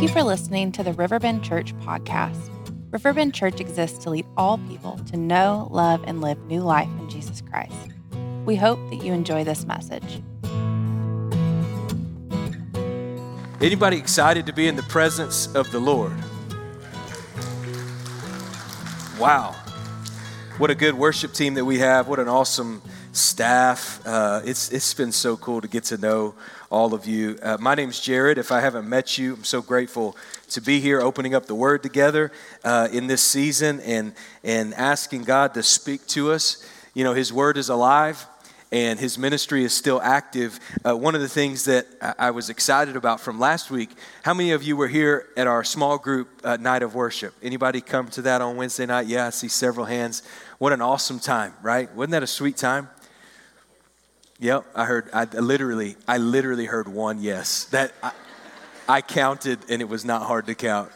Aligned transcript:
Thank 0.00 0.12
you 0.12 0.18
for 0.18 0.24
listening 0.24 0.72
to 0.72 0.82
the 0.82 0.94
Riverbend 0.94 1.44
Church 1.44 1.76
podcast. 1.80 2.48
Riverbend 2.90 3.34
Church 3.34 3.60
exists 3.60 3.98
to 3.98 4.08
lead 4.08 4.24
all 4.34 4.56
people 4.56 4.98
to 5.10 5.18
know, 5.18 5.68
love, 5.70 6.02
and 6.06 6.22
live 6.22 6.38
new 6.46 6.62
life 6.62 6.88
in 6.98 7.10
Jesus 7.10 7.42
Christ. 7.42 7.74
We 8.46 8.56
hope 8.56 8.78
that 8.88 9.04
you 9.04 9.12
enjoy 9.12 9.44
this 9.44 9.66
message. 9.66 10.22
Anybody 13.60 13.98
excited 13.98 14.46
to 14.46 14.54
be 14.54 14.68
in 14.68 14.76
the 14.76 14.82
presence 14.84 15.54
of 15.54 15.70
the 15.70 15.80
Lord? 15.80 16.16
Wow. 19.18 19.54
What 20.56 20.70
a 20.70 20.74
good 20.74 20.94
worship 20.94 21.34
team 21.34 21.52
that 21.56 21.66
we 21.66 21.80
have. 21.80 22.08
What 22.08 22.18
an 22.18 22.28
awesome 22.28 22.80
staff. 23.12 24.00
Uh, 24.06 24.40
it's, 24.46 24.72
it's 24.72 24.94
been 24.94 25.12
so 25.12 25.36
cool 25.36 25.60
to 25.60 25.68
get 25.68 25.84
to 25.84 25.98
know 25.98 26.34
all 26.70 26.94
of 26.94 27.04
you. 27.04 27.36
Uh, 27.42 27.56
my 27.60 27.74
name's 27.74 28.00
Jared. 28.00 28.38
If 28.38 28.52
I 28.52 28.60
haven't 28.60 28.88
met 28.88 29.18
you, 29.18 29.34
I'm 29.34 29.44
so 29.44 29.60
grateful 29.60 30.16
to 30.50 30.60
be 30.60 30.80
here 30.80 31.00
opening 31.00 31.34
up 31.34 31.46
the 31.46 31.54
Word 31.54 31.82
together 31.82 32.30
uh, 32.64 32.88
in 32.92 33.08
this 33.08 33.22
season 33.22 33.80
and, 33.80 34.12
and 34.44 34.72
asking 34.74 35.24
God 35.24 35.52
to 35.54 35.64
speak 35.64 36.06
to 36.08 36.30
us. 36.30 36.64
You 36.94 37.02
know, 37.02 37.12
His 37.12 37.32
Word 37.32 37.56
is 37.56 37.68
alive 37.68 38.24
and 38.72 39.00
his 39.00 39.18
ministry 39.18 39.64
is 39.64 39.72
still 39.72 40.00
active. 40.00 40.60
Uh, 40.88 40.96
one 40.96 41.16
of 41.16 41.20
the 41.20 41.28
things 41.28 41.64
that 41.64 41.88
I 42.16 42.30
was 42.30 42.50
excited 42.50 42.94
about 42.94 43.20
from 43.20 43.40
last 43.40 43.68
week, 43.68 43.90
how 44.22 44.32
many 44.32 44.52
of 44.52 44.62
you 44.62 44.76
were 44.76 44.86
here 44.86 45.26
at 45.36 45.48
our 45.48 45.64
small 45.64 45.98
group 45.98 46.28
uh, 46.44 46.56
night 46.56 46.84
of 46.84 46.94
worship? 46.94 47.34
Anybody 47.42 47.80
come 47.80 48.06
to 48.10 48.22
that 48.22 48.40
on 48.40 48.54
Wednesday 48.54 48.86
night? 48.86 49.08
Yeah, 49.08 49.26
I 49.26 49.30
see 49.30 49.48
several 49.48 49.86
hands. 49.86 50.22
What 50.58 50.72
an 50.72 50.80
awesome 50.80 51.18
time, 51.18 51.54
right? 51.62 51.92
Wasn't 51.96 52.12
that 52.12 52.22
a 52.22 52.28
sweet 52.28 52.56
time? 52.56 52.88
Yep, 54.40 54.64
I 54.74 54.86
heard. 54.86 55.10
I 55.12 55.24
literally, 55.24 55.96
I 56.08 56.16
literally 56.16 56.64
heard 56.64 56.88
one 56.88 57.20
yes. 57.20 57.64
That 57.66 57.92
I, 58.02 58.12
I 58.88 59.02
counted, 59.02 59.58
and 59.68 59.82
it 59.82 59.88
was 59.88 60.02
not 60.02 60.22
hard 60.22 60.46
to 60.46 60.54
count. 60.54 60.90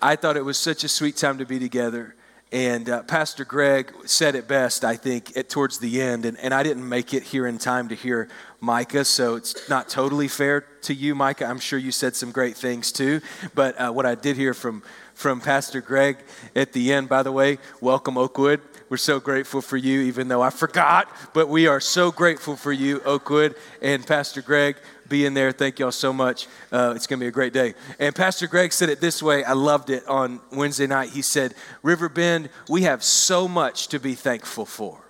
I 0.00 0.16
thought 0.16 0.38
it 0.38 0.44
was 0.44 0.56
such 0.56 0.82
a 0.82 0.88
sweet 0.88 1.18
time 1.18 1.38
to 1.38 1.44
be 1.44 1.58
together. 1.58 2.14
And 2.50 2.88
uh, 2.88 3.02
Pastor 3.02 3.44
Greg 3.44 3.92
said 4.06 4.34
it 4.34 4.48
best, 4.48 4.82
I 4.82 4.96
think, 4.96 5.36
at, 5.36 5.50
towards 5.50 5.78
the 5.78 6.00
end. 6.00 6.24
And, 6.24 6.38
and 6.38 6.54
I 6.54 6.62
didn't 6.62 6.86
make 6.88 7.12
it 7.12 7.22
here 7.22 7.46
in 7.46 7.58
time 7.58 7.88
to 7.88 7.94
hear 7.94 8.28
Micah, 8.60 9.04
so 9.04 9.36
it's 9.36 9.68
not 9.68 9.90
totally 9.90 10.28
fair 10.28 10.62
to 10.82 10.94
you, 10.94 11.14
Micah. 11.14 11.44
I'm 11.44 11.58
sure 11.58 11.78
you 11.78 11.92
said 11.92 12.16
some 12.16 12.30
great 12.30 12.56
things 12.56 12.92
too. 12.92 13.20
But 13.54 13.78
uh, 13.78 13.90
what 13.92 14.06
I 14.06 14.14
did 14.14 14.36
hear 14.36 14.54
from, 14.54 14.82
from 15.22 15.40
Pastor 15.40 15.80
Greg 15.80 16.16
at 16.56 16.72
the 16.72 16.92
end, 16.92 17.08
by 17.08 17.22
the 17.22 17.30
way, 17.30 17.58
welcome, 17.80 18.18
Oakwood. 18.18 18.60
We're 18.88 18.96
so 18.96 19.20
grateful 19.20 19.62
for 19.62 19.76
you, 19.76 20.00
even 20.00 20.26
though 20.26 20.42
I 20.42 20.50
forgot, 20.50 21.08
but 21.32 21.48
we 21.48 21.68
are 21.68 21.78
so 21.78 22.10
grateful 22.10 22.56
for 22.56 22.72
you, 22.72 23.00
Oakwood 23.04 23.54
and 23.80 24.04
Pastor 24.04 24.42
Greg 24.42 24.74
being 25.08 25.32
there. 25.32 25.52
Thank 25.52 25.78
y'all 25.78 25.92
so 25.92 26.12
much. 26.12 26.48
Uh, 26.72 26.94
it's 26.96 27.06
going 27.06 27.20
to 27.20 27.24
be 27.24 27.28
a 27.28 27.30
great 27.30 27.52
day. 27.52 27.74
And 28.00 28.16
Pastor 28.16 28.48
Greg 28.48 28.72
said 28.72 28.88
it 28.88 29.00
this 29.00 29.22
way. 29.22 29.44
I 29.44 29.52
loved 29.52 29.90
it 29.90 30.04
on 30.08 30.40
Wednesday 30.50 30.88
night. 30.88 31.10
He 31.10 31.22
said, 31.22 31.54
Riverbend, 31.84 32.50
we 32.68 32.82
have 32.82 33.04
so 33.04 33.46
much 33.46 33.86
to 33.88 34.00
be 34.00 34.16
thankful 34.16 34.66
for. 34.66 35.04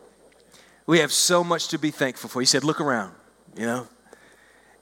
We 0.85 0.99
have 0.99 1.11
so 1.11 1.43
much 1.43 1.69
to 1.69 1.79
be 1.79 1.91
thankful 1.91 2.29
for. 2.29 2.41
He 2.41 2.47
said, 2.47 2.65
look 2.65 2.83
around, 2.83 3.15
you 3.57 3.65
know, 3.65 3.89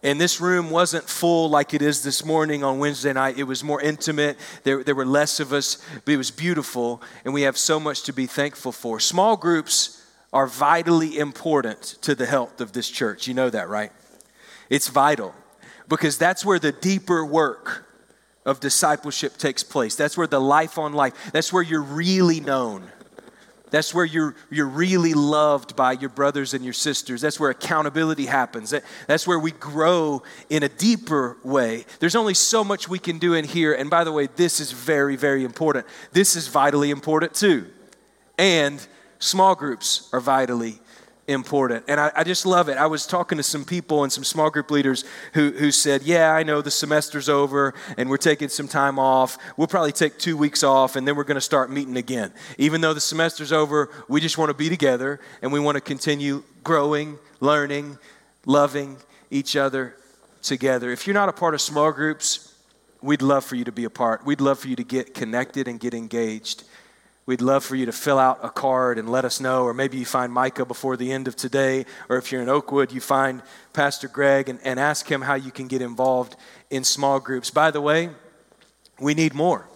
and 0.02 0.20
this 0.20 0.40
room 0.40 0.70
wasn't 0.70 1.04
full 1.04 1.50
like 1.50 1.74
it 1.74 1.82
is 1.82 2.02
this 2.02 2.24
morning 2.24 2.64
on 2.64 2.78
Wednesday 2.78 3.12
night. 3.12 3.38
It 3.38 3.44
was 3.44 3.62
more 3.62 3.80
intimate. 3.82 4.38
There, 4.64 4.82
there 4.82 4.94
were 4.94 5.04
less 5.04 5.40
of 5.40 5.52
us, 5.52 5.76
but 6.04 6.12
it 6.12 6.16
was 6.16 6.30
beautiful. 6.30 7.02
And 7.24 7.34
we 7.34 7.42
have 7.42 7.58
so 7.58 7.78
much 7.78 8.02
to 8.04 8.12
be 8.12 8.26
thankful 8.26 8.72
for. 8.72 8.98
Small 8.98 9.36
groups 9.36 10.02
are 10.32 10.46
vitally 10.46 11.18
important 11.18 11.82
to 12.02 12.14
the 12.14 12.24
health 12.24 12.60
of 12.60 12.72
this 12.72 12.88
church. 12.88 13.28
You 13.28 13.34
know 13.34 13.50
that, 13.50 13.68
right? 13.68 13.92
It's 14.70 14.88
vital 14.88 15.34
because 15.88 16.16
that's 16.16 16.46
where 16.46 16.58
the 16.58 16.72
deeper 16.72 17.24
work 17.26 17.84
of 18.46 18.60
discipleship 18.60 19.36
takes 19.36 19.62
place. 19.62 19.96
That's 19.96 20.16
where 20.16 20.26
the 20.26 20.40
life 20.40 20.78
on 20.78 20.94
life, 20.94 21.12
that's 21.32 21.52
where 21.52 21.62
you're 21.62 21.82
really 21.82 22.40
known. 22.40 22.90
That's 23.70 23.94
where 23.94 24.04
you're, 24.04 24.34
you're 24.50 24.66
really 24.66 25.14
loved 25.14 25.76
by 25.76 25.92
your 25.92 26.10
brothers 26.10 26.54
and 26.54 26.64
your 26.64 26.72
sisters. 26.72 27.20
That's 27.20 27.38
where 27.38 27.50
accountability 27.50 28.26
happens. 28.26 28.70
That, 28.70 28.84
that's 29.06 29.26
where 29.26 29.38
we 29.38 29.52
grow 29.52 30.22
in 30.48 30.62
a 30.62 30.68
deeper 30.68 31.36
way. 31.44 31.84
There's 31.98 32.16
only 32.16 32.34
so 32.34 32.64
much 32.64 32.88
we 32.88 32.98
can 32.98 33.18
do 33.18 33.34
in 33.34 33.44
here. 33.44 33.72
And 33.72 33.88
by 33.88 34.04
the 34.04 34.12
way, 34.12 34.28
this 34.36 34.60
is 34.60 34.72
very, 34.72 35.16
very 35.16 35.44
important. 35.44 35.86
This 36.12 36.36
is 36.36 36.48
vitally 36.48 36.90
important 36.90 37.34
too. 37.34 37.66
And 38.38 38.84
small 39.18 39.54
groups 39.54 40.08
are 40.12 40.20
vitally 40.20 40.80
important. 41.30 41.84
And 41.88 42.00
I, 42.00 42.12
I, 42.14 42.24
just 42.24 42.44
love 42.44 42.68
it. 42.68 42.76
I 42.76 42.86
was 42.86 43.06
talking 43.06 43.38
to 43.38 43.42
some 43.42 43.64
people 43.64 44.02
and 44.02 44.12
some 44.12 44.24
small 44.24 44.50
group 44.50 44.70
leaders 44.70 45.04
who, 45.34 45.52
who 45.52 45.70
said, 45.70 46.02
Yeah, 46.02 46.32
I 46.32 46.42
know 46.42 46.60
the 46.60 46.70
semester's 46.70 47.28
over 47.28 47.74
and 47.96 48.10
we're 48.10 48.16
taking 48.16 48.48
some 48.48 48.68
time 48.68 48.98
off. 48.98 49.38
We'll 49.56 49.66
probably 49.66 49.92
take 49.92 50.18
two 50.18 50.36
weeks 50.36 50.62
off 50.62 50.96
and 50.96 51.06
then 51.06 51.16
we're 51.16 51.24
going 51.24 51.36
to 51.36 51.40
start 51.40 51.70
meeting 51.70 51.96
again. 51.96 52.32
Even 52.58 52.80
though 52.80 52.94
the 52.94 53.00
semester's 53.00 53.52
over, 53.52 53.90
we 54.08 54.20
just 54.20 54.36
want 54.36 54.50
to 54.50 54.54
be 54.54 54.68
together 54.68 55.20
and 55.42 55.52
we 55.52 55.60
want 55.60 55.76
to 55.76 55.80
continue 55.80 56.42
growing, 56.64 57.18
learning, 57.40 57.98
loving 58.44 58.96
each 59.30 59.56
other 59.56 59.96
together. 60.42 60.90
If 60.90 61.06
you're 61.06 61.14
not 61.14 61.28
a 61.28 61.32
part 61.32 61.54
of 61.54 61.60
small 61.60 61.92
groups, 61.92 62.54
we'd 63.02 63.22
love 63.22 63.44
for 63.44 63.56
you 63.56 63.64
to 63.64 63.72
be 63.72 63.84
a 63.84 63.90
part. 63.90 64.24
We'd 64.24 64.40
love 64.40 64.58
for 64.58 64.68
you 64.68 64.76
to 64.76 64.84
get 64.84 65.14
connected 65.14 65.68
and 65.68 65.78
get 65.78 65.94
engaged. 65.94 66.64
We'd 67.30 67.40
love 67.40 67.64
for 67.64 67.76
you 67.76 67.86
to 67.86 67.92
fill 67.92 68.18
out 68.18 68.40
a 68.42 68.50
card 68.50 68.98
and 68.98 69.08
let 69.08 69.24
us 69.24 69.40
know, 69.40 69.62
or 69.62 69.72
maybe 69.72 69.96
you 69.96 70.04
find 70.04 70.32
Micah 70.32 70.64
before 70.64 70.96
the 70.96 71.12
end 71.12 71.28
of 71.28 71.36
today, 71.36 71.86
or 72.08 72.16
if 72.16 72.32
you're 72.32 72.42
in 72.42 72.48
Oakwood, 72.48 72.90
you 72.90 73.00
find 73.00 73.40
Pastor 73.72 74.08
Greg 74.08 74.48
and, 74.48 74.58
and 74.64 74.80
ask 74.80 75.08
him 75.08 75.20
how 75.20 75.34
you 75.34 75.52
can 75.52 75.68
get 75.68 75.80
involved 75.80 76.34
in 76.70 76.82
small 76.82 77.20
groups. 77.20 77.48
By 77.48 77.70
the 77.70 77.80
way, 77.80 78.10
we 78.98 79.14
need 79.14 79.32
more. 79.32 79.68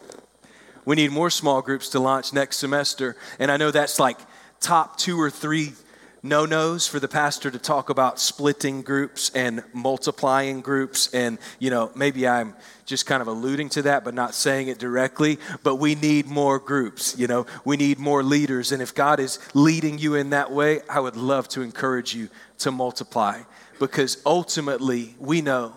We 0.84 0.96
need 0.96 1.12
more 1.12 1.30
small 1.30 1.62
groups 1.62 1.90
to 1.90 2.00
launch 2.00 2.32
next 2.32 2.56
semester, 2.56 3.14
and 3.38 3.52
I 3.52 3.56
know 3.56 3.70
that's 3.70 4.00
like 4.00 4.18
top 4.58 4.98
two 4.98 5.20
or 5.20 5.30
three 5.30 5.74
no 6.24 6.46
nos 6.46 6.86
for 6.86 6.98
the 6.98 7.06
pastor 7.06 7.50
to 7.50 7.58
talk 7.58 7.90
about 7.90 8.18
splitting 8.18 8.80
groups 8.80 9.30
and 9.34 9.62
multiplying 9.74 10.62
groups. 10.62 11.12
And, 11.12 11.36
you 11.58 11.68
know, 11.68 11.92
maybe 11.94 12.26
I'm 12.26 12.54
just 12.86 13.04
kind 13.04 13.20
of 13.20 13.28
alluding 13.28 13.68
to 13.70 13.82
that, 13.82 14.04
but 14.04 14.14
not 14.14 14.34
saying 14.34 14.68
it 14.68 14.78
directly. 14.78 15.38
But 15.62 15.76
we 15.76 15.94
need 15.94 16.26
more 16.26 16.58
groups, 16.58 17.14
you 17.18 17.26
know, 17.26 17.44
we 17.66 17.76
need 17.76 17.98
more 17.98 18.22
leaders. 18.22 18.72
And 18.72 18.80
if 18.80 18.94
God 18.94 19.20
is 19.20 19.38
leading 19.52 19.98
you 19.98 20.14
in 20.14 20.30
that 20.30 20.50
way, 20.50 20.80
I 20.88 20.98
would 20.98 21.14
love 21.14 21.46
to 21.48 21.60
encourage 21.60 22.14
you 22.14 22.30
to 22.60 22.70
multiply 22.70 23.42
because 23.78 24.22
ultimately 24.24 25.16
we 25.18 25.42
know 25.42 25.74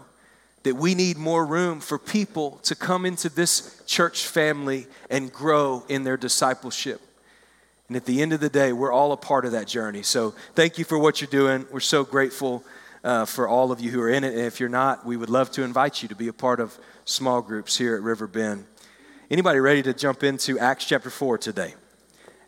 that 0.64 0.76
we 0.76 0.96
need 0.96 1.18
more 1.18 1.46
room 1.46 1.82
for 1.82 2.00
people 2.00 2.60
to 2.64 2.74
come 2.74 3.06
into 3.06 3.28
this 3.28 3.82
church 3.86 4.26
family 4.26 4.88
and 5.10 5.32
grow 5.32 5.84
in 5.90 6.06
their 6.06 6.18
discipleship. 6.18 7.02
And 7.88 7.96
at 7.96 8.06
the 8.06 8.22
end 8.22 8.34
of 8.34 8.42
the 8.42 8.50
day, 8.50 8.74
we're 8.74 8.92
all 8.92 9.14
a 9.14 9.18
part 9.18 9.46
of 9.46 9.54
that 9.54 9.68
journey. 9.68 10.04
So 10.04 10.36
thank 10.56 10.78
you 10.78 10.84
for 10.84 10.98
what 10.98 11.22
you're 11.22 11.30
doing. 11.30 11.66
We're 11.72 11.80
so 11.80 12.04
grateful 12.04 12.64
uh, 13.04 13.24
for 13.24 13.48
all 13.48 13.72
of 13.72 13.80
you 13.80 13.92
who 13.92 14.02
are 14.02 14.10
in 14.10 14.26
it. 14.26 14.34
And 14.34 14.42
if 14.42 14.60
you're 14.60 14.68
not, 14.68 15.06
we 15.06 15.16
would 15.16 15.30
love 15.30 15.52
to 15.52 15.64
invite 15.64 16.02
you 16.02 16.10
to 16.10 16.16
be 16.16 16.28
a 16.28 16.34
part 16.34 16.60
of 16.60 16.78
small 17.06 17.42
groups 17.42 17.78
here 17.78 17.96
at 17.96 18.02
Riverbend. 18.02 18.66
Anybody 19.32 19.60
ready 19.60 19.82
to 19.84 19.94
jump 19.94 20.24
into 20.24 20.60
Acts 20.60 20.84
chapter 20.86 21.10
4 21.10 21.38
today? 21.38 21.76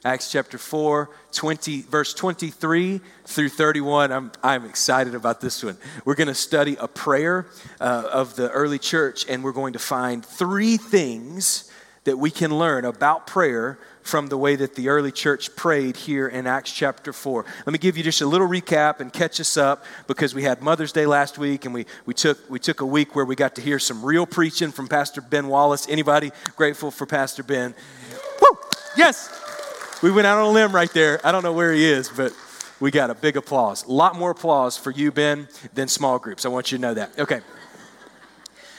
Acts 0.03 0.31
chapter 0.31 0.57
4, 0.57 1.09
20, 1.31 1.81
verse 1.83 2.13
23 2.13 3.01
through 3.25 3.49
31. 3.49 4.11
I'm, 4.11 4.31
I'm 4.43 4.65
excited 4.65 5.15
about 5.15 5.39
this 5.39 5.63
one. 5.63 5.77
We're 6.03 6.15
going 6.15 6.27
to 6.27 6.35
study 6.35 6.77
a 6.79 6.87
prayer 6.87 7.47
uh, 7.79 8.09
of 8.11 8.35
the 8.35 8.49
early 8.51 8.79
church, 8.79 9.25
and 9.29 9.43
we're 9.43 9.51
going 9.53 9.73
to 9.73 9.79
find 9.79 10.25
three 10.25 10.77
things 10.77 11.69
that 12.05 12.17
we 12.17 12.31
can 12.31 12.57
learn 12.57 12.85
about 12.85 13.27
prayer 13.27 13.77
from 14.01 14.27
the 14.27 14.37
way 14.37 14.55
that 14.55 14.75
the 14.75 14.89
early 14.89 15.11
church 15.11 15.55
prayed 15.55 15.95
here 15.95 16.27
in 16.27 16.47
Acts 16.47 16.71
chapter 16.71 17.13
4. 17.13 17.45
Let 17.65 17.73
me 17.73 17.79
give 17.79 17.97
you 17.97 18.03
just 18.03 18.21
a 18.21 18.25
little 18.25 18.47
recap 18.47 18.99
and 18.99 19.11
catch 19.11 19.39
us 19.39 19.57
up 19.57 19.83
because 20.07 20.33
we 20.33 20.43
had 20.43 20.61
Mother's 20.61 20.91
Day 20.91 21.05
last 21.05 21.37
week 21.37 21.65
and 21.65 21.73
we, 21.73 21.85
we, 22.05 22.13
took, 22.13 22.37
we 22.49 22.59
took 22.59 22.81
a 22.81 22.85
week 22.85 23.15
where 23.15 23.25
we 23.25 23.35
got 23.35 23.55
to 23.55 23.61
hear 23.61 23.79
some 23.79 24.03
real 24.03 24.25
preaching 24.25 24.71
from 24.71 24.87
Pastor 24.87 25.21
Ben 25.21 25.47
Wallace. 25.47 25.87
Anybody 25.89 26.31
grateful 26.55 26.91
for 26.91 27.05
Pastor 27.05 27.43
Ben? 27.43 27.75
Woo! 28.41 28.57
Yes! 28.97 29.29
We 30.01 30.11
went 30.11 30.27
out 30.27 30.37
on 30.37 30.45
a 30.45 30.49
limb 30.49 30.73
right 30.73 30.91
there. 30.93 31.19
I 31.25 31.31
don't 31.31 31.43
know 31.43 31.53
where 31.53 31.73
he 31.73 31.85
is, 31.85 32.09
but 32.09 32.33
we 32.79 32.91
got 32.91 33.09
a 33.09 33.15
big 33.15 33.35
applause. 33.35 33.83
A 33.83 33.91
lot 33.91 34.15
more 34.15 34.31
applause 34.31 34.77
for 34.77 34.91
you, 34.91 35.11
Ben, 35.11 35.47
than 35.73 35.87
small 35.89 36.19
groups. 36.19 36.45
I 36.45 36.49
want 36.49 36.71
you 36.71 36.77
to 36.77 36.81
know 36.81 36.93
that. 36.93 37.19
Okay. 37.19 37.41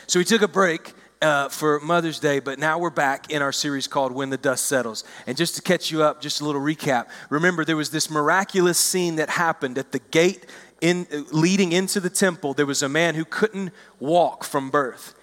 So 0.07 0.19
we 0.19 0.25
took 0.25 0.43
a 0.43 0.49
break 0.49 0.95
uh, 1.23 1.49
for 1.49 1.81
Mother's 1.81 2.19
Day, 2.19 2.41
but 2.41 2.59
now 2.59 2.79
we're 2.79 2.91
back 2.91 3.31
in 3.31 3.43
our 3.43 3.53
series 3.53 3.87
called 3.87 4.13
When 4.13 4.31
the 4.31 4.39
Dust 4.39 4.67
Settles. 4.67 5.05
And 5.27 5.37
just 5.37 5.55
to 5.57 5.63
catch 5.63 5.91
you 5.91 6.03
up, 6.03 6.21
just 6.21 6.41
a 6.41 6.45
little 6.45 6.61
recap. 6.61 7.09
Remember, 7.29 7.65
there 7.65 7.77
was 7.77 7.91
this 7.91 8.11
miraculous 8.11 8.79
scene 8.79 9.17
that 9.17 9.31
happened 9.31 9.77
at 9.77 9.93
the 9.93 9.99
gate 9.99 10.47
in, 10.81 11.07
leading 11.31 11.73
into 11.73 12.01
the 12.01 12.11
temple. 12.11 12.55
There 12.55 12.67
was 12.67 12.83
a 12.83 12.89
man 12.89 13.15
who 13.15 13.25
couldn't 13.25 13.73
walk 13.99 14.45
from 14.45 14.71
birth. 14.71 15.15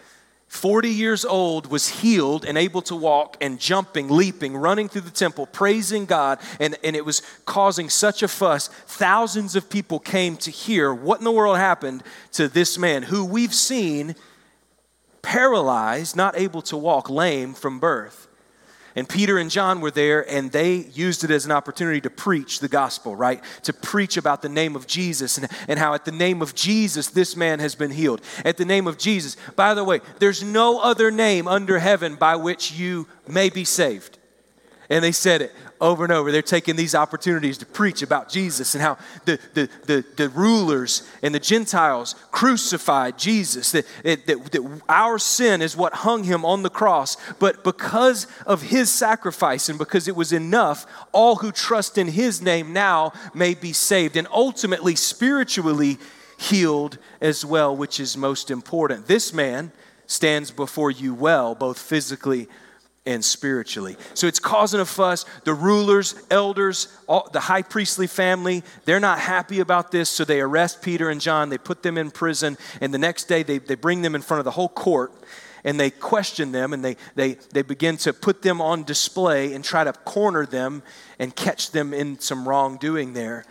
40 0.48 0.90
years 0.90 1.26
old, 1.26 1.68
was 1.68 1.90
healed 1.90 2.46
and 2.46 2.58
able 2.58 2.82
to 2.84 2.96
walk 2.96 3.36
and 3.42 3.60
jumping, 3.60 4.08
leaping, 4.08 4.56
running 4.56 4.88
through 4.88 5.02
the 5.02 5.10
temple, 5.10 5.46
praising 5.46 6.06
God, 6.06 6.40
and, 6.60 6.78
and 6.84 6.96
it 6.96 7.04
was 7.04 7.22
causing 7.46 7.90
such 7.90 8.24
a 8.24 8.30
fuss. 8.30 8.70
Thousands 8.86 9.58
of 9.58 9.70
people 9.70 10.00
came 10.00 10.38
to 10.38 10.52
hear 10.52 10.94
what 10.94 11.20
in 11.20 11.26
the 11.26 11.32
world 11.32 11.58
happened 11.58 12.02
to 12.34 12.48
this 12.48 12.78
man 12.78 13.04
who 13.04 13.26
we've 13.26 13.54
seen 13.54 14.16
paralyzed, 15.28 16.16
not 16.16 16.38
able 16.38 16.62
to 16.62 16.78
walk, 16.78 17.10
lame 17.10 17.54
from 17.54 17.82
birth. 17.82 18.30
And 18.96 19.10
Peter 19.10 19.38
and 19.38 19.52
John 19.52 19.82
were 19.82 19.92
there, 19.92 20.28
and 20.32 20.50
they 20.54 20.76
used 20.76 21.26
it 21.26 21.32
as 21.32 21.46
an 21.46 21.52
opportunity 21.52 22.00
to 22.00 22.10
preach 22.10 22.62
the 22.62 22.70
gospel, 22.70 23.14
right? 23.14 23.44
To 23.64 23.74
preach 23.74 24.16
about 24.16 24.42
the 24.42 24.48
name 24.48 24.74
of 24.74 24.88
Jesus 24.88 25.38
and, 25.38 25.50
and 25.68 25.78
how 25.78 25.94
at 25.94 26.06
the 26.06 26.14
name 26.14 26.42
of 26.42 26.56
Jesus, 26.56 27.10
this 27.10 27.36
man 27.36 27.60
has 27.60 27.76
been 27.76 27.92
healed. 27.92 28.22
At 28.46 28.56
the 28.56 28.64
name 28.64 28.88
of 28.88 28.98
Jesus, 28.98 29.36
by 29.58 29.74
the 29.74 29.84
way, 29.84 30.00
there's 30.20 30.44
no 30.44 30.80
other 30.80 31.12
name 31.12 31.46
under 31.46 31.78
heaven 31.78 32.16
by 32.16 32.38
which 32.38 32.72
you 32.72 33.06
may 33.28 33.50
be 33.50 33.66
saved. 33.66 34.18
And 34.90 35.04
they 35.04 35.12
said 35.12 35.42
it 35.42 35.54
over 35.80 36.04
and 36.04 36.14
over. 36.14 36.32
They're 36.32 36.42
taking 36.42 36.76
these 36.76 36.96
opportunities 36.96 37.58
to 37.60 37.66
preach 37.66 38.02
about 38.02 38.30
Jesus 38.30 38.76
and 38.76 38.82
how 38.82 38.98
the, 39.26 39.40
the, 39.54 39.70
the, 39.86 40.06
the 40.16 40.30
rulers 40.30 41.08
and 41.22 41.34
the 41.34 41.40
Gentiles 41.40 42.16
crucified 42.32 43.18
Jesus, 43.18 43.72
that, 43.72 43.86
that, 44.04 44.26
that 44.26 44.82
our 44.90 45.20
sin 45.20 45.62
is 45.62 45.76
what 45.76 45.94
hung 45.94 46.24
him 46.24 46.46
on 46.46 46.64
the 46.64 46.70
cross. 46.70 47.18
But 47.40 47.64
because 47.64 48.28
of 48.46 48.64
his 48.64 48.90
sacrifice 48.90 49.70
and 49.70 49.78
because 49.78 50.08
it 50.08 50.16
was 50.16 50.34
enough, 50.34 50.86
all 51.12 51.38
who 51.38 51.52
trust 51.52 51.98
in 51.98 52.08
his 52.08 52.42
name 52.42 52.74
now 52.74 53.14
may 53.34 53.54
be 53.54 53.74
saved 53.74 54.16
and 54.16 54.28
ultimately 54.32 54.96
spiritually 54.96 55.98
healed 56.38 56.98
as 57.20 57.44
well, 57.44 57.76
which 57.76 58.00
is 58.00 58.16
most 58.16 58.52
important. 58.52 59.08
This 59.08 59.34
man 59.34 59.72
stands 60.06 60.52
before 60.52 60.92
you 60.92 61.14
well, 61.14 61.56
both 61.56 61.80
physically 61.80 62.48
and 63.08 63.24
spiritually. 63.24 63.96
So 64.14 64.28
it's 64.28 64.40
causing 64.40 64.82
a 64.82 64.86
fuss. 64.86 65.26
The 65.46 65.54
rulers, 65.54 66.14
elders, 66.30 66.90
all, 67.08 67.30
the 67.32 67.40
high 67.40 67.62
priestly 67.62 68.06
family, 68.06 68.64
they're 68.86 69.00
not 69.00 69.20
happy 69.20 69.62
about 69.62 69.92
this, 69.92 70.10
so 70.10 70.26
they 70.26 70.42
arrest 70.42 70.82
Peter 70.82 71.10
and 71.10 71.22
John. 71.22 71.50
They 71.50 71.58
put 71.58 71.82
them 71.82 71.98
in 71.98 72.12
prison, 72.12 72.58
and 72.82 72.94
the 72.94 72.98
next 72.98 73.24
day 73.24 73.44
they, 73.44 73.60
they 73.60 73.76
bring 73.76 74.02
them 74.02 74.14
in 74.14 74.22
front 74.22 74.40
of 74.40 74.46
the 74.46 74.52
whole 74.52 74.70
court 74.70 75.14
and 75.64 75.80
they 75.80 75.90
question 75.90 76.52
them 76.52 76.72
and 76.72 76.86
they, 76.86 76.96
they, 77.16 77.34
they 77.52 77.62
begin 77.62 77.98
to 77.98 78.14
put 78.14 78.42
them 78.42 78.62
on 78.62 78.84
display 78.84 79.54
and 79.54 79.66
try 79.66 79.84
to 79.84 79.92
corner 79.92 80.46
them 80.46 80.84
and 81.18 81.36
catch 81.36 81.72
them 81.72 81.94
in 81.94 82.20
some 82.20 82.48
wrongdoing 82.48 83.14
there. 83.14 83.44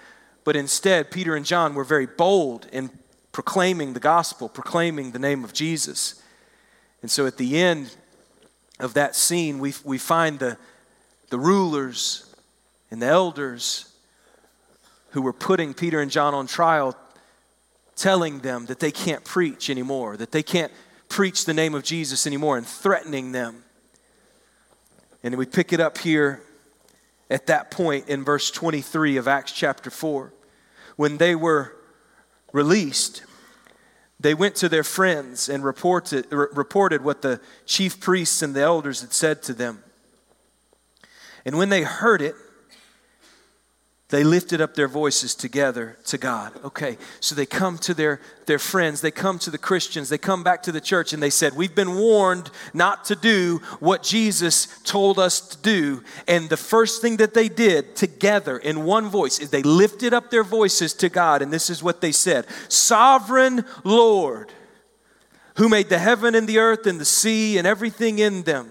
But 0.45 0.55
instead, 0.55 1.11
Peter 1.11 1.35
and 1.35 1.45
John 1.45 1.75
were 1.75 1.85
very 1.85 2.07
bold 2.07 2.69
in 2.73 2.91
proclaiming 3.33 3.93
the 3.93 4.01
gospel, 4.01 4.49
proclaiming 4.49 5.11
the 5.11 5.19
name 5.19 5.45
of 5.45 5.53
Jesus. 5.53 6.23
And 7.03 7.11
so 7.11 7.27
at 7.27 7.37
the 7.37 7.59
end, 7.59 7.95
of 8.79 8.95
that 8.95 9.17
scene, 9.17 9.59
we, 9.59 9.75
we 9.85 9.99
find 9.99 10.39
the, 10.39 10.57
the 11.31 11.39
rulers 11.39 12.35
and 12.91 13.01
the 13.01 13.07
elders 13.07 13.93
who 15.11 15.23
were 15.23 15.33
putting 15.33 15.73
Peter 15.73 16.01
and 16.01 16.11
John 16.11 16.35
on 16.35 16.47
trial, 16.47 16.97
telling 17.95 18.41
them 18.41 18.67
that 18.67 18.81
they 18.81 18.91
can't 18.91 19.25
preach 19.25 19.71
anymore, 19.71 20.17
that 20.17 20.31
they 20.31 20.43
can't 20.43 20.73
preach 21.09 21.45
the 21.45 21.55
name 21.55 21.75
of 21.75 21.83
Jesus 21.83 22.27
anymore, 22.27 22.59
and 22.59 22.67
threatening 22.67 23.33
them. 23.33 23.65
And 25.23 25.37
we 25.37 25.47
pick 25.47 25.73
it 25.73 25.81
up 25.81 25.99
here 25.99 26.43
at 27.31 27.47
that 27.47 27.71
point 27.71 28.09
in 28.09 28.25
verse 28.25 28.51
23 28.51 29.17
of 29.17 29.27
Acts 29.27 29.53
chapter 29.53 29.91
4. 29.91 30.33
When 30.97 31.17
they 31.17 31.35
were 31.35 31.77
released, 32.53 33.25
they 34.19 34.35
went 34.35 34.55
to 34.57 34.69
their 34.69 34.85
friends 34.85 35.49
and 35.49 35.63
reported, 35.63 36.27
reported 36.31 37.03
what 37.03 37.23
the 37.23 37.41
chief 37.67 38.01
priests 38.01 38.43
and 38.43 38.55
the 38.55 38.63
elders 38.63 39.03
had 39.03 39.13
said 39.13 39.43
to 39.45 39.53
them. 39.53 39.83
And 41.45 41.59
when 41.59 41.69
they 41.69 41.83
heard 41.83 42.23
it, 42.23 42.35
they 44.09 44.23
lifted 44.23 44.61
up 44.61 44.75
their 44.75 44.87
voices 44.87 45.35
together 45.35 45.97
to 46.05 46.17
God. 46.17 46.53
Okay, 46.65 46.97
so 47.19 47.35
they 47.35 47.47
come 47.47 47.77
to 47.79 47.93
their, 47.93 48.21
their 48.47 48.61
friends, 48.61 49.01
they 49.01 49.11
come 49.11 49.37
to 49.41 49.51
the 49.51 49.59
Christians, 49.59 50.09
they 50.09 50.19
come 50.19 50.45
back 50.45 50.63
to 50.63 50.73
the 50.73 50.81
church, 50.81 51.13
and 51.13 51.21
they 51.21 51.31
said, 51.31 51.57
We've 51.57 51.75
been 51.75 51.97
warned 51.97 52.51
not 52.73 53.05
to 53.07 53.17
do 53.17 53.59
what 53.81 54.05
Jesus 54.05 54.81
told 54.85 55.19
us 55.19 55.41
to 55.41 55.59
do. 55.59 56.05
And 56.29 56.49
the 56.49 56.57
first 56.57 57.03
thing 57.03 57.17
that 57.17 57.35
they 57.35 57.49
did 57.49 57.97
together 57.97 58.57
in 58.59 58.85
one 58.85 59.09
voice 59.09 59.41
is 59.41 59.51
they 59.51 59.65
lifted 59.65 60.15
up 60.15 60.31
their 60.31 60.45
voices 60.45 60.95
to 60.95 61.09
God, 61.09 61.43
and 61.43 61.53
this 61.53 61.69
is 61.69 61.83
what 61.83 62.01
they 62.01 62.13
said 62.13 62.47
Sovereign 62.69 63.65
Lord, 63.83 64.53
who 65.57 65.69
made 65.69 65.89
the 65.89 65.99
heaven 65.99 66.37
and 66.37 66.47
the 66.47 66.59
earth 66.59 66.87
and 66.87 67.01
the 67.01 67.05
sea 67.05 67.59
and 67.59 67.67
everything 67.67 68.21
in 68.21 68.45
them 68.45 68.71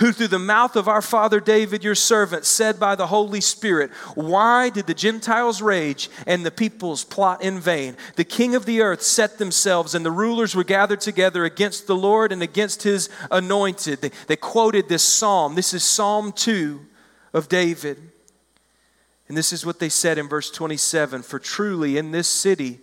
who 0.00 0.12
through 0.12 0.28
the 0.28 0.38
mouth 0.38 0.76
of 0.76 0.88
our 0.88 1.02
father 1.02 1.40
David, 1.40 1.84
your 1.84 1.94
servant, 1.94 2.46
said 2.46 2.80
by 2.80 2.94
the 2.94 3.06
Holy 3.06 3.40
Spirit, 3.40 3.90
Why 4.14 4.70
did 4.70 4.86
the 4.86 4.94
Gentiles 4.94 5.60
rage 5.60 6.08
and 6.26 6.44
the 6.44 6.50
peoples 6.50 7.04
plot 7.04 7.42
in 7.42 7.60
vain? 7.60 7.96
The 8.16 8.24
king 8.24 8.54
of 8.54 8.64
the 8.64 8.80
earth 8.80 9.02
set 9.02 9.36
themselves, 9.36 9.94
and 9.94 10.04
the 10.04 10.10
rulers 10.10 10.56
were 10.56 10.64
gathered 10.64 11.02
together 11.02 11.44
against 11.44 11.86
the 11.86 11.94
Lord 11.96 12.32
and 12.32 12.42
against 12.42 12.82
his 12.82 13.10
anointed. 13.30 14.00
They, 14.00 14.10
they 14.26 14.36
quoted 14.36 14.88
this 14.88 15.06
psalm. 15.06 15.54
This 15.54 15.74
is 15.74 15.84
Psalm 15.84 16.32
2 16.32 16.80
of 17.34 17.48
David. 17.48 17.98
And 19.28 19.36
this 19.36 19.52
is 19.52 19.64
what 19.64 19.78
they 19.78 19.90
said 19.90 20.16
in 20.16 20.28
verse 20.28 20.50
27 20.50 21.22
For 21.22 21.38
truly 21.38 21.98
in 21.98 22.10
this 22.10 22.26
city 22.26 22.80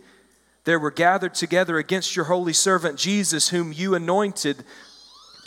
there 0.66 0.80
were 0.80 0.92
gathered 0.92 1.34
together 1.34 1.78
against 1.78 2.16
your 2.16 2.26
holy 2.26 2.54
servant 2.54 3.00
Jesus, 3.00 3.50
whom 3.50 3.74
you 3.74 3.96
anointed 3.96 4.64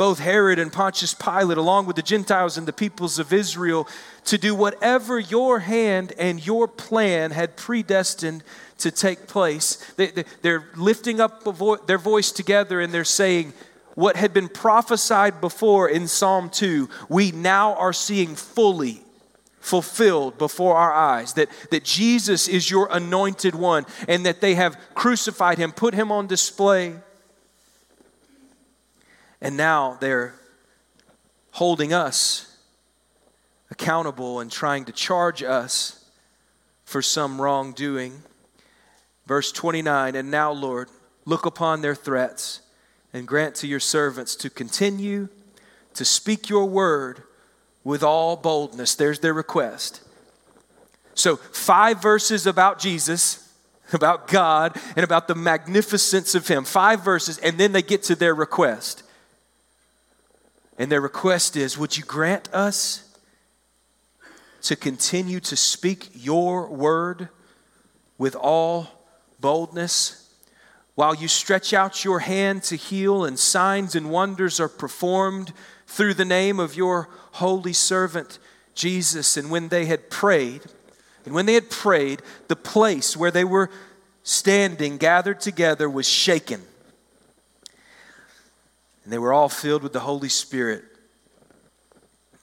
both 0.01 0.19
Herod 0.19 0.59
and 0.59 0.73
Pontius 0.73 1.13
Pilate, 1.13 1.59
along 1.59 1.85
with 1.85 1.95
the 1.95 2.01
Gentiles 2.01 2.57
and 2.57 2.67
the 2.67 2.73
peoples 2.73 3.19
of 3.19 3.35
Israel, 3.35 3.87
to 4.25 4.39
do 4.39 4.55
whatever 4.55 5.19
your 5.19 5.59
hand 5.59 6.15
and 6.19 6.47
your 6.47 6.67
plan 6.67 7.33
had 7.33 7.55
predestined 7.55 8.43
to 8.79 8.91
take 8.91 9.27
place. 9.27 9.77
They, 9.97 10.25
are 10.47 10.65
lifting 10.75 11.21
up 11.21 11.45
their 11.87 11.99
voice 11.99 12.33
together 12.33 12.81
and 12.81 12.95
they're 12.95 13.05
saying, 13.05 13.53
What 13.95 14.17
had 14.17 14.33
been 14.33 14.49
prophesied 14.49 15.39
before 15.39 15.87
in 15.91 16.09
Psalm 16.09 16.49
2, 16.49 16.89
we 17.11 17.31
now 17.33 17.75
are 17.75 17.93
seeing 17.93 18.37
fully 18.37 19.03
fulfilled 19.59 20.39
before 20.39 20.77
our 20.77 20.95
eyes 20.95 21.35
that, 21.35 21.51
that 21.71 21.85
Jesus 21.85 22.49
is 22.49 22.71
your 22.71 22.89
anointed 22.91 23.55
one 23.55 23.85
and 24.09 24.25
that 24.25 24.41
they 24.41 24.55
have 24.55 24.81
crucified 24.95 25.59
him, 25.59 25.73
put 25.73 25.93
him 25.93 26.11
on 26.11 26.27
display 26.27 26.95
and 29.41 29.57
now 29.57 29.97
they're 30.01 30.35
holding 31.53 31.93
us 31.93 32.57
accountable 33.71 34.41
and 34.41 34.51
trying 34.51 34.85
to 34.85 34.93
charge 34.93 35.43
us 35.43 36.05
for 36.85 37.01
some 37.01 37.41
wrongdoing. 37.41 38.23
Verse 39.27 39.53
29 39.53 40.17
And 40.17 40.31
now, 40.31 40.53
Lord, 40.53 40.89
look 41.25 41.47
upon 41.47 41.81
their 41.81 41.95
threats 41.95 42.61
and 43.13 43.27
grant 43.27 43.55
to 43.57 43.67
your 43.67 43.81
servants 43.81 44.35
to 44.37 44.51
continue 44.51 45.29
to 45.95 46.05
speak 46.05 46.49
your 46.49 46.67
word 46.67 47.23
with 47.85 48.03
all 48.03 48.37
boldness. 48.37 48.95
There's 48.95 49.21
their 49.21 49.35
request. 49.35 50.03
So, 51.15 51.37
five 51.37 52.01
verses 52.01 52.47
about 52.47 52.79
Jesus, 52.79 53.53
about 53.93 54.29
God, 54.29 54.77
and 54.97 55.05
about 55.05 55.29
the 55.29 55.35
magnificence 55.35 56.35
of 56.35 56.49
Him. 56.49 56.65
Five 56.65 57.05
verses, 57.05 57.39
and 57.39 57.59
then 57.59 57.73
they 57.73 57.83
get 57.83 58.03
to 58.05 58.15
their 58.15 58.35
request. 58.35 59.03
And 60.81 60.91
their 60.91 61.03
request 61.03 61.59
is 61.59 61.77
Would 61.77 61.99
you 61.99 62.05
grant 62.05 62.49
us 62.55 63.05
to 64.63 64.75
continue 64.75 65.39
to 65.41 65.55
speak 65.55 66.09
your 66.15 66.71
word 66.71 67.29
with 68.17 68.35
all 68.35 68.89
boldness? 69.41 70.27
While 70.95 71.15
you 71.15 71.29
stretch 71.29 71.75
out 71.75 72.03
your 72.03 72.21
hand 72.21 72.63
to 72.65 72.77
heal, 72.77 73.27
and 73.27 73.39
signs 73.39 73.95
and 73.95 74.11
wonders 74.11 74.59
are 74.59 74.71
performed 74.71 75.53
through 75.87 76.15
the 76.15 76.25
name 76.25 76.59
of 76.59 76.75
your 76.75 77.11
holy 77.33 77.75
servant 77.75 78.39
Jesus. 78.75 79.37
And 79.37 79.51
when 79.51 79.69
they 79.69 79.85
had 79.85 80.09
prayed, 80.09 80.63
and 81.27 81.35
when 81.35 81.45
they 81.45 81.55
had 81.55 81.69
prayed, 81.69 82.23
the 82.49 82.57
place 82.57 83.15
where 83.15 83.31
they 83.31 83.45
were 83.45 83.71
standing, 84.23 84.97
gathered 84.97 85.41
together, 85.43 85.91
was 85.91 86.09
shaken 86.09 86.63
and 89.05 89.13
they 89.13 89.19
were 89.19 89.33
all 89.33 89.49
filled 89.49 89.83
with 89.83 89.93
the 89.93 90.01
Holy 90.01 90.29
Spirit 90.29 90.85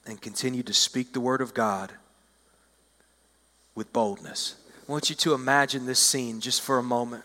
and 0.05 0.21
continued 0.21 0.67
to 0.67 0.73
speak 0.73 1.13
the 1.13 1.19
word 1.19 1.41
of 1.41 1.53
God 1.53 1.91
with 3.75 3.91
boldness. 3.93 4.55
I 4.87 4.91
want 4.91 5.09
you 5.09 5.15
to 5.17 5.33
imagine 5.33 5.85
this 5.85 5.99
scene 5.99 6.39
just 6.39 6.61
for 6.61 6.77
a 6.77 6.83
moment. 6.83 7.23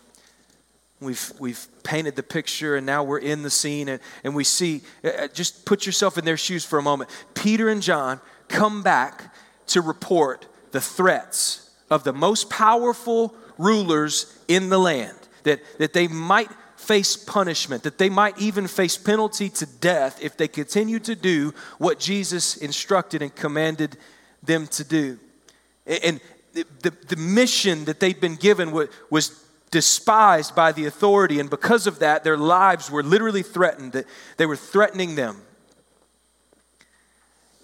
We've, 0.99 1.33
we've 1.39 1.65
painted 1.83 2.15
the 2.15 2.23
picture 2.23 2.75
and 2.75 2.85
now 2.85 3.03
we're 3.03 3.19
in 3.19 3.43
the 3.43 3.49
scene 3.49 3.89
and, 3.89 3.99
and 4.23 4.35
we 4.35 4.43
see, 4.43 4.81
uh, 5.03 5.09
uh, 5.09 5.27
just 5.27 5.65
put 5.65 5.85
yourself 5.85 6.17
in 6.17 6.25
their 6.25 6.37
shoes 6.37 6.63
for 6.63 6.79
a 6.79 6.81
moment. 6.81 7.09
Peter 7.33 7.69
and 7.69 7.81
John 7.81 8.21
come 8.47 8.83
back 8.83 9.33
to 9.67 9.81
report 9.81 10.45
the 10.71 10.81
threats 10.81 11.71
of 11.89 12.03
the 12.03 12.13
most 12.13 12.49
powerful 12.49 13.33
rulers 13.57 14.37
in 14.47 14.69
the 14.69 14.79
land, 14.79 15.17
that, 15.43 15.61
that 15.77 15.93
they 15.93 16.07
might 16.07 16.49
face 16.83 17.15
punishment, 17.15 17.83
that 17.83 17.97
they 17.97 18.09
might 18.09 18.37
even 18.37 18.67
face 18.67 18.97
penalty 18.97 19.49
to 19.49 19.65
death 19.65 20.21
if 20.21 20.37
they 20.37 20.47
continue 20.47 20.99
to 20.99 21.15
do 21.15 21.53
what 21.77 21.99
Jesus 21.99 22.57
instructed 22.57 23.21
and 23.21 23.33
commanded 23.33 23.97
them 24.43 24.67
to 24.67 24.83
do. 24.83 25.19
And 25.85 26.19
the, 26.53 26.91
the, 27.07 27.15
mission 27.15 27.85
that 27.85 27.99
they'd 27.99 28.19
been 28.19 28.35
given 28.35 28.71
was, 28.71 29.39
despised 29.71 30.55
by 30.55 30.71
the 30.71 30.85
authority, 30.85 31.39
and 31.39 31.49
because 31.49 31.87
of 31.87 31.97
that, 31.97 32.23
their 32.23 32.37
lives 32.37 32.91
were 32.91 33.01
literally 33.01 33.41
threatened. 33.41 33.93
That 33.93 34.05
they 34.37 34.45
were 34.45 34.55
threatening 34.55 35.15
them. 35.15 35.41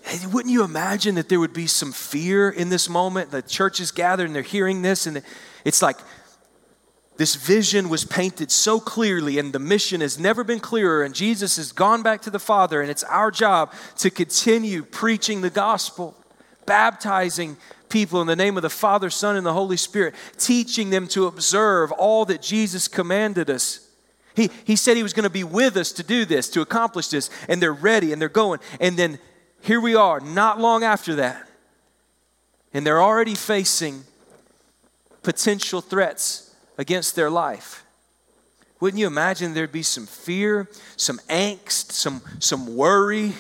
Hey, 0.01 0.25
wouldn't 0.25 0.51
you 0.51 0.63
imagine 0.63 1.13
that 1.15 1.29
there 1.29 1.39
would 1.39 1.53
be 1.53 1.67
some 1.67 1.91
fear 1.91 2.49
in 2.49 2.69
this 2.69 2.89
moment? 2.89 3.29
The 3.29 3.43
church 3.43 3.79
is 3.79 3.91
gathered 3.91 4.25
and 4.25 4.35
they're 4.35 4.41
hearing 4.41 4.81
this, 4.81 5.05
and 5.05 5.21
it's 5.63 5.83
like 5.83 5.97
this 7.19 7.35
vision 7.35 7.89
was 7.89 8.05
painted 8.05 8.49
so 8.49 8.79
clearly, 8.79 9.39
and 9.39 9.51
the 9.51 9.59
mission 9.59 9.99
has 9.99 10.17
never 10.17 10.41
been 10.41 10.61
clearer. 10.61 11.03
And 11.03 11.13
Jesus 11.13 11.57
has 11.57 11.73
gone 11.73 12.01
back 12.01 12.21
to 12.21 12.29
the 12.29 12.39
Father, 12.39 12.81
and 12.81 12.89
it's 12.89 13.03
our 13.03 13.29
job 13.29 13.73
to 13.97 14.09
continue 14.09 14.83
preaching 14.83 15.41
the 15.41 15.49
gospel, 15.49 16.15
baptizing 16.65 17.57
people 17.89 18.21
in 18.21 18.27
the 18.27 18.37
name 18.37 18.55
of 18.55 18.63
the 18.63 18.69
Father, 18.69 19.09
Son, 19.09 19.35
and 19.35 19.45
the 19.45 19.51
Holy 19.51 19.75
Spirit, 19.75 20.15
teaching 20.37 20.91
them 20.91 21.09
to 21.09 21.27
observe 21.27 21.91
all 21.91 22.23
that 22.23 22.41
Jesus 22.41 22.87
commanded 22.87 23.49
us. 23.49 23.85
He, 24.33 24.49
he 24.63 24.77
said 24.77 24.95
he 24.95 25.03
was 25.03 25.11
going 25.11 25.25
to 25.25 25.29
be 25.29 25.43
with 25.43 25.75
us 25.75 25.91
to 25.91 26.03
do 26.03 26.23
this, 26.23 26.47
to 26.51 26.61
accomplish 26.61 27.09
this, 27.09 27.29
and 27.49 27.61
they're 27.61 27.73
ready 27.73 28.13
and 28.13 28.21
they're 28.21 28.29
going. 28.29 28.61
And 28.79 28.95
then 28.95 29.19
here 29.59 29.81
we 29.81 29.93
are, 29.93 30.21
not 30.21 30.57
long 30.57 30.85
after 30.85 31.15
that, 31.15 31.49
and 32.73 32.87
they're 32.87 33.01
already 33.01 33.35
facing 33.35 34.05
potential 35.21 35.81
threats 35.81 36.48
against 36.79 37.13
their 37.13 37.29
life. 37.29 37.83
Wouldn't 38.79 38.99
you 39.01 39.05
imagine 39.05 39.53
there'd 39.53 39.69
be 39.69 39.83
some 39.83 40.05
fear, 40.05 40.69
some 40.95 41.19
angst, 41.29 41.91
some, 41.91 42.21
some 42.39 42.77
worry? 42.77 43.33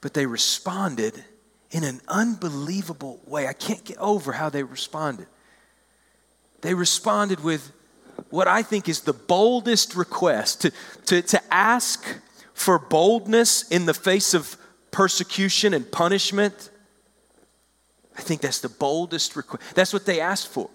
But 0.00 0.14
they 0.14 0.24
responded 0.24 1.22
in 1.70 1.84
an 1.84 2.00
unbelievable 2.08 3.20
way. 3.26 3.46
I 3.46 3.52
can't 3.52 3.84
get 3.84 3.98
over 3.98 4.32
how 4.32 4.48
they 4.48 4.62
responded. 4.62 5.26
They 6.62 6.72
responded 6.72 7.44
with 7.44 7.70
what 8.30 8.48
I 8.48 8.62
think 8.62 8.88
is 8.88 9.00
the 9.00 9.12
boldest 9.12 9.94
request 9.94 10.62
to, 10.62 10.72
to, 11.06 11.20
to 11.20 11.54
ask 11.54 12.06
for 12.54 12.78
boldness 12.78 13.68
in 13.68 13.84
the 13.84 13.92
face 13.92 14.32
of 14.32 14.56
persecution 14.90 15.74
and 15.74 15.92
punishment 15.92 16.70
I 18.16 18.22
think 18.22 18.40
that's 18.40 18.60
the 18.60 18.68
boldest 18.68 19.36
request. 19.36 19.74
That's 19.74 19.92
what 19.92 20.06
they 20.06 20.20
asked 20.20 20.48
for. 20.48 20.70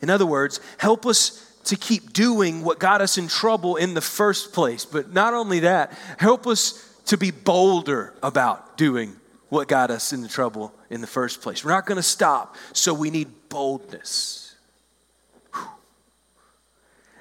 In 0.00 0.10
other 0.10 0.26
words, 0.26 0.60
help 0.78 1.06
us 1.06 1.42
to 1.64 1.76
keep 1.76 2.12
doing 2.12 2.62
what 2.62 2.78
got 2.78 3.00
us 3.00 3.18
in 3.18 3.26
trouble 3.26 3.76
in 3.76 3.94
the 3.94 4.00
first 4.00 4.52
place. 4.52 4.84
But 4.84 5.12
not 5.12 5.34
only 5.34 5.60
that, 5.60 5.92
help 6.18 6.46
us 6.46 6.82
to 7.06 7.16
be 7.16 7.30
bolder 7.30 8.14
about 8.22 8.76
doing 8.76 9.16
what 9.48 9.68
got 9.68 9.90
us 9.90 10.12
in 10.12 10.22
the 10.22 10.28
trouble 10.28 10.72
in 10.90 11.00
the 11.00 11.06
first 11.06 11.40
place. 11.40 11.64
We're 11.64 11.72
not 11.72 11.86
going 11.86 11.96
to 11.96 12.02
stop, 12.02 12.56
so 12.72 12.94
we 12.94 13.10
need 13.10 13.28
boldness. 13.48 14.45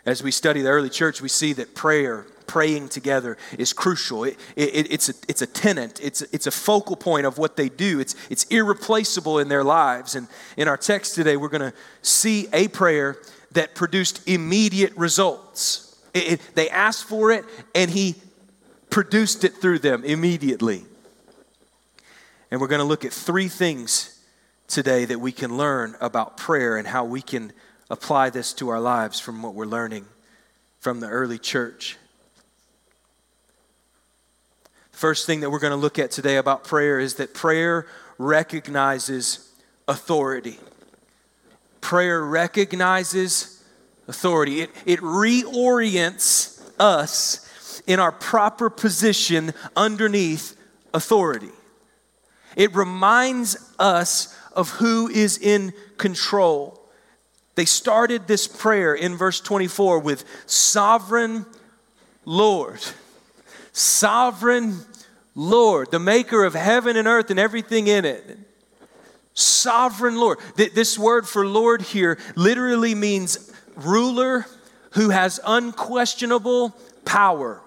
As 0.05 0.21
we 0.21 0.31
study 0.31 0.61
the 0.61 0.69
early 0.69 0.89
church, 0.89 1.19
we 1.21 1.29
see 1.29 1.53
that 1.53 1.73
prayer 1.73 2.27
praying 2.45 2.89
together 2.89 3.37
is 3.57 3.73
crucial. 3.73 4.23
It, 4.23 4.37
it, 4.55 4.91
it's, 4.91 5.09
a, 5.09 5.13
it's 5.27 5.41
a 5.41 5.47
tenant, 5.47 5.99
it's, 6.01 6.21
it's 6.21 6.45
a 6.45 6.51
focal 6.51 6.95
point 6.95 7.25
of 7.25 7.39
what 7.39 7.57
they 7.57 7.69
do, 7.69 7.99
it's, 7.99 8.15
it's 8.29 8.43
irreplaceable 8.45 9.39
in 9.39 9.47
their 9.47 9.63
lives. 9.63 10.15
And 10.15 10.27
in 10.57 10.67
our 10.67 10.77
text 10.77 11.15
today, 11.15 11.37
we're 11.37 11.49
going 11.49 11.71
to 11.71 11.73
see 12.03 12.47
a 12.53 12.67
prayer 12.67 13.17
that 13.53 13.73
produced 13.73 14.27
immediate 14.27 14.95
results. 14.95 15.99
It, 16.13 16.39
they 16.53 16.69
asked 16.69 17.05
for 17.05 17.31
it, 17.31 17.43
and 17.73 17.89
he 17.89 18.15
produced 18.89 19.43
it 19.43 19.55
through 19.55 19.79
them 19.79 20.03
immediately. 20.03 20.85
And 22.51 22.61
we're 22.61 22.67
going 22.67 22.79
to 22.79 22.85
look 22.85 23.05
at 23.05 23.11
three 23.11 23.47
things 23.47 24.23
today 24.67 25.05
that 25.05 25.19
we 25.19 25.31
can 25.31 25.57
learn 25.57 25.95
about 25.99 26.37
prayer 26.37 26.77
and 26.77 26.87
how 26.87 27.03
we 27.05 27.21
can 27.21 27.51
apply 27.89 28.29
this 28.29 28.53
to 28.53 28.69
our 28.69 28.79
lives 28.79 29.19
from 29.19 29.41
what 29.41 29.53
we're 29.53 29.65
learning 29.65 30.05
from 30.79 30.99
the 30.99 31.07
early 31.07 31.39
church. 31.39 31.97
First 34.91 35.25
thing 35.25 35.41
that 35.41 35.49
we're 35.49 35.59
going 35.59 35.71
to 35.71 35.77
look 35.77 35.99
at 35.99 36.11
today 36.11 36.37
about 36.37 36.63
prayer 36.63 36.99
is 36.99 37.15
that 37.15 37.33
prayer 37.33 37.85
recognizes 38.17 39.51
authority. 39.87 40.57
Prayer 41.81 42.23
recognizes 42.23 43.63
authority, 44.07 44.61
it, 44.61 44.69
it 44.85 44.99
reorients 44.99 46.61
us 46.79 47.81
in 47.87 47.99
our 47.99 48.11
proper 48.11 48.69
position 48.69 49.53
underneath 49.75 50.55
authority. 50.93 51.51
It 52.55 52.73
reminds 52.75 53.73
us 53.77 54.35
of 54.53 54.69
who 54.69 55.09
is 55.09 55.37
in 55.37 55.73
control. 55.97 56.84
They 57.55 57.65
started 57.65 58.27
this 58.27 58.47
prayer 58.47 58.93
in 58.93 59.15
verse 59.15 59.39
24 59.39 59.99
with 59.99 60.25
Sovereign 60.45 61.45
Lord 62.25 62.81
sovereign 63.75 64.79
Lord, 65.35 65.91
the 65.91 65.99
maker 65.99 66.45
of 66.45 66.53
heaven 66.53 66.95
and 66.95 67.07
earth 67.07 67.29
and 67.29 67.37
everything 67.37 67.87
in 67.87 68.05
it. 68.05 68.39
Sovereign 69.33 70.15
Lord. 70.15 70.39
This 70.55 70.97
word 70.97 71.27
for 71.27 71.45
Lord 71.45 71.81
here 71.81 72.17
literally 72.35 72.95
means 72.95 73.51
ruler 73.75 74.45
who 74.91 75.09
has 75.09 75.41
unquestionable 75.45 76.73
power. 77.03 77.61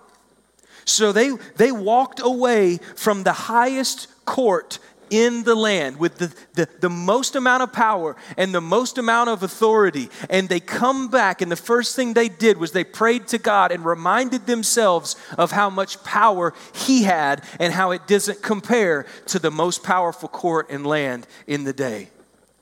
So 0.86 1.12
they, 1.12 1.32
they 1.56 1.70
walked 1.70 2.20
away 2.20 2.78
from 2.96 3.22
the 3.22 3.34
highest 3.34 4.08
court 4.24 4.78
in 5.10 5.44
the 5.44 5.54
land 5.54 5.98
with 5.98 6.18
the, 6.18 6.34
the, 6.54 6.68
the, 6.80 6.90
most 6.90 7.36
amount 7.36 7.62
of 7.62 7.72
power 7.72 8.16
and 8.36 8.54
the 8.54 8.60
most 8.60 8.98
amount 8.98 9.30
of 9.30 9.42
authority. 9.42 10.08
And 10.30 10.48
they 10.48 10.60
come 10.60 11.08
back, 11.08 11.42
and 11.42 11.50
the 11.50 11.56
first 11.56 11.96
thing 11.96 12.14
they 12.14 12.28
did 12.28 12.58
was 12.58 12.72
they 12.72 12.84
prayed 12.84 13.28
to 13.28 13.38
God 13.38 13.72
and 13.72 13.84
reminded 13.84 14.46
themselves 14.46 15.16
of 15.36 15.50
how 15.50 15.70
much 15.70 16.02
power 16.04 16.54
He 16.74 17.02
had 17.02 17.44
and 17.58 17.72
how 17.72 17.90
it 17.90 18.06
doesn't 18.06 18.42
compare 18.42 19.06
to 19.26 19.38
the 19.38 19.50
most 19.50 19.82
powerful 19.82 20.28
court 20.28 20.70
and 20.70 20.86
land 20.86 21.26
in 21.46 21.64
the 21.64 21.72
day. 21.72 22.08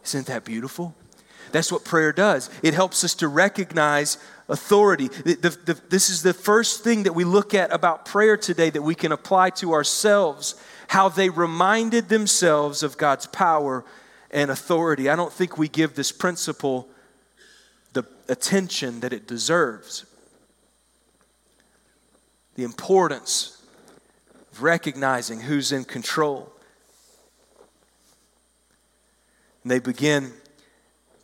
Isn't 0.05 0.27
that 0.27 0.45
beautiful? 0.45 0.95
That's 1.53 1.73
what 1.73 1.85
prayer 1.85 2.13
does. 2.13 2.51
It 2.63 2.75
helps 2.75 3.05
us 3.05 3.15
to 3.17 3.29
recognize 3.29 4.19
authority. 4.49 5.09
The, 5.09 5.57
the, 5.65 5.81
this 5.89 6.11
is 6.11 6.23
the 6.23 6.35
first 6.35 6.85
thing 6.85 7.05
that 7.05 7.15
we 7.15 7.25
look 7.25 7.55
at 7.55 7.73
about 7.73 8.05
prayer 8.05 8.37
today 8.37 8.71
that 8.71 8.83
we 8.83 8.95
can 8.95 9.13
apply 9.13 9.51
to 9.51 9.73
ourselves 9.73 10.55
how 10.89 11.09
they 11.09 11.29
reminded 11.29 12.09
themselves 12.09 12.83
of 12.83 12.97
God's 12.97 13.27
power 13.27 13.85
and 14.31 14.51
authority. 14.51 15.09
I 15.09 15.17
don't 15.17 15.33
think 15.33 15.59
we 15.59 15.69
give 15.69 15.95
this 15.95 16.13
principle 16.13 16.89
the 17.93 18.05
attention 18.29 19.01
that 19.01 19.13
it 19.13 19.27
deserves. 19.27 20.05
The 22.55 22.65
importance 22.65 23.63
of 24.53 24.63
recognizing 24.63 25.41
who's 25.41 25.73
in 25.73 25.85
control. 25.85 26.53
And 29.63 29.71
they 29.71 29.79
begin 29.79 30.33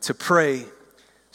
to 0.02 0.14
pray 0.14 0.64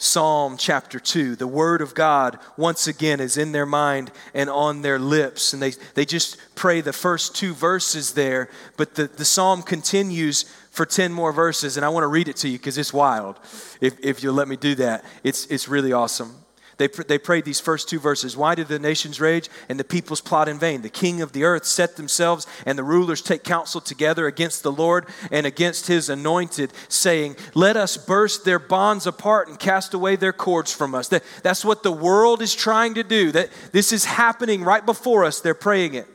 Psalm 0.00 0.56
chapter 0.56 1.00
2. 1.00 1.34
The 1.34 1.48
word 1.48 1.82
of 1.82 1.92
God, 1.92 2.38
once 2.56 2.86
again, 2.86 3.18
is 3.18 3.36
in 3.36 3.50
their 3.50 3.66
mind 3.66 4.12
and 4.32 4.48
on 4.48 4.82
their 4.82 4.98
lips. 4.98 5.52
And 5.52 5.60
they, 5.60 5.72
they 5.94 6.04
just 6.04 6.36
pray 6.54 6.80
the 6.80 6.92
first 6.92 7.34
two 7.34 7.52
verses 7.52 8.14
there, 8.14 8.48
but 8.76 8.94
the, 8.94 9.08
the 9.08 9.24
psalm 9.24 9.62
continues 9.62 10.44
for 10.70 10.86
10 10.86 11.12
more 11.12 11.32
verses. 11.32 11.76
And 11.76 11.84
I 11.84 11.88
want 11.88 12.04
to 12.04 12.08
read 12.08 12.28
it 12.28 12.36
to 12.36 12.48
you 12.48 12.58
because 12.58 12.78
it's 12.78 12.92
wild. 12.92 13.40
If, 13.80 13.98
if 14.00 14.22
you'll 14.22 14.34
let 14.34 14.46
me 14.46 14.56
do 14.56 14.76
that, 14.76 15.04
it's, 15.24 15.46
it's 15.46 15.68
really 15.68 15.92
awesome. 15.92 16.36
They, 16.78 16.86
they 16.86 17.18
prayed 17.18 17.44
these 17.44 17.58
first 17.58 17.88
two 17.88 17.98
verses. 17.98 18.36
Why 18.36 18.54
did 18.54 18.68
the 18.68 18.78
nations 18.78 19.20
rage 19.20 19.50
and 19.68 19.78
the 19.78 19.84
peoples 19.84 20.20
plot 20.20 20.48
in 20.48 20.60
vain? 20.60 20.82
The 20.82 20.88
king 20.88 21.20
of 21.20 21.32
the 21.32 21.42
earth 21.42 21.64
set 21.64 21.96
themselves 21.96 22.46
and 22.64 22.78
the 22.78 22.84
rulers 22.84 23.20
take 23.20 23.42
counsel 23.42 23.80
together 23.80 24.28
against 24.28 24.62
the 24.62 24.70
Lord 24.70 25.06
and 25.32 25.44
against 25.44 25.88
his 25.88 26.08
anointed, 26.08 26.72
saying, 26.88 27.36
Let 27.54 27.76
us 27.76 27.96
burst 27.96 28.44
their 28.44 28.60
bonds 28.60 29.06
apart 29.08 29.48
and 29.48 29.58
cast 29.58 29.92
away 29.92 30.14
their 30.14 30.32
cords 30.32 30.72
from 30.72 30.94
us. 30.94 31.08
That, 31.08 31.24
that's 31.42 31.64
what 31.64 31.82
the 31.82 31.92
world 31.92 32.40
is 32.40 32.54
trying 32.54 32.94
to 32.94 33.02
do. 33.02 33.32
That 33.32 33.50
this 33.72 33.92
is 33.92 34.04
happening 34.04 34.62
right 34.62 34.86
before 34.86 35.24
us. 35.24 35.40
They're 35.40 35.54
praying 35.54 35.94
it. 35.94 36.06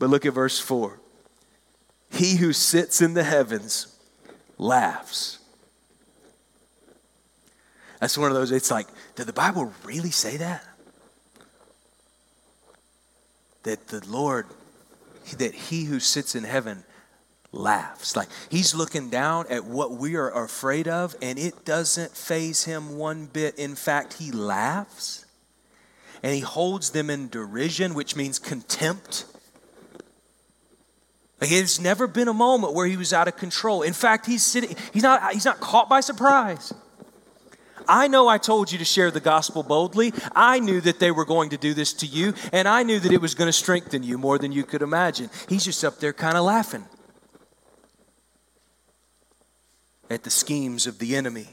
But 0.00 0.10
look 0.10 0.26
at 0.26 0.32
verse 0.32 0.58
4. 0.58 0.98
He 2.10 2.36
who 2.36 2.52
sits 2.52 3.00
in 3.00 3.14
the 3.14 3.22
heavens 3.22 3.94
laughs. 4.58 5.39
That's 8.00 8.16
one 8.16 8.30
of 8.30 8.36
those, 8.36 8.50
it's 8.50 8.70
like, 8.70 8.88
did 9.14 9.26
the 9.26 9.32
Bible 9.32 9.72
really 9.84 10.10
say 10.10 10.38
that? 10.38 10.64
That 13.64 13.88
the 13.88 14.04
Lord, 14.08 14.46
that 15.36 15.54
he 15.54 15.84
who 15.84 16.00
sits 16.00 16.34
in 16.34 16.44
heaven 16.44 16.82
laughs. 17.52 18.16
Like 18.16 18.28
he's 18.48 18.74
looking 18.74 19.10
down 19.10 19.46
at 19.50 19.64
what 19.64 19.92
we 19.92 20.16
are 20.16 20.44
afraid 20.44 20.88
of, 20.88 21.14
and 21.20 21.38
it 21.38 21.64
doesn't 21.64 22.16
faze 22.16 22.64
him 22.64 22.96
one 22.96 23.26
bit. 23.26 23.58
In 23.58 23.74
fact, 23.74 24.14
he 24.14 24.30
laughs 24.30 25.26
and 26.22 26.34
he 26.34 26.40
holds 26.40 26.90
them 26.90 27.10
in 27.10 27.28
derision, 27.28 27.94
which 27.94 28.16
means 28.16 28.38
contempt. 28.38 29.24
Like 31.40 31.50
it's 31.50 31.80
never 31.80 32.06
been 32.06 32.28
a 32.28 32.34
moment 32.34 32.74
where 32.74 32.86
he 32.86 32.96
was 32.96 33.12
out 33.12 33.28
of 33.28 33.36
control. 33.36 33.82
In 33.82 33.94
fact, 33.94 34.26
he's 34.26 34.44
sitting, 34.44 34.76
he's 34.92 35.02
not, 35.02 35.32
he's 35.32 35.44
not 35.44 35.60
caught 35.60 35.88
by 35.88 36.00
surprise. 36.00 36.72
I 37.88 38.08
know 38.08 38.28
I 38.28 38.38
told 38.38 38.72
you 38.72 38.78
to 38.78 38.84
share 38.84 39.10
the 39.10 39.20
gospel 39.20 39.62
boldly. 39.62 40.12
I 40.34 40.60
knew 40.60 40.80
that 40.80 40.98
they 40.98 41.10
were 41.10 41.24
going 41.24 41.50
to 41.50 41.56
do 41.56 41.74
this 41.74 41.92
to 41.94 42.06
you, 42.06 42.34
and 42.52 42.68
I 42.68 42.82
knew 42.82 43.00
that 43.00 43.12
it 43.12 43.20
was 43.20 43.34
going 43.34 43.48
to 43.48 43.52
strengthen 43.52 44.02
you 44.02 44.18
more 44.18 44.38
than 44.38 44.52
you 44.52 44.64
could 44.64 44.82
imagine. 44.82 45.30
He's 45.48 45.64
just 45.64 45.84
up 45.84 45.98
there 45.98 46.12
kind 46.12 46.36
of 46.36 46.44
laughing 46.44 46.84
at 50.08 50.24
the 50.24 50.30
schemes 50.30 50.86
of 50.86 50.98
the 50.98 51.14
enemy. 51.14 51.48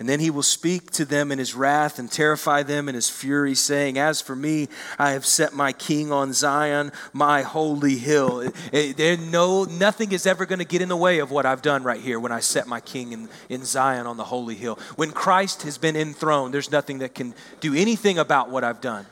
And 0.00 0.08
then 0.08 0.18
he 0.18 0.30
will 0.30 0.42
speak 0.42 0.90
to 0.92 1.04
them 1.04 1.30
in 1.30 1.38
his 1.38 1.54
wrath 1.54 1.98
and 1.98 2.10
terrify 2.10 2.62
them 2.62 2.88
in 2.88 2.94
his 2.94 3.10
fury, 3.10 3.54
saying, 3.54 3.98
As 3.98 4.22
for 4.22 4.34
me, 4.34 4.68
I 4.98 5.10
have 5.10 5.26
set 5.26 5.52
my 5.52 5.74
king 5.74 6.10
on 6.10 6.32
Zion, 6.32 6.90
my 7.12 7.42
holy 7.42 7.98
hill. 7.98 8.50
There 8.72 9.18
no, 9.18 9.64
nothing 9.64 10.12
is 10.12 10.24
ever 10.24 10.46
going 10.46 10.58
to 10.58 10.64
get 10.64 10.80
in 10.80 10.88
the 10.88 10.96
way 10.96 11.18
of 11.18 11.30
what 11.30 11.44
I've 11.44 11.60
done 11.60 11.82
right 11.82 12.00
here 12.00 12.18
when 12.18 12.32
I 12.32 12.40
set 12.40 12.66
my 12.66 12.80
king 12.80 13.12
in, 13.12 13.28
in 13.50 13.66
Zion 13.66 14.06
on 14.06 14.16
the 14.16 14.24
holy 14.24 14.54
hill. 14.54 14.78
When 14.96 15.12
Christ 15.12 15.64
has 15.64 15.76
been 15.76 15.96
enthroned, 15.96 16.54
there's 16.54 16.72
nothing 16.72 17.00
that 17.00 17.14
can 17.14 17.34
do 17.60 17.74
anything 17.74 18.18
about 18.18 18.48
what 18.48 18.64
I've 18.64 18.80
done. 18.80 19.04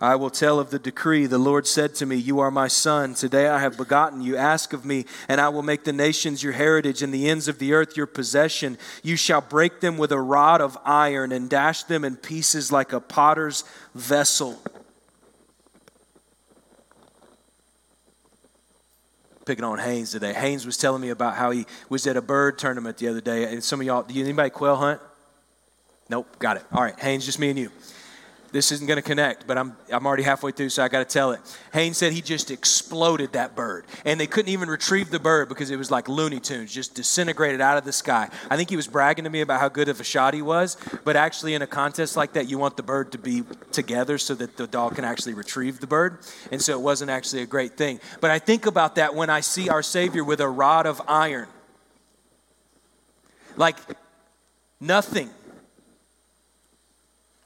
I 0.00 0.16
will 0.16 0.30
tell 0.30 0.58
of 0.58 0.70
the 0.70 0.78
decree. 0.78 1.26
The 1.26 1.38
Lord 1.38 1.66
said 1.66 1.94
to 1.96 2.06
me, 2.06 2.16
You 2.16 2.40
are 2.40 2.50
my 2.50 2.68
son. 2.68 3.12
Today 3.12 3.48
I 3.48 3.58
have 3.58 3.76
begotten 3.76 4.22
you. 4.22 4.34
Ask 4.34 4.72
of 4.72 4.86
me, 4.86 5.04
and 5.28 5.40
I 5.40 5.50
will 5.50 5.62
make 5.62 5.84
the 5.84 5.92
nations 5.92 6.42
your 6.42 6.54
heritage 6.54 7.02
and 7.02 7.12
the 7.12 7.28
ends 7.28 7.48
of 7.48 7.58
the 7.58 7.74
earth 7.74 7.98
your 7.98 8.06
possession. 8.06 8.78
You 9.02 9.16
shall 9.16 9.42
break 9.42 9.80
them 9.80 9.98
with 9.98 10.10
a 10.10 10.20
rod 10.20 10.62
of 10.62 10.78
iron 10.86 11.32
and 11.32 11.50
dash 11.50 11.82
them 11.82 12.04
in 12.04 12.16
pieces 12.16 12.72
like 12.72 12.94
a 12.94 13.00
potter's 13.00 13.64
vessel. 13.94 14.58
Picking 19.44 19.64
on 19.64 19.78
Haynes 19.78 20.12
today. 20.12 20.32
Haynes 20.32 20.64
was 20.64 20.78
telling 20.78 21.02
me 21.02 21.10
about 21.10 21.36
how 21.36 21.50
he 21.50 21.66
was 21.90 22.06
at 22.06 22.16
a 22.16 22.22
bird 22.22 22.58
tournament 22.58 22.96
the 22.96 23.08
other 23.08 23.20
day. 23.20 23.52
And 23.52 23.62
some 23.62 23.80
of 23.80 23.86
y'all, 23.86 24.02
do 24.02 24.18
anybody 24.18 24.48
quail 24.48 24.76
hunt? 24.76 25.00
Nope, 26.08 26.38
got 26.38 26.56
it. 26.56 26.64
All 26.72 26.82
right, 26.82 26.98
Haynes, 27.00 27.26
just 27.26 27.38
me 27.38 27.50
and 27.50 27.58
you 27.58 27.70
this 28.52 28.72
isn't 28.72 28.86
going 28.86 28.96
to 28.96 29.02
connect, 29.02 29.46
but 29.46 29.56
I'm, 29.56 29.76
I'm 29.92 30.06
already 30.06 30.22
halfway 30.22 30.52
through, 30.52 30.70
so 30.70 30.82
I 30.82 30.88
got 30.88 30.98
to 30.98 31.04
tell 31.12 31.32
it. 31.32 31.40
Haynes 31.72 31.96
said 31.96 32.12
he 32.12 32.20
just 32.20 32.50
exploded 32.50 33.32
that 33.32 33.54
bird, 33.54 33.84
and 34.04 34.18
they 34.18 34.26
couldn't 34.26 34.50
even 34.50 34.68
retrieve 34.68 35.10
the 35.10 35.20
bird 35.20 35.48
because 35.48 35.70
it 35.70 35.76
was 35.76 35.90
like 35.90 36.08
Looney 36.08 36.40
Tunes, 36.40 36.72
just 36.72 36.94
disintegrated 36.94 37.60
out 37.60 37.78
of 37.78 37.84
the 37.84 37.92
sky. 37.92 38.28
I 38.50 38.56
think 38.56 38.70
he 38.70 38.76
was 38.76 38.86
bragging 38.86 39.24
to 39.24 39.30
me 39.30 39.40
about 39.40 39.60
how 39.60 39.68
good 39.68 39.88
of 39.88 40.00
a 40.00 40.04
shot 40.04 40.34
he 40.34 40.42
was, 40.42 40.76
but 41.04 41.16
actually, 41.16 41.54
in 41.54 41.62
a 41.62 41.66
contest 41.66 42.16
like 42.16 42.32
that, 42.32 42.48
you 42.48 42.58
want 42.58 42.76
the 42.76 42.82
bird 42.82 43.12
to 43.12 43.18
be 43.18 43.44
together 43.72 44.18
so 44.18 44.34
that 44.34 44.56
the 44.56 44.66
dog 44.66 44.96
can 44.96 45.04
actually 45.04 45.34
retrieve 45.34 45.80
the 45.80 45.86
bird, 45.86 46.18
and 46.50 46.60
so 46.60 46.72
it 46.72 46.80
wasn't 46.80 47.10
actually 47.10 47.42
a 47.42 47.46
great 47.46 47.76
thing. 47.76 48.00
But 48.20 48.30
I 48.30 48.38
think 48.38 48.66
about 48.66 48.96
that 48.96 49.14
when 49.14 49.30
I 49.30 49.40
see 49.40 49.68
our 49.68 49.82
Savior 49.82 50.24
with 50.24 50.40
a 50.40 50.48
rod 50.48 50.86
of 50.86 51.00
iron. 51.06 51.48
Like, 53.56 53.76
nothing 54.80 55.30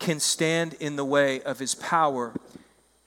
can 0.04 0.20
stand 0.20 0.74
in 0.74 0.96
the 0.96 1.04
way 1.04 1.40
of 1.40 1.58
his 1.58 1.74
power 1.74 2.32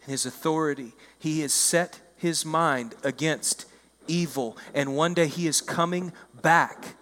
and 0.01 0.11
his 0.11 0.25
authority. 0.25 0.93
He 1.19 1.41
has 1.41 1.53
set 1.53 1.99
his 2.17 2.43
mind 2.43 2.95
against 3.03 3.65
evil, 4.07 4.57
and 4.73 4.95
one 4.95 5.13
day 5.13 5.27
he 5.27 5.45
is 5.45 5.61
coming 5.61 6.11
back 6.41 6.95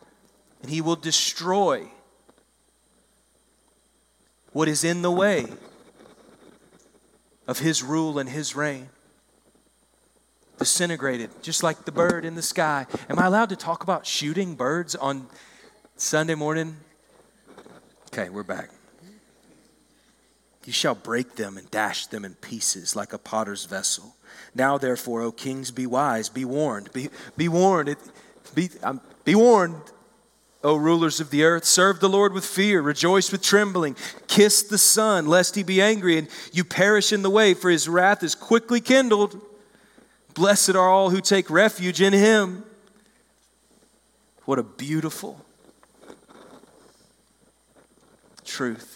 and 0.61 0.69
he 0.69 0.81
will 0.81 0.97
destroy 0.97 1.87
what 4.51 4.67
is 4.67 4.83
in 4.83 5.01
the 5.01 5.11
way 5.11 5.45
of 7.47 7.59
his 7.59 7.81
rule 7.81 8.19
and 8.19 8.27
his 8.27 8.53
reign. 8.53 8.89
Disintegrated, 10.57 11.29
just 11.41 11.63
like 11.63 11.85
the 11.85 11.91
bird 11.91 12.25
in 12.25 12.35
the 12.35 12.41
sky. 12.41 12.85
Am 13.09 13.17
I 13.19 13.27
allowed 13.27 13.49
to 13.49 13.55
talk 13.55 13.83
about 13.83 14.05
shooting 14.05 14.55
birds 14.55 14.95
on 14.95 15.27
Sunday 15.95 16.35
morning? 16.35 16.77
Okay, 18.07 18.29
we're 18.29 18.43
back. 18.43 18.71
You 20.65 20.73
shall 20.73 20.95
break 20.95 21.35
them 21.35 21.57
and 21.57 21.69
dash 21.69 22.07
them 22.07 22.25
in 22.25 22.33
pieces 22.35 22.95
like 22.95 23.13
a 23.13 23.19
potter's 23.19 23.65
vessel. 23.65 24.15
Now, 24.55 24.77
therefore, 24.77 25.21
O 25.21 25.31
kings, 25.31 25.69
be 25.69 25.85
wise, 25.85 26.27
be 26.27 26.43
warned. 26.43 26.91
Be, 26.91 27.09
be 27.37 27.47
warned. 27.47 27.95
Be, 28.55 28.69
um, 28.81 28.99
be 29.23 29.35
warned, 29.35 29.81
O 30.63 30.75
rulers 30.75 31.19
of 31.19 31.29
the 31.29 31.43
earth. 31.43 31.65
Serve 31.65 31.99
the 31.99 32.09
Lord 32.09 32.33
with 32.33 32.45
fear, 32.45 32.81
rejoice 32.81 33.31
with 33.31 33.43
trembling. 33.43 33.95
Kiss 34.27 34.63
the 34.63 34.79
Son, 34.79 35.27
lest 35.27 35.55
he 35.55 35.61
be 35.61 35.81
angry 35.81 36.17
and 36.17 36.27
you 36.51 36.63
perish 36.63 37.13
in 37.13 37.21
the 37.21 37.29
way, 37.29 37.53
for 37.53 37.69
his 37.69 37.87
wrath 37.87 38.23
is 38.23 38.33
quickly 38.33 38.81
kindled. 38.81 39.39
Blessed 40.33 40.71
are 40.71 40.89
all 40.89 41.11
who 41.11 41.21
take 41.21 41.49
refuge 41.49 42.01
in 42.01 42.11
him. 42.11 42.63
What 44.45 44.57
a 44.57 44.63
beautiful 44.63 45.45
truth. 48.43 48.94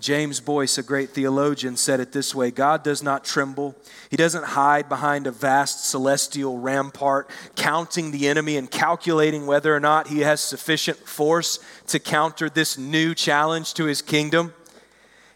James 0.00 0.40
Boice, 0.40 0.78
a 0.78 0.82
great 0.82 1.10
theologian, 1.10 1.76
said 1.76 2.00
it 2.00 2.12
this 2.12 2.34
way 2.34 2.50
God 2.50 2.82
does 2.82 3.02
not 3.02 3.24
tremble. 3.24 3.76
He 4.10 4.16
doesn't 4.16 4.44
hide 4.44 4.88
behind 4.88 5.26
a 5.26 5.30
vast 5.30 5.88
celestial 5.88 6.58
rampart, 6.58 7.30
counting 7.56 8.10
the 8.10 8.28
enemy 8.28 8.56
and 8.56 8.70
calculating 8.70 9.46
whether 9.46 9.74
or 9.74 9.80
not 9.80 10.08
he 10.08 10.20
has 10.20 10.40
sufficient 10.40 10.98
force 10.98 11.58
to 11.88 11.98
counter 11.98 12.48
this 12.48 12.76
new 12.76 13.14
challenge 13.14 13.74
to 13.74 13.84
his 13.84 14.02
kingdom. 14.02 14.54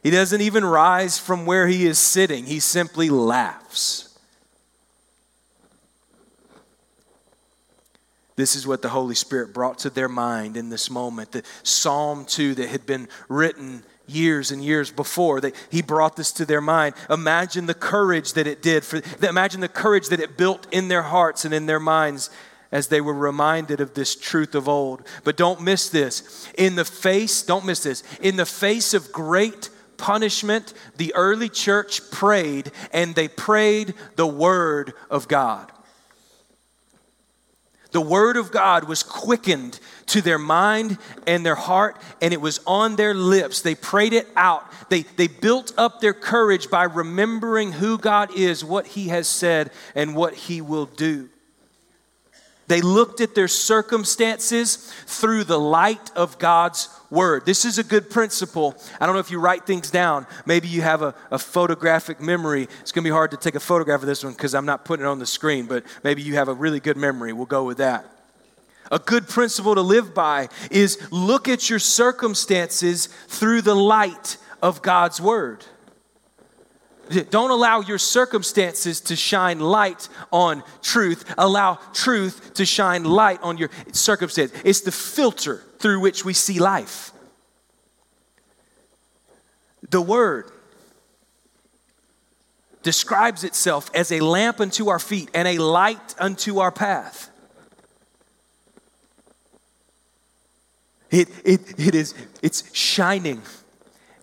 He 0.02 0.10
doesn't 0.10 0.40
even 0.40 0.64
rise 0.64 1.18
from 1.18 1.46
where 1.46 1.66
he 1.66 1.86
is 1.86 1.98
sitting, 1.98 2.44
he 2.46 2.60
simply 2.60 3.08
laughs. 3.08 4.10
This 8.36 8.56
is 8.56 8.66
what 8.66 8.82
the 8.82 8.88
Holy 8.88 9.14
Spirit 9.14 9.54
brought 9.54 9.78
to 9.80 9.90
their 9.90 10.08
mind 10.08 10.56
in 10.56 10.68
this 10.68 10.90
moment. 10.90 11.30
The 11.30 11.44
Psalm 11.62 12.24
2 12.24 12.56
that 12.56 12.68
had 12.68 12.84
been 12.84 13.08
written 13.28 13.84
years 14.06 14.50
and 14.50 14.64
years 14.64 14.90
before 14.90 15.40
that 15.40 15.54
he 15.70 15.82
brought 15.82 16.16
this 16.16 16.32
to 16.32 16.44
their 16.44 16.60
mind. 16.60 16.94
Imagine 17.10 17.66
the 17.66 17.74
courage 17.74 18.34
that 18.34 18.46
it 18.46 18.62
did 18.62 18.84
for 18.84 19.00
imagine 19.26 19.60
the 19.60 19.68
courage 19.68 20.08
that 20.08 20.20
it 20.20 20.36
built 20.36 20.66
in 20.72 20.88
their 20.88 21.02
hearts 21.02 21.44
and 21.44 21.54
in 21.54 21.66
their 21.66 21.80
minds 21.80 22.30
as 22.70 22.88
they 22.88 23.00
were 23.00 23.14
reminded 23.14 23.80
of 23.80 23.94
this 23.94 24.16
truth 24.16 24.54
of 24.54 24.68
old. 24.68 25.02
But 25.22 25.36
don't 25.36 25.60
miss 25.60 25.88
this. 25.88 26.48
In 26.58 26.76
the 26.76 26.84
face 26.84 27.42
don't 27.42 27.64
miss 27.64 27.82
this. 27.82 28.02
In 28.20 28.36
the 28.36 28.46
face 28.46 28.94
of 28.94 29.12
great 29.12 29.70
punishment 29.96 30.74
the 30.96 31.14
early 31.14 31.48
church 31.48 32.10
prayed 32.10 32.70
and 32.92 33.14
they 33.14 33.28
prayed 33.28 33.94
the 34.16 34.26
word 34.26 34.92
of 35.08 35.28
god 35.28 35.70
the 37.94 38.00
word 38.00 38.36
of 38.36 38.50
God 38.50 38.84
was 38.84 39.04
quickened 39.04 39.78
to 40.06 40.20
their 40.20 40.38
mind 40.38 40.98
and 41.28 41.46
their 41.46 41.54
heart, 41.54 41.96
and 42.20 42.34
it 42.34 42.40
was 42.40 42.58
on 42.66 42.96
their 42.96 43.14
lips. 43.14 43.62
They 43.62 43.76
prayed 43.76 44.12
it 44.12 44.28
out. 44.34 44.66
They, 44.88 45.02
they 45.02 45.28
built 45.28 45.72
up 45.78 46.00
their 46.00 46.12
courage 46.12 46.68
by 46.68 46.82
remembering 46.84 47.70
who 47.70 47.96
God 47.96 48.36
is, 48.36 48.64
what 48.64 48.88
He 48.88 49.08
has 49.08 49.28
said, 49.28 49.70
and 49.94 50.16
what 50.16 50.34
He 50.34 50.60
will 50.60 50.86
do. 50.86 51.28
They 52.66 52.80
looked 52.80 53.20
at 53.20 53.34
their 53.34 53.48
circumstances 53.48 54.92
through 55.06 55.44
the 55.44 55.58
light 55.58 56.10
of 56.16 56.38
God's 56.38 56.88
word. 57.10 57.44
This 57.44 57.64
is 57.64 57.78
a 57.78 57.84
good 57.84 58.10
principle. 58.10 58.74
I 59.00 59.06
don't 59.06 59.14
know 59.14 59.20
if 59.20 59.30
you 59.30 59.38
write 59.38 59.66
things 59.66 59.90
down. 59.90 60.26
Maybe 60.46 60.68
you 60.68 60.82
have 60.82 61.02
a, 61.02 61.14
a 61.30 61.38
photographic 61.38 62.20
memory. 62.20 62.68
It's 62.80 62.92
going 62.92 63.04
to 63.04 63.08
be 63.08 63.12
hard 63.12 63.30
to 63.32 63.36
take 63.36 63.54
a 63.54 63.60
photograph 63.60 64.00
of 64.00 64.06
this 64.06 64.24
one 64.24 64.32
because 64.32 64.54
I'm 64.54 64.66
not 64.66 64.84
putting 64.84 65.04
it 65.04 65.08
on 65.08 65.18
the 65.18 65.26
screen, 65.26 65.66
but 65.66 65.84
maybe 66.02 66.22
you 66.22 66.34
have 66.34 66.48
a 66.48 66.54
really 66.54 66.80
good 66.80 66.96
memory. 66.96 67.32
We'll 67.32 67.46
go 67.46 67.64
with 67.64 67.78
that. 67.78 68.06
A 68.90 68.98
good 68.98 69.28
principle 69.28 69.74
to 69.74 69.80
live 69.80 70.14
by 70.14 70.48
is 70.70 70.98
look 71.10 71.48
at 71.48 71.70
your 71.70 71.78
circumstances 71.78 73.06
through 73.28 73.62
the 73.62 73.74
light 73.74 74.36
of 74.62 74.82
God's 74.82 75.20
word. 75.20 75.64
Don't 77.30 77.50
allow 77.50 77.80
your 77.80 77.98
circumstances 77.98 79.00
to 79.02 79.16
shine 79.16 79.60
light 79.60 80.08
on 80.32 80.62
truth. 80.82 81.32
Allow 81.36 81.78
truth 81.92 82.54
to 82.54 82.64
shine 82.64 83.04
light 83.04 83.42
on 83.42 83.58
your 83.58 83.70
circumstance. 83.92 84.52
It's 84.64 84.80
the 84.80 84.92
filter 84.92 85.62
through 85.78 86.00
which 86.00 86.24
we 86.24 86.32
see 86.32 86.58
life. 86.58 87.12
The 89.90 90.00
Word 90.00 90.50
describes 92.82 93.44
itself 93.44 93.90
as 93.94 94.10
a 94.12 94.20
lamp 94.20 94.60
unto 94.60 94.88
our 94.88 94.98
feet 94.98 95.30
and 95.34 95.46
a 95.48 95.58
light 95.58 96.14
unto 96.18 96.58
our 96.58 96.72
path. 96.72 97.30
It, 101.10 101.28
it, 101.44 101.78
it 101.78 101.94
is, 101.94 102.14
it's 102.42 102.74
shining 102.74 103.42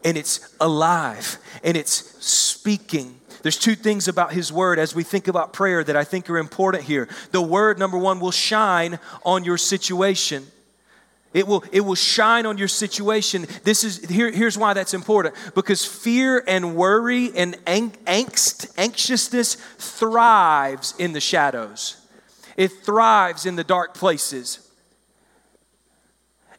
and 0.04 0.18
it's 0.18 0.54
alive 0.60 1.38
and 1.64 1.78
it's 1.78 2.26
speaking. 2.26 3.20
There's 3.42 3.58
two 3.58 3.76
things 3.76 4.08
about 4.08 4.34
his 4.34 4.52
word 4.52 4.78
as 4.78 4.94
we 4.94 5.04
think 5.04 5.28
about 5.28 5.54
prayer 5.54 5.84
that 5.84 5.96
I 5.96 6.04
think 6.04 6.30
are 6.30 6.38
important 6.38 6.84
here. 6.84 7.08
The 7.32 7.42
word, 7.42 7.80
number 7.80 7.98
one, 7.98 8.20
will 8.20 8.32
shine 8.32 9.00
on 9.26 9.44
your 9.44 9.58
situation. 9.58 10.46
It 11.34 11.48
will, 11.48 11.64
it 11.72 11.82
will 11.82 11.96
shine 11.96 12.46
on 12.46 12.58
your 12.58 12.68
situation. 12.68 13.48
This 13.64 13.84
is 13.84 14.10
here, 14.10 14.32
here's 14.32 14.58
why 14.58 14.74
that's 14.74 14.94
important. 14.94 15.36
Because 15.56 15.86
fear 15.86 16.44
and 16.46 16.76
worry 16.76 17.32
and 17.36 17.58
ang- 17.66 17.92
angst, 18.06 18.78
anxiousness 18.78 19.56
thrives 19.78 20.94
in 21.00 21.14
the 21.14 21.22
shadows. 21.22 21.98
It 22.58 22.70
thrives 22.84 23.46
in 23.46 23.56
the 23.56 23.64
dark 23.64 23.94
places. 23.94 24.71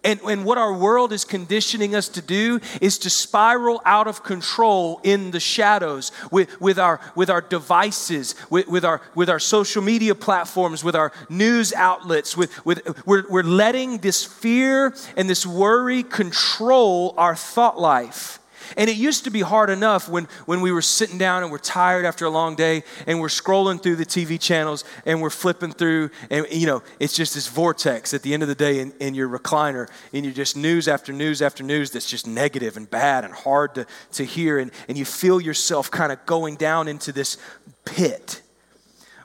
And, 0.04 0.20
and 0.22 0.44
what 0.44 0.58
our 0.58 0.72
world 0.72 1.12
is 1.12 1.24
conditioning 1.24 1.94
us 1.94 2.08
to 2.08 2.22
do 2.22 2.58
is 2.80 2.98
to 2.98 3.10
spiral 3.10 3.80
out 3.84 4.08
of 4.08 4.24
control 4.24 5.00
in 5.04 5.30
the 5.30 5.38
shadows 5.38 6.10
with, 6.32 6.60
with, 6.60 6.78
our, 6.78 7.00
with 7.14 7.30
our 7.30 7.40
devices, 7.40 8.34
with, 8.50 8.66
with, 8.66 8.84
our, 8.84 9.00
with 9.14 9.30
our 9.30 9.38
social 9.38 9.80
media 9.80 10.16
platforms, 10.16 10.82
with 10.82 10.96
our 10.96 11.12
news 11.28 11.72
outlets. 11.72 12.36
With, 12.36 12.64
with, 12.66 13.06
we're, 13.06 13.24
we're 13.28 13.44
letting 13.44 13.98
this 13.98 14.24
fear 14.24 14.92
and 15.16 15.30
this 15.30 15.46
worry 15.46 16.02
control 16.02 17.14
our 17.16 17.36
thought 17.36 17.78
life. 17.78 18.40
And 18.76 18.88
it 18.88 18.96
used 18.96 19.24
to 19.24 19.30
be 19.30 19.40
hard 19.40 19.70
enough 19.70 20.08
when, 20.08 20.24
when 20.46 20.60
we 20.60 20.72
were 20.72 20.82
sitting 20.82 21.18
down 21.18 21.42
and 21.42 21.52
we're 21.52 21.58
tired 21.58 22.04
after 22.04 22.24
a 22.24 22.30
long 22.30 22.54
day 22.54 22.84
and 23.06 23.20
we're 23.20 23.28
scrolling 23.28 23.82
through 23.82 23.96
the 23.96 24.06
TV 24.06 24.40
channels 24.40 24.84
and 25.06 25.20
we're 25.20 25.30
flipping 25.30 25.72
through, 25.72 26.10
and 26.30 26.46
you 26.50 26.66
know, 26.66 26.82
it's 26.98 27.14
just 27.14 27.34
this 27.34 27.48
vortex 27.48 28.14
at 28.14 28.22
the 28.22 28.34
end 28.34 28.42
of 28.42 28.48
the 28.48 28.54
day 28.54 28.80
in, 28.80 28.92
in 29.00 29.14
your 29.14 29.28
recliner, 29.28 29.88
and 30.12 30.24
you're 30.24 30.34
just 30.34 30.56
news 30.56 30.88
after 30.88 31.12
news 31.12 31.42
after 31.42 31.62
news 31.62 31.90
that's 31.90 32.08
just 32.08 32.26
negative 32.26 32.76
and 32.76 32.90
bad 32.90 33.24
and 33.24 33.34
hard 33.34 33.74
to, 33.74 33.86
to 34.12 34.24
hear, 34.24 34.58
and, 34.58 34.70
and 34.88 34.96
you 34.96 35.04
feel 35.04 35.40
yourself 35.40 35.90
kind 35.90 36.12
of 36.12 36.24
going 36.26 36.56
down 36.56 36.88
into 36.88 37.12
this 37.12 37.38
pit. 37.84 38.42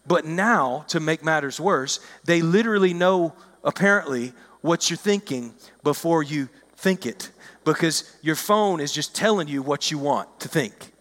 But 0.05 0.25
now, 0.25 0.85
to 0.87 0.99
make 0.99 1.23
matters 1.23 1.59
worse, 1.59 1.99
they 2.23 2.41
literally 2.41 2.93
know, 2.93 3.33
apparently, 3.63 4.33
what 4.61 4.89
you're 4.89 4.97
thinking 4.97 5.53
before 5.83 6.23
you 6.23 6.49
think 6.77 7.05
it 7.05 7.31
because 7.65 8.09
your 8.21 8.35
phone 8.35 8.79
is 8.79 8.93
just 8.93 9.13
telling 9.15 9.47
you 9.47 9.61
what 9.61 9.91
you 9.91 9.97
want 9.97 10.39
to 10.39 10.47
think. 10.47 10.93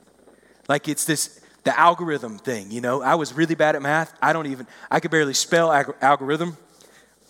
Like 0.68 0.88
it's 0.88 1.04
this 1.04 1.40
the 1.64 1.78
algorithm 1.78 2.38
thing, 2.38 2.70
you 2.70 2.80
know. 2.80 3.02
I 3.02 3.16
was 3.16 3.32
really 3.32 3.54
bad 3.54 3.76
at 3.76 3.82
math. 3.82 4.12
I 4.22 4.32
don't 4.32 4.46
even 4.46 4.66
I 4.90 5.00
could 5.00 5.10
barely 5.10 5.34
spell 5.34 5.72
ag- 5.72 5.94
algorithm. 6.00 6.56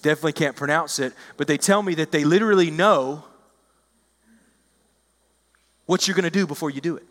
Definitely 0.03 0.35
can't 0.35 0.57
pronounce 0.57 0.99
it, 0.99 1.13
but 1.37 1.47
they 1.49 1.59
tell 1.59 1.83
me 1.83 1.95
that 1.97 2.13
they 2.13 2.25
literally 2.25 2.71
know 2.71 3.25
what 5.87 6.07
you're 6.07 6.15
going 6.15 6.25
to 6.25 6.31
do 6.31 6.47
before 6.47 6.71
you 6.71 6.81
do 6.81 6.97
it. 6.97 7.05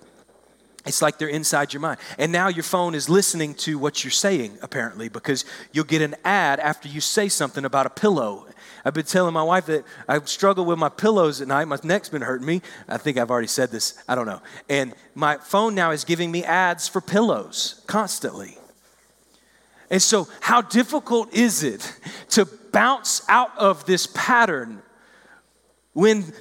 It's 0.86 1.02
like 1.02 1.18
they're 1.18 1.28
inside 1.28 1.74
your 1.74 1.82
mind. 1.82 2.00
And 2.20 2.32
now 2.32 2.48
your 2.48 2.64
phone 2.64 2.94
is 2.94 3.10
listening 3.10 3.56
to 3.56 3.80
what 3.80 4.04
you're 4.04 4.12
saying, 4.12 4.60
apparently, 4.62 5.10
because 5.10 5.44
you'll 5.72 5.86
get 5.86 6.02
an 6.02 6.16
ad 6.24 6.60
after 6.60 6.88
you 6.88 7.02
say 7.02 7.28
something 7.28 7.66
about 7.66 7.88
a 7.88 7.90
pillow 7.90 8.46
I've 8.86 8.94
been 8.94 9.06
telling 9.06 9.34
my 9.34 9.42
wife 9.42 9.66
that 9.66 9.84
I 10.08 10.20
struggle 10.26 10.64
with 10.64 10.78
my 10.78 10.90
pillows 10.90 11.42
at 11.42 11.48
night. 11.48 11.66
My 11.66 11.80
neck's 11.84 12.08
been 12.08 12.22
hurting 12.22 12.46
me. 12.46 12.62
I 12.88 12.98
think 12.98 13.18
I've 13.18 13.32
already 13.32 13.48
said 13.48 13.72
this. 13.72 13.98
I 14.08 14.14
don't 14.14 14.28
know. 14.28 14.42
And 14.70 14.94
my 15.16 15.38
phone 15.38 15.74
now 15.74 15.90
is 15.90 16.06
giving 16.06 16.32
me 16.32 16.44
ads 16.44 16.88
for 16.88 17.02
pillows 17.02 17.82
constantly. 17.88 18.60
And 19.90 20.02
so, 20.02 20.28
how 20.40 20.62
difficult 20.62 21.34
is 21.34 21.64
it 21.64 22.00
to 22.30 22.46
bounce 22.72 23.24
out 23.28 23.58
of 23.58 23.86
this 23.86 24.08
pattern 24.14 24.84
when 25.94 26.32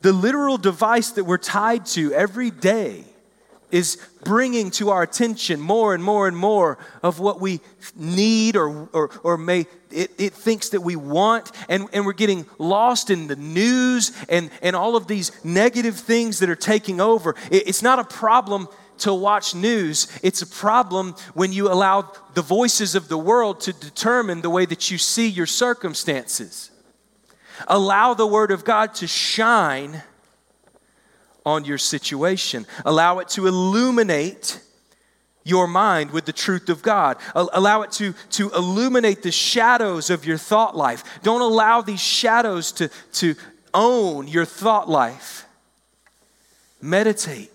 the 0.00 0.12
literal 0.12 0.58
device 0.58 1.10
that 1.12 1.24
we're 1.24 1.38
tied 1.38 1.86
to 1.86 2.12
every 2.12 2.50
day 2.50 3.04
is 3.72 3.96
bringing 4.22 4.70
to 4.70 4.90
our 4.90 5.02
attention 5.02 5.58
more 5.58 5.94
and 5.94 6.04
more 6.04 6.28
and 6.28 6.36
more 6.36 6.78
of 7.02 7.18
what 7.18 7.40
we 7.40 7.60
need 7.96 8.54
or, 8.54 8.88
or, 8.92 9.10
or 9.24 9.36
may 9.36 9.66
it, 9.90 10.12
it 10.18 10.32
thinks 10.34 10.68
that 10.68 10.82
we 10.82 10.94
want. 10.94 11.50
And, 11.68 11.88
and 11.92 12.06
we're 12.06 12.12
getting 12.12 12.46
lost 12.58 13.10
in 13.10 13.26
the 13.26 13.36
news 13.36 14.12
and, 14.28 14.50
and 14.62 14.76
all 14.76 14.94
of 14.94 15.08
these 15.08 15.32
negative 15.44 15.96
things 15.96 16.38
that 16.38 16.50
are 16.50 16.54
taking 16.54 17.00
over. 17.00 17.34
It, 17.50 17.66
it's 17.66 17.82
not 17.82 17.98
a 17.98 18.04
problem 18.04 18.68
to 18.98 19.12
watch 19.12 19.54
news. 19.54 20.06
It's 20.22 20.42
a 20.42 20.46
problem 20.46 21.14
when 21.34 21.52
you 21.52 21.72
allow 21.72 22.12
the 22.34 22.42
voices 22.42 22.94
of 22.94 23.08
the 23.08 23.18
world 23.18 23.60
to 23.62 23.72
determine 23.72 24.42
the 24.42 24.50
way 24.50 24.66
that 24.66 24.90
you 24.90 24.98
see 24.98 25.28
your 25.28 25.46
circumstances. 25.46 26.70
Allow 27.68 28.14
the 28.14 28.26
word 28.26 28.50
of 28.50 28.64
god 28.64 28.94
to 28.96 29.06
shine 29.06 30.02
on 31.44 31.64
your 31.64 31.78
situation. 31.78 32.66
Allow 32.84 33.18
it 33.18 33.28
to 33.30 33.46
illuminate 33.46 34.60
your 35.44 35.66
mind 35.66 36.12
with 36.12 36.24
the 36.24 36.32
truth 36.32 36.68
of 36.68 36.82
God. 36.82 37.16
Allow 37.34 37.82
it 37.82 37.92
to, 37.92 38.14
to 38.30 38.50
illuminate 38.50 39.22
the 39.22 39.32
shadows 39.32 40.10
of 40.10 40.24
your 40.24 40.38
thought 40.38 40.76
life. 40.76 41.02
Don't 41.22 41.40
allow 41.40 41.82
these 41.82 42.00
shadows 42.00 42.72
to, 42.72 42.90
to 43.14 43.34
own 43.74 44.28
your 44.28 44.44
thought 44.44 44.88
life. 44.88 45.46
Meditate 46.80 47.50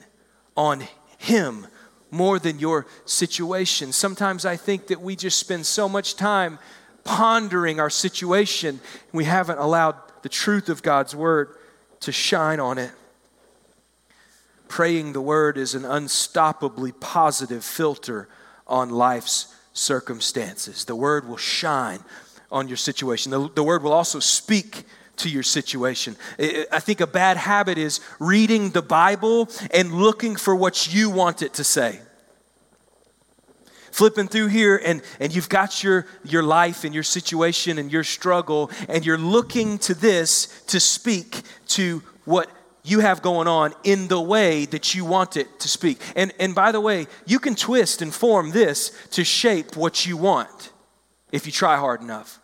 on 0.56 0.84
Him 1.18 1.68
more 2.12 2.40
than 2.40 2.60
your 2.60 2.88
situation. 3.06 3.92
Sometimes 3.92 4.46
I 4.46 4.56
think 4.56 4.88
that 4.88 5.02
we 5.02 5.16
just 5.16 5.40
spend 5.40 5.66
so 5.66 5.88
much 5.90 6.16
time 6.16 6.60
pondering 7.04 7.80
our 7.80 7.90
situation, 7.90 8.82
we 9.14 9.24
haven't 9.24 9.60
allowed 9.60 9.96
the 10.24 10.30
truth 10.30 10.68
of 10.68 10.84
God's 10.84 11.16
Word 11.16 11.56
to 12.02 12.12
shine 12.12 12.60
on 12.60 12.78
it. 12.78 12.92
Praying 14.68 15.14
the 15.14 15.22
word 15.22 15.58
is 15.58 15.76
an 15.76 15.84
unstoppably 15.84 16.98
positive 17.00 17.64
filter 17.64 18.28
on 18.66 18.90
life's 18.90 19.54
circumstances. 19.74 20.86
The 20.86 20.96
word 20.96 21.28
will 21.28 21.38
shine 21.38 22.00
on 22.52 22.68
your 22.68 22.78
situation, 22.78 23.32
the, 23.32 23.50
the 23.56 23.64
word 23.64 23.84
will 23.84 23.94
also 23.94 24.20
speak 24.20 24.84
to 25.18 25.30
your 25.30 25.44
situation. 25.44 26.16
I 26.40 26.80
think 26.80 27.02
a 27.02 27.08
bad 27.08 27.38
habit 27.38 27.78
is 27.78 28.00
reading 28.20 28.70
the 28.70 28.82
Bible 28.82 29.50
and 29.74 29.92
looking 29.94 30.36
for 30.36 30.56
what 30.56 30.94
you 30.94 31.10
want 31.10 31.42
it 31.42 31.56
to 31.56 31.64
say. 31.64 32.00
Flipping 33.92 34.28
through 34.28 34.48
here, 34.48 34.80
and, 34.86 35.02
and 35.20 35.34
you've 35.34 35.50
got 35.50 35.84
your, 35.84 36.06
your 36.24 36.44
life 36.44 36.84
and 36.84 36.94
your 36.94 37.04
situation 37.04 37.80
and 37.80 37.92
your 37.92 38.04
struggle, 38.04 38.70
and 38.88 39.06
you're 39.06 39.18
looking 39.18 39.80
to 39.80 39.96
this 39.96 40.64
to 40.68 40.80
speak 40.80 41.42
to 41.70 42.04
what 42.24 42.48
you 42.90 43.00
have 43.00 43.22
going 43.22 43.48
on 43.48 43.74
in 43.84 44.08
the 44.08 44.22
way 44.22 44.66
that 44.66 44.96
you 44.96 45.06
want 45.06 45.38
it 45.38 45.60
to 45.60 45.68
speak. 45.68 46.00
And, 46.16 46.34
and 46.40 46.56
by 46.56 46.72
the 46.72 46.82
way, 46.82 47.08
you 47.26 47.40
can 47.40 47.56
twist 47.56 48.02
and 48.02 48.14
form 48.14 48.52
this 48.52 48.92
to 49.12 49.24
shape 49.24 49.76
what 49.76 50.06
you 50.06 50.18
want 50.18 50.72
if 51.32 51.46
you 51.46 51.52
try 51.52 51.78
hard 51.78 52.02
enough. 52.02 52.40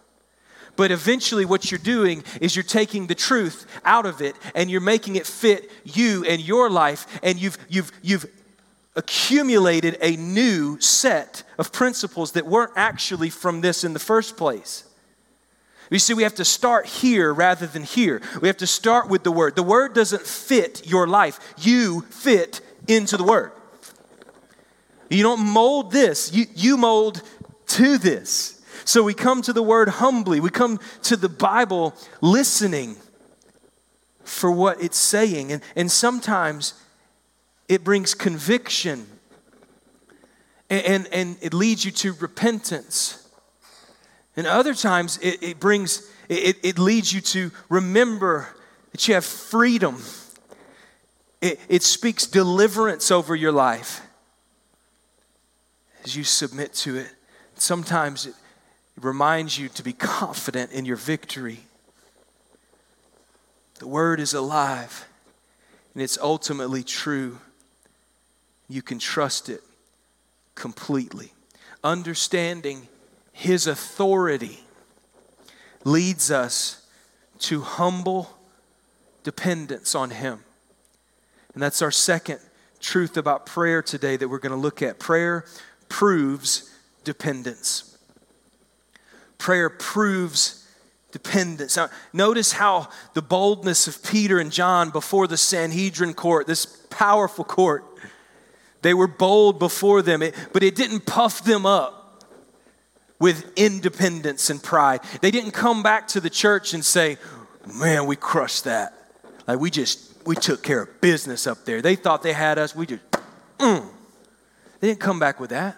But 0.76 0.92
eventually, 0.92 1.46
what 1.46 1.72
you're 1.72 1.78
doing 1.78 2.24
is 2.42 2.56
you're 2.56 2.64
taking 2.64 3.08
the 3.08 3.16
truth 3.16 3.68
out 3.86 4.06
of 4.06 4.22
it 4.22 4.36
and 4.56 4.72
you're 4.72 4.82
making 4.82 5.16
it 5.16 5.28
fit 5.28 5.72
you 5.84 6.26
and 6.26 6.42
your 6.42 6.70
life, 6.70 7.06
and 7.22 7.40
you've, 7.40 7.58
you've, 7.70 7.92
you've 8.02 8.26
accumulated 8.96 9.98
a 10.02 10.16
new 10.16 10.80
set 10.80 11.44
of 11.58 11.72
principles 11.72 12.32
that 12.34 12.46
weren't 12.46 12.72
actually 12.76 13.30
from 13.30 13.62
this 13.62 13.84
in 13.84 13.94
the 13.94 14.00
first 14.00 14.36
place. 14.36 14.86
You 15.94 16.00
see, 16.00 16.16
we 16.16 16.24
have 16.24 16.36
to 16.36 16.46
start 16.46 16.88
here 16.88 17.32
rather 17.32 17.68
than 17.68 17.84
here. 17.84 18.20
We 18.42 18.48
have 18.48 18.58
to 18.58 18.68
start 18.68 19.10
with 19.10 19.24
the 19.24 19.32
Word. 19.32 19.56
The 19.56 19.62
Word 19.62 19.94
doesn't 19.94 20.24
fit 20.24 20.88
your 20.88 21.08
life, 21.08 21.40
you 21.60 22.02
fit 22.10 22.62
into 22.88 23.16
the 23.16 23.24
Word. 23.24 23.52
You 25.10 25.22
don't 25.22 25.42
mold 25.42 25.92
this, 25.92 26.34
you, 26.34 26.48
you 26.56 26.78
mold 26.78 27.22
to 27.68 28.00
this. 28.00 28.60
So 28.86 29.04
we 29.04 29.14
come 29.14 29.44
to 29.44 29.54
the 29.54 29.62
Word 29.62 29.88
humbly, 29.88 30.40
we 30.40 30.50
come 30.50 30.80
to 31.04 31.16
the 31.16 31.30
Bible 31.30 31.94
listening 32.22 32.96
for 34.24 34.52
what 34.52 34.82
it's 34.82 34.98
saying. 34.98 35.52
And, 35.52 35.62
and 35.76 35.92
sometimes 35.92 36.74
it 37.70 37.84
brings 37.84 38.16
conviction 38.16 39.06
and, 40.72 40.86
and, 40.86 41.08
and 41.12 41.38
it 41.40 41.54
leads 41.54 41.86
you 41.86 41.92
to 41.92 42.14
repentance. 42.14 43.23
And 44.36 44.48
other 44.48 44.74
times 44.74 45.20
it, 45.22 45.44
it 45.44 45.60
brings, 45.60 46.10
it, 46.28 46.58
it 46.64 46.80
leads 46.80 47.14
you 47.14 47.22
to 47.22 47.52
remember 47.70 48.48
that 48.92 49.08
you 49.08 49.14
have 49.14 49.26
freedom. 49.26 50.02
It, 51.42 51.60
it 51.70 51.84
speaks 51.84 52.26
deliverance 52.26 53.12
over 53.12 53.36
your 53.36 53.52
life 53.52 54.02
as 56.04 56.16
you 56.16 56.24
submit 56.24 56.74
to 56.74 56.98
it. 56.98 57.12
Sometimes 57.56 58.26
it 58.26 58.34
reminds 59.00 59.58
you 59.58 59.70
to 59.70 59.84
be 59.84 59.94
confident 59.94 60.72
in 60.72 60.86
your 60.86 60.98
victory. 60.98 61.60
The 63.80 63.88
word 63.88 64.20
is 64.20 64.34
alive 64.34 65.08
and 65.94 66.02
it's 66.02 66.18
ultimately 66.18 66.84
true. 66.84 67.40
You 68.68 68.82
can 68.82 68.98
trust 68.98 69.50
it 69.50 69.62
completely. 70.56 71.34
Understanding 71.84 72.88
his 73.34 73.68
authority 73.68 74.60
leads 75.84 76.32
us 76.32 76.88
to 77.40 77.62
humble 77.62 78.30
dependence 79.24 79.96
on 79.96 80.12
Him. 80.12 80.40
And 81.54 81.62
that's 81.62 81.82
our 81.82 81.92
second 81.92 82.40
truth 82.80 83.18
about 83.18 83.46
prayer 83.46 83.82
today 83.82 84.16
that 84.16 84.30
we're 84.30 84.40
going 84.40 84.54
to 84.54 84.58
look 84.58 84.82
at. 84.82 85.00
Prayer 85.00 85.46
proves 85.90 86.72
dependence. 87.04 87.98
Prayer 89.38 89.70
proves 89.70 90.66
dependence. 91.12 91.76
Now, 91.76 91.90
notice 92.14 92.54
how 92.54 92.90
the 93.14 93.22
boldness 93.22 93.88
of 93.88 94.04
Peter 94.04 94.40
and 94.40 94.52
John 94.52 94.90
before 94.90 95.28
the 95.28 95.38
Sanhedrin 95.38 96.14
court, 96.14 96.48
this 96.48 96.66
powerful 96.90 97.44
court, 97.44 97.84
they 98.84 98.94
were 98.94 99.08
bold 99.08 99.60
before 99.60 100.02
them, 100.02 100.22
but 100.52 100.64
it 100.64 100.76
didn't 100.76 101.06
puff 101.06 101.44
them 101.44 101.66
up 101.66 102.03
with 103.24 103.54
independence 103.56 104.50
and 104.50 104.62
pride. 104.62 105.00
They 105.22 105.32
didn't 105.32 105.52
come 105.52 105.82
back 105.82 106.10
to 106.10 106.20
the 106.20 106.30
church 106.30 106.74
and 106.74 106.84
say, 106.84 107.16
Man, 107.74 108.06
we 108.06 108.18
crushed 108.18 108.66
that. 108.66 108.94
Like 109.48 109.62
we 109.62 109.72
just, 109.72 110.12
we 110.26 110.36
took 110.36 110.62
care 110.62 110.82
of 110.82 111.00
business 111.00 111.48
up 111.48 111.64
there. 111.64 111.82
They 111.82 111.96
thought 111.96 112.22
they 112.22 112.34
had 112.34 112.60
us. 112.60 112.76
We 112.76 112.86
just, 112.86 113.02
mm. 113.60 113.88
They 114.82 114.90
didn't 114.90 115.00
come 115.00 115.20
back 115.20 115.40
with 115.40 115.52
that. 115.52 115.78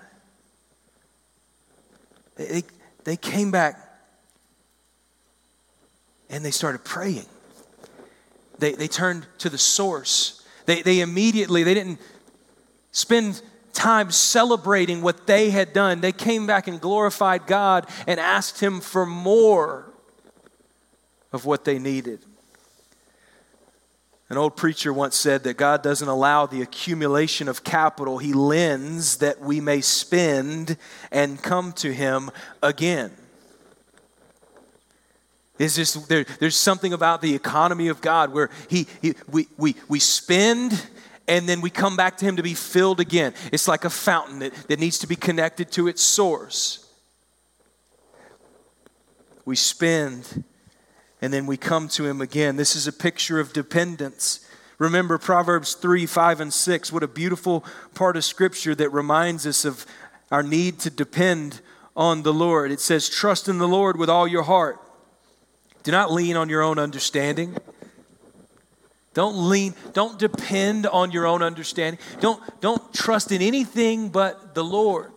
They, 2.35 2.63
they 3.03 3.15
came 3.15 3.51
back 3.51 3.79
and 6.31 6.43
they 6.43 6.49
started 6.49 6.83
praying. 6.83 7.27
They, 8.57 8.71
they 8.71 8.87
turned 8.87 9.27
to 9.37 9.51
the 9.51 9.59
source. 9.59 10.43
They, 10.65 10.81
they 10.81 11.01
immediately, 11.01 11.61
they 11.61 11.75
didn't 11.75 11.99
spend 12.91 13.39
time 13.75 14.09
celebrating 14.09 15.01
what 15.01 15.27
they 15.27 15.51
had 15.51 15.73
done. 15.73 16.01
They 16.01 16.11
came 16.11 16.47
back 16.47 16.67
and 16.67 16.81
glorified 16.81 17.45
God 17.45 17.87
and 18.07 18.19
asked 18.19 18.59
Him 18.59 18.81
for 18.81 19.05
more 19.05 19.85
of 21.31 21.45
what 21.45 21.65
they 21.65 21.77
needed. 21.77 22.19
An 24.29 24.37
old 24.37 24.55
preacher 24.55 24.91
once 24.91 25.15
said 25.15 25.43
that 25.43 25.55
God 25.55 25.83
doesn't 25.83 26.07
allow 26.07 26.47
the 26.47 26.63
accumulation 26.63 27.47
of 27.47 27.63
capital, 27.63 28.17
He 28.17 28.33
lends 28.33 29.17
that 29.17 29.39
we 29.39 29.61
may 29.61 29.81
spend 29.81 30.77
and 31.11 31.41
come 31.41 31.73
to 31.73 31.93
Him 31.93 32.31
again. 32.63 33.11
It's 35.57 35.75
just 35.75 36.09
there, 36.09 36.25
there's 36.39 36.57
something 36.57 36.91
about 36.91 37.21
the 37.21 37.33
economy 37.33 37.87
of 37.87 38.01
God 38.01 38.33
where 38.33 38.49
he, 38.69 38.87
he, 39.01 39.13
we, 39.31 39.47
we, 39.57 39.75
we 39.87 39.99
spend 39.99 40.85
and 41.27 41.47
then 41.47 41.61
we 41.61 41.69
come 41.69 41.95
back 41.95 42.17
to 42.17 42.25
Him 42.25 42.35
to 42.35 42.43
be 42.43 42.53
filled 42.53 42.99
again. 42.99 43.33
It's 43.51 43.67
like 43.67 43.85
a 43.85 43.89
fountain 43.89 44.39
that, 44.39 44.53
that 44.67 44.79
needs 44.79 44.99
to 44.99 45.07
be 45.07 45.15
connected 45.15 45.71
to 45.73 45.87
its 45.87 46.01
source. 46.01 46.87
We 49.45 49.55
spend 49.55 50.43
and 51.21 51.31
then 51.31 51.45
we 51.45 51.57
come 51.57 51.87
to 51.89 52.05
Him 52.05 52.21
again. 52.21 52.55
This 52.55 52.75
is 52.75 52.87
a 52.87 52.93
picture 52.93 53.39
of 53.39 53.53
dependence. 53.53 54.45
Remember 54.77 55.17
Proverbs 55.17 55.73
3, 55.73 56.05
5, 56.05 56.41
and 56.41 56.53
6. 56.53 56.91
What 56.91 57.03
a 57.03 57.07
beautiful 57.07 57.65
part 57.93 58.17
of 58.17 58.25
Scripture 58.25 58.75
that 58.75 58.89
reminds 58.89 59.47
us 59.47 59.65
of 59.65 59.85
our 60.31 60.43
need 60.43 60.79
to 60.79 60.89
depend 60.89 61.61
on 61.95 62.23
the 62.23 62.33
Lord. 62.33 62.71
It 62.71 62.81
says, 62.81 63.07
Trust 63.07 63.47
in 63.47 63.57
the 63.57 63.67
Lord 63.67 63.97
with 63.97 64.09
all 64.09 64.27
your 64.27 64.43
heart 64.43 64.81
do 65.85 65.91
not 65.91 66.11
lean 66.11 66.35
on 66.35 66.49
your 66.49 66.63
own 66.63 66.79
understanding. 66.79 67.55
Don't 69.15 69.49
lean, 69.49 69.73
don't 69.93 70.19
depend 70.19 70.85
on 70.85 71.09
your 71.09 71.25
own 71.25 71.41
understanding. 71.41 71.99
Don't, 72.19 72.43
don't 72.59 72.93
trust 72.93 73.31
in 73.31 73.41
anything 73.41 74.09
but 74.09 74.53
the 74.53 74.63
Lord. 74.63 75.11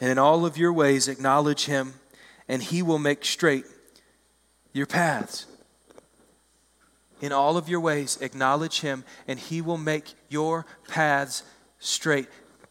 And 0.00 0.10
in 0.10 0.18
all 0.18 0.46
of 0.46 0.56
your 0.56 0.72
ways, 0.72 1.08
acknowledge 1.08 1.66
Him, 1.66 1.92
and 2.48 2.62
He 2.62 2.82
will 2.82 2.98
make 2.98 3.22
straight 3.24 3.66
your 4.72 4.86
paths. 4.86 5.46
In 7.20 7.32
all 7.32 7.58
of 7.58 7.68
your 7.68 7.80
ways, 7.80 8.18
acknowledge 8.22 8.80
Him, 8.80 9.04
and 9.28 9.38
He 9.38 9.60
will 9.60 9.78
make 9.78 10.14
your 10.30 10.64
paths 10.88 11.42
straight. 11.78 12.28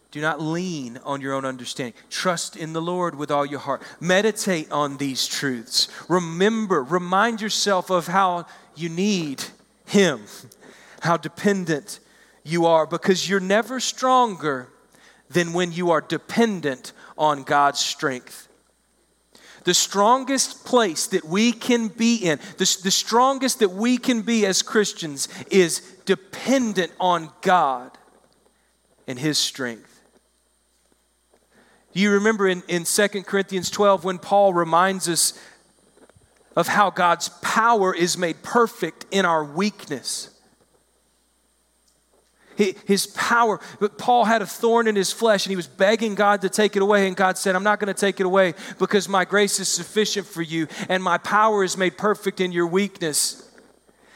Do 0.09 0.21
not 0.21 0.41
lean 0.41 0.99
on 1.03 1.21
your 1.21 1.33
own 1.33 1.45
understanding. 1.45 1.93
Trust 2.09 2.55
in 2.55 2.73
the 2.73 2.81
Lord 2.81 3.13
with 3.13 3.29
all 3.29 3.45
your 3.45 3.59
heart. 3.59 3.83
Meditate 3.99 4.71
on 4.71 4.97
these 4.97 5.27
truths. 5.27 5.87
Remember, 6.09 6.83
remind 6.83 7.41
yourself 7.41 7.91
of 7.91 8.07
how 8.07 8.45
you 8.75 8.89
need 8.89 9.43
Him, 9.85 10.21
how 11.01 11.17
dependent 11.17 11.99
you 12.43 12.65
are, 12.65 12.85
because 12.85 13.27
you're 13.29 13.39
never 13.39 13.79
stronger 13.79 14.69
than 15.29 15.53
when 15.53 15.71
you 15.71 15.91
are 15.91 16.01
dependent 16.01 16.93
on 17.17 17.43
God's 17.43 17.79
strength. 17.79 18.47
The 19.63 19.73
strongest 19.73 20.65
place 20.65 21.07
that 21.07 21.23
we 21.23 21.53
can 21.53 21.87
be 21.87 22.17
in, 22.17 22.39
the, 22.57 22.77
the 22.83 22.91
strongest 22.91 23.59
that 23.59 23.71
we 23.71 23.97
can 23.97 24.21
be 24.21 24.45
as 24.45 24.61
Christians, 24.61 25.29
is 25.49 25.79
dependent 26.05 26.91
on 26.99 27.31
God 27.41 27.97
and 29.07 29.17
His 29.17 29.37
strength. 29.37 30.01
You 31.93 32.11
remember 32.11 32.47
in, 32.47 32.63
in 32.67 32.83
2 32.85 33.07
Corinthians 33.23 33.69
12 33.69 34.03
when 34.03 34.17
Paul 34.17 34.53
reminds 34.53 35.07
us 35.07 35.39
of 36.55 36.67
how 36.67 36.89
God's 36.89 37.29
power 37.41 37.93
is 37.93 38.17
made 38.17 38.43
perfect 38.43 39.05
in 39.11 39.25
our 39.25 39.43
weakness? 39.43 40.29
His 42.55 43.07
power, 43.07 43.59
but 43.79 43.97
Paul 43.97 44.25
had 44.25 44.43
a 44.43 44.45
thorn 44.45 44.87
in 44.87 44.95
his 44.95 45.11
flesh 45.11 45.45
and 45.45 45.51
he 45.51 45.55
was 45.55 45.65
begging 45.65 46.13
God 46.13 46.41
to 46.41 46.49
take 46.49 46.75
it 46.75 46.83
away. 46.83 47.07
And 47.07 47.15
God 47.15 47.37
said, 47.37 47.55
I'm 47.55 47.63
not 47.63 47.79
going 47.79 47.91
to 47.91 47.99
take 47.99 48.19
it 48.19 48.27
away 48.27 48.53
because 48.77 49.09
my 49.09 49.25
grace 49.25 49.59
is 49.59 49.67
sufficient 49.67 50.27
for 50.27 50.43
you 50.43 50.67
and 50.87 51.03
my 51.03 51.17
power 51.17 51.63
is 51.63 51.77
made 51.77 51.97
perfect 51.97 52.39
in 52.39 52.51
your 52.51 52.67
weakness. 52.67 53.49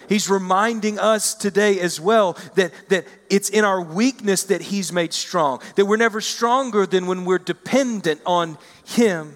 He's 0.08 0.30
reminding 0.30 1.00
us 1.00 1.34
today 1.34 1.80
as 1.80 2.00
well 2.00 2.38
that, 2.56 2.72
that 2.90 3.06
it's 3.30 3.50
in 3.50 3.66
our 3.66 3.82
weakness 3.82 4.44
that 4.46 4.62
He's 4.62 4.94
made 4.94 5.14
strong, 5.14 5.62
that 5.76 5.86
we're 5.86 5.98
never 5.98 6.22
stronger 6.22 6.86
than 6.86 7.08
when 7.08 7.26
we're 7.26 7.40
dependent 7.40 8.22
on 8.26 8.58
Him. 8.86 9.34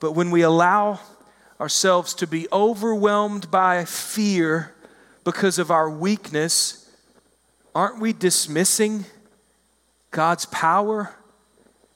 But 0.00 0.12
when 0.12 0.30
we 0.30 0.42
allow 0.42 1.00
ourselves 1.60 2.14
to 2.14 2.26
be 2.26 2.46
overwhelmed 2.52 3.50
by 3.50 3.84
fear 3.84 4.74
because 5.24 5.58
of 5.58 5.70
our 5.70 5.90
weakness, 5.90 6.90
aren't 7.74 8.00
we 8.00 8.12
dismissing 8.12 9.04
God's 10.10 10.46
power 10.46 11.14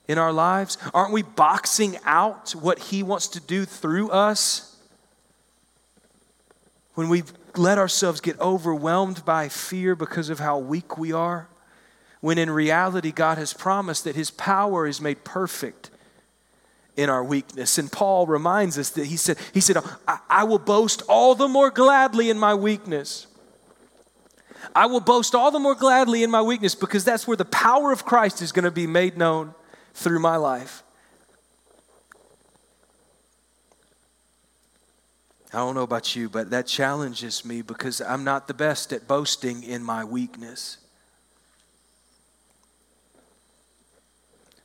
in 0.08 0.18
our 0.18 0.32
lives? 0.32 0.78
Aren't 0.92 1.12
we 1.12 1.22
boxing 1.22 1.96
out 2.04 2.50
what 2.52 2.78
He 2.78 3.02
wants 3.02 3.28
to 3.28 3.40
do 3.40 3.64
through 3.64 4.10
us? 4.10 4.72
when 6.94 7.08
we 7.08 7.22
let 7.56 7.78
ourselves 7.78 8.20
get 8.20 8.38
overwhelmed 8.40 9.24
by 9.24 9.48
fear 9.48 9.94
because 9.94 10.28
of 10.28 10.38
how 10.38 10.58
weak 10.58 10.98
we 10.98 11.12
are, 11.12 11.48
when 12.20 12.38
in 12.38 12.50
reality, 12.50 13.10
God 13.10 13.38
has 13.38 13.52
promised 13.52 14.04
that 14.04 14.14
His 14.14 14.30
power 14.30 14.86
is 14.86 15.00
made 15.00 15.24
perfect 15.24 15.90
in 16.96 17.08
our 17.08 17.24
weakness. 17.24 17.78
And 17.78 17.90
Paul 17.90 18.26
reminds 18.26 18.78
us 18.78 18.90
that 18.90 19.06
he 19.06 19.16
said, 19.16 19.38
he 19.52 19.60
said 19.60 19.78
I, 20.06 20.18
I 20.28 20.44
will 20.44 20.58
boast 20.58 21.02
all 21.08 21.34
the 21.34 21.48
more 21.48 21.70
gladly 21.70 22.30
in 22.30 22.38
my 22.38 22.54
weakness. 22.54 23.26
I 24.74 24.86
will 24.86 25.00
boast 25.00 25.34
all 25.34 25.50
the 25.50 25.58
more 25.58 25.74
gladly 25.74 26.22
in 26.22 26.30
my 26.30 26.42
weakness 26.42 26.74
because 26.74 27.04
that's 27.04 27.26
where 27.26 27.36
the 27.36 27.44
power 27.44 27.92
of 27.92 28.04
Christ 28.04 28.40
is 28.40 28.52
going 28.52 28.64
to 28.64 28.70
be 28.70 28.86
made 28.86 29.16
known 29.16 29.54
through 29.94 30.20
my 30.20 30.36
life. 30.36 30.82
I 35.52 35.58
don't 35.58 35.74
know 35.74 35.82
about 35.82 36.16
you, 36.16 36.30
but 36.30 36.48
that 36.50 36.66
challenges 36.66 37.44
me 37.44 37.60
because 37.60 38.00
I'm 38.00 38.24
not 38.24 38.48
the 38.48 38.54
best 38.54 38.90
at 38.92 39.06
boasting 39.06 39.62
in 39.62 39.82
my 39.82 40.02
weakness. 40.02 40.78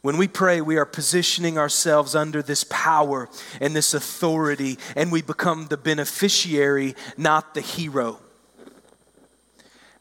When 0.08 0.16
we 0.16 0.30
pray, 0.30 0.62
we 0.62 0.78
are 0.78 0.86
positioning 0.86 1.58
ourselves 1.58 2.16
under 2.16 2.42
this 2.42 2.64
power 2.70 3.28
and 3.60 3.76
this 3.76 3.94
authority, 3.94 4.78
and 4.96 5.12
we 5.12 5.22
become 5.22 5.68
the 5.68 5.76
beneficiary, 5.76 6.96
not 7.18 7.54
the 7.54 7.60
hero. 7.60 8.22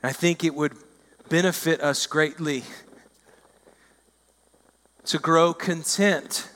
And 0.01 0.05
I 0.05 0.13
think 0.13 0.45
it 0.45 0.55
would 0.55 0.75
benefit 1.29 1.81
us 1.81 2.07
greatly 2.07 2.63
to 5.07 5.19
grow 5.19 5.53
content 5.53 6.51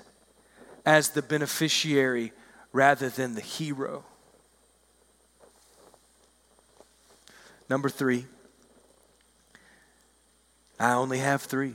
as 0.87 1.09
the 1.09 1.21
beneficiary 1.21 2.31
rather 2.73 3.09
than 3.09 3.35
the 3.35 3.41
hero. 3.41 4.05
Number 7.69 7.89
three, 7.89 8.27
I 10.79 10.93
only 10.93 11.19
have 11.19 11.43
three. 11.43 11.75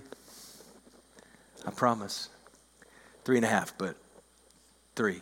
I 1.66 1.72
promise. 1.72 2.30
Three 3.24 3.38
and 3.38 3.46
a 3.46 3.50
half, 3.50 3.78
but 3.78 3.96
three. 4.96 5.22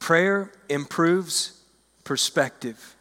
Prayer 0.00 0.52
improves 0.68 1.60
perspective. 2.04 2.96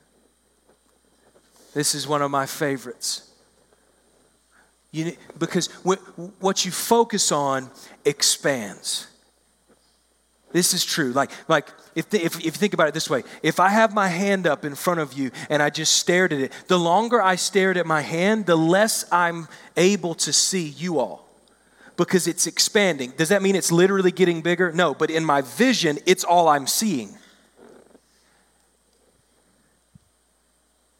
This 1.73 1.95
is 1.95 2.07
one 2.07 2.21
of 2.21 2.31
my 2.31 2.45
favorites. 2.45 3.31
You, 4.91 5.15
because 5.37 5.67
what 5.83 6.65
you 6.65 6.71
focus 6.71 7.31
on 7.31 7.69
expands. 8.05 9.07
This 10.51 10.73
is 10.73 10.85
true. 10.85 11.11
Like, 11.11 11.31
like 11.47 11.67
if, 11.93 12.09
the, 12.09 12.23
if, 12.23 12.37
if 12.37 12.45
you 12.45 12.51
think 12.51 12.73
about 12.73 12.87
it 12.87 12.93
this 12.93 13.09
way, 13.09 13.23
if 13.43 13.59
I 13.59 13.69
have 13.69 13.93
my 13.93 14.07
hand 14.07 14.47
up 14.47 14.63
in 14.63 14.75
front 14.75 14.99
of 14.99 15.13
you 15.13 15.31
and 15.49 15.61
I 15.61 15.69
just 15.69 15.97
stared 15.97 16.31
at 16.31 16.39
it, 16.39 16.51
the 16.67 16.79
longer 16.79 17.21
I 17.21 17.35
stared 17.35 17.77
at 17.77 17.85
my 17.85 18.01
hand, 18.01 18.45
the 18.45 18.55
less 18.55 19.05
I'm 19.11 19.47
able 19.75 20.15
to 20.15 20.31
see 20.31 20.67
you 20.67 20.99
all. 20.99 21.26
Because 21.97 22.27
it's 22.27 22.47
expanding. 22.47 23.11
Does 23.17 23.29
that 23.29 23.41
mean 23.41 23.55
it's 23.55 23.71
literally 23.71 24.11
getting 24.11 24.41
bigger? 24.41 24.71
No, 24.71 24.93
but 24.93 25.09
in 25.09 25.25
my 25.25 25.41
vision, 25.41 25.97
it's 26.05 26.23
all 26.23 26.47
I'm 26.47 26.67
seeing. 26.67 27.17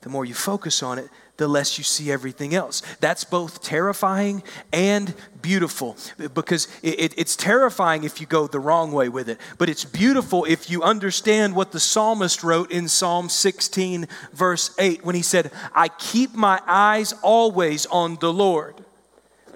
The 0.02 0.10
more 0.10 0.26
you 0.26 0.34
focus 0.34 0.84
on 0.84 1.00
it, 1.00 1.10
the 1.38 1.48
less 1.48 1.78
you 1.78 1.84
see 1.84 2.12
everything 2.12 2.56
else. 2.56 2.82
That's 3.00 3.24
both 3.24 3.62
terrifying 3.62 4.42
and 4.74 5.14
beautiful 5.42 5.96
because 6.34 6.68
it, 6.82 7.14
it's 7.16 7.36
terrifying 7.36 8.04
if 8.04 8.20
you 8.20 8.26
go 8.26 8.48
the 8.48 8.60
wrong 8.60 8.92
way 8.92 9.08
with 9.10 9.30
it, 9.30 9.40
but 9.58 9.70
it's 9.70 9.86
beautiful 9.86 10.46
if 10.46 10.70
you 10.70 10.82
understand 10.82 11.56
what 11.56 11.72
the 11.72 11.80
psalmist 11.80 12.44
wrote 12.44 12.72
in 12.72 12.88
Psalm 12.88 13.30
16, 13.30 14.08
verse 14.34 14.74
8, 14.80 15.06
when 15.06 15.14
he 15.14 15.22
said, 15.22 15.52
I 15.76 15.90
keep 15.90 16.34
my 16.34 16.60
eyes 16.66 17.14
always 17.22 17.86
on 17.88 18.16
the 18.16 18.34
Lord. 18.34 18.84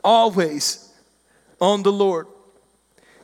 Always 0.03 0.90
on 1.61 1.83
the 1.83 1.91
Lord. 1.91 2.27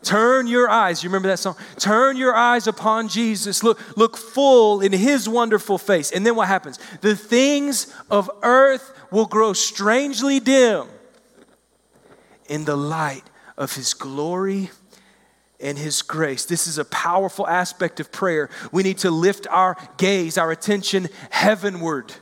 Turn 0.03 0.47
your 0.47 0.69
eyes. 0.69 1.03
You 1.03 1.09
remember 1.09 1.27
that 1.27 1.39
song? 1.39 1.57
Turn 1.77 2.15
your 2.15 2.35
eyes 2.35 2.67
upon 2.67 3.09
Jesus. 3.09 3.63
Look, 3.63 3.79
look 3.97 4.15
full 4.15 4.79
in 4.79 4.93
his 4.93 5.27
wonderful 5.27 5.77
face. 5.77 6.11
And 6.11 6.25
then 6.25 6.35
what 6.35 6.47
happens? 6.47 6.79
The 7.01 7.15
things 7.15 7.93
of 8.09 8.29
earth 8.43 8.93
will 9.11 9.25
grow 9.25 9.53
strangely 9.53 10.39
dim 10.39 10.87
in 12.47 12.63
the 12.65 12.77
light 12.77 13.23
of 13.57 13.75
his 13.75 13.93
glory 13.93 14.69
and 15.59 15.77
his 15.77 16.03
grace. 16.03 16.45
This 16.45 16.67
is 16.67 16.77
a 16.77 16.85
powerful 16.85 17.47
aspect 17.47 17.99
of 17.99 18.11
prayer. 18.11 18.49
We 18.71 18.83
need 18.83 18.99
to 18.99 19.11
lift 19.11 19.47
our 19.49 19.75
gaze, 19.97 20.37
our 20.37 20.51
attention 20.51 21.09
heavenward. 21.31 22.13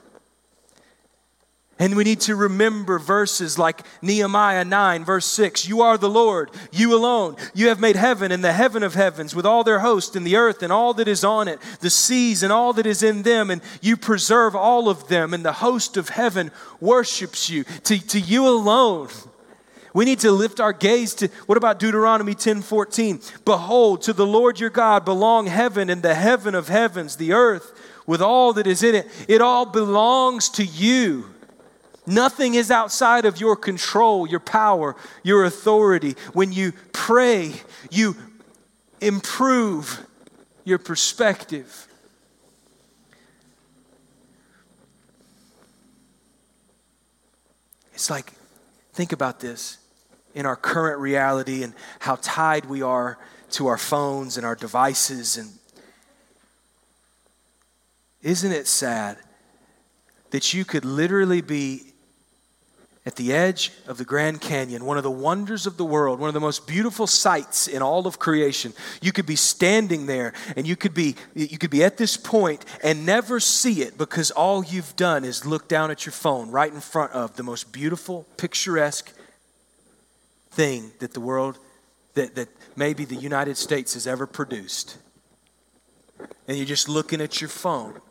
And 1.78 1.98
we 1.98 2.06
need 2.06 2.22
to 2.22 2.38
remember 2.38 3.00
verses 3.00 3.60
like 3.60 3.82
Nehemiah 4.02 4.64
9, 4.64 5.04
verse 5.04 5.26
6 5.26 5.68
You 5.68 5.82
are 5.82 5.98
the 5.98 6.10
Lord, 6.10 6.50
you 6.72 6.96
alone. 6.96 7.36
You 7.54 7.68
have 7.68 7.82
made 7.82 7.98
heaven 7.98 8.32
and 8.32 8.42
the 8.42 8.54
heaven 8.54 8.82
of 8.82 8.94
heavens 8.94 9.36
with 9.36 9.46
all 9.46 9.66
their 9.66 9.80
host 9.80 10.16
and 10.16 10.26
the 10.26 10.38
earth 10.38 10.64
and 10.64 10.72
all 10.72 10.94
that 10.94 11.10
is 11.10 11.26
on 11.26 11.50
it, 11.50 11.60
the 11.82 11.90
seas 11.90 12.44
and 12.44 12.54
all 12.54 12.72
that 12.74 12.86
is 12.86 13.04
in 13.04 13.24
them, 13.24 13.50
and 13.50 13.62
you 13.82 13.98
preserve 13.98 14.56
all 14.56 14.88
of 14.88 15.10
them, 15.10 15.34
and 15.34 15.44
the 15.44 15.52
host 15.52 15.98
of 15.98 16.10
heaven 16.10 16.50
worships 16.80 17.50
you. 17.50 17.66
To, 17.66 18.08
to 18.08 18.20
you 18.22 18.48
alone. 18.48 19.10
We 19.94 20.06
need 20.06 20.20
to 20.20 20.32
lift 20.32 20.62
our 20.62 20.74
gaze 20.74 21.14
to 21.16 21.28
what 21.46 21.58
about 21.58 21.80
Deuteronomy 21.80 22.36
10 22.36 22.62
14? 22.62 23.20
Behold, 23.44 24.02
to 24.04 24.14
the 24.14 24.26
Lord 24.26 24.62
your 24.62 24.70
God 24.70 25.04
belong 25.04 25.48
heaven 25.48 25.90
and 25.90 26.02
the 26.02 26.16
heaven 26.16 26.56
of 26.56 26.70
heavens, 26.70 27.18
the 27.18 27.34
earth 27.34 27.74
with 28.06 28.22
all 28.22 28.54
that 28.54 28.68
is 28.68 28.84
in 28.84 28.96
it. 28.96 29.08
It 29.28 29.42
all 29.42 29.66
belongs 29.66 30.50
to 30.52 30.64
you. 30.64 31.35
Nothing 32.08 32.54
is 32.54 32.70
outside 32.70 33.26
of 33.26 33.40
your 33.40 33.56
control, 33.56 34.28
your 34.28 34.40
power, 34.40 34.96
your 35.24 35.44
authority. 35.44 36.16
When 36.34 36.52
you 36.52 36.74
pray, 36.94 37.54
you 37.90 38.16
improve 39.02 40.06
your 40.64 40.78
perspective. 40.78 41.88
It's 47.94 48.10
like, 48.10 48.34
think 48.94 49.12
about 49.12 49.40
this 49.40 49.78
in 50.36 50.46
our 50.46 50.56
current 50.56 51.00
reality 51.00 51.64
and 51.64 51.74
how 52.00 52.18
tied 52.22 52.66
we 52.66 52.82
are 52.82 53.18
to 53.52 53.68
our 53.68 53.78
phones 53.78 54.38
and 54.38 54.46
our 54.46 54.56
devices. 54.56 55.38
And 55.38 55.50
isn't 58.22 58.52
it 58.52 58.68
sad 58.68 59.18
that 60.32 60.54
you 60.54 60.66
could 60.66 60.84
literally 60.84 61.42
be 61.42 61.94
at 63.06 63.16
the 63.18 63.34
edge 63.34 63.72
of 63.86 63.98
the 63.98 64.06
Grand 64.06 64.42
Canyon, 64.42 64.84
one 64.84 64.98
of 64.98 65.04
the 65.04 65.12
wonders 65.12 65.68
of 65.68 65.78
the 65.78 65.86
world, 65.86 66.20
one 66.20 66.28
of 66.28 66.34
the 66.34 66.40
most 66.40 66.66
beautiful 66.66 67.06
sights 67.06 67.68
in 67.68 67.84
all 67.84 68.08
of 68.08 68.18
creation. 68.18 68.74
You 69.00 69.12
could 69.12 69.28
be 69.28 69.36
standing 69.36 70.08
there 70.08 70.34
and 70.56 70.66
you 70.66 70.76
could 70.76 70.96
be 70.96 71.16
you 71.36 71.60
could 71.60 71.70
be 71.70 71.84
at 71.84 71.98
this 71.98 72.18
point 72.18 72.66
and 72.84 73.06
never 73.06 73.40
see 73.40 73.84
it 73.84 73.98
because 73.98 74.32
all 74.32 74.64
you've 74.64 74.96
done 74.96 75.24
is 75.24 75.46
look 75.46 75.68
down 75.68 75.92
at 75.92 76.06
your 76.06 76.14
phone 76.14 76.50
right 76.50 76.74
in 76.74 76.82
front 76.82 77.12
of 77.12 77.36
the 77.36 77.44
most 77.44 77.72
beautiful, 77.72 78.26
picturesque 78.38 79.14
thing 80.50 80.92
that 81.00 81.14
the 81.14 81.20
world 81.20 81.60
that, 82.16 82.34
that 82.36 82.50
maybe 82.76 83.06
the 83.06 83.16
United 83.16 83.58
States 83.58 83.94
has 83.94 84.08
ever 84.08 84.26
produced. 84.26 84.98
And 86.48 86.58
you're 86.58 86.66
just 86.66 86.90
looking 86.90 87.22
at 87.22 87.40
your 87.40 87.50
phone 87.50 88.02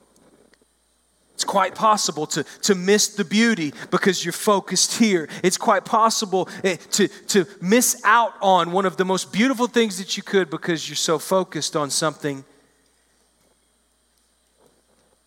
it's 1.34 1.44
quite 1.44 1.74
possible 1.74 2.26
to, 2.28 2.44
to 2.62 2.76
miss 2.76 3.08
the 3.08 3.24
beauty 3.24 3.74
because 3.90 4.24
you're 4.24 4.32
focused 4.32 4.98
here. 4.98 5.28
It's 5.42 5.58
quite 5.58 5.84
possible 5.84 6.48
eh, 6.62 6.76
to, 6.92 7.08
to 7.08 7.44
miss 7.60 8.00
out 8.04 8.34
on 8.40 8.70
one 8.70 8.86
of 8.86 8.96
the 8.96 9.04
most 9.04 9.32
beautiful 9.32 9.66
things 9.66 9.98
that 9.98 10.16
you 10.16 10.22
could 10.22 10.48
because 10.48 10.88
you're 10.88 10.94
so 10.94 11.18
focused 11.18 11.74
on 11.74 11.90
something 11.90 12.44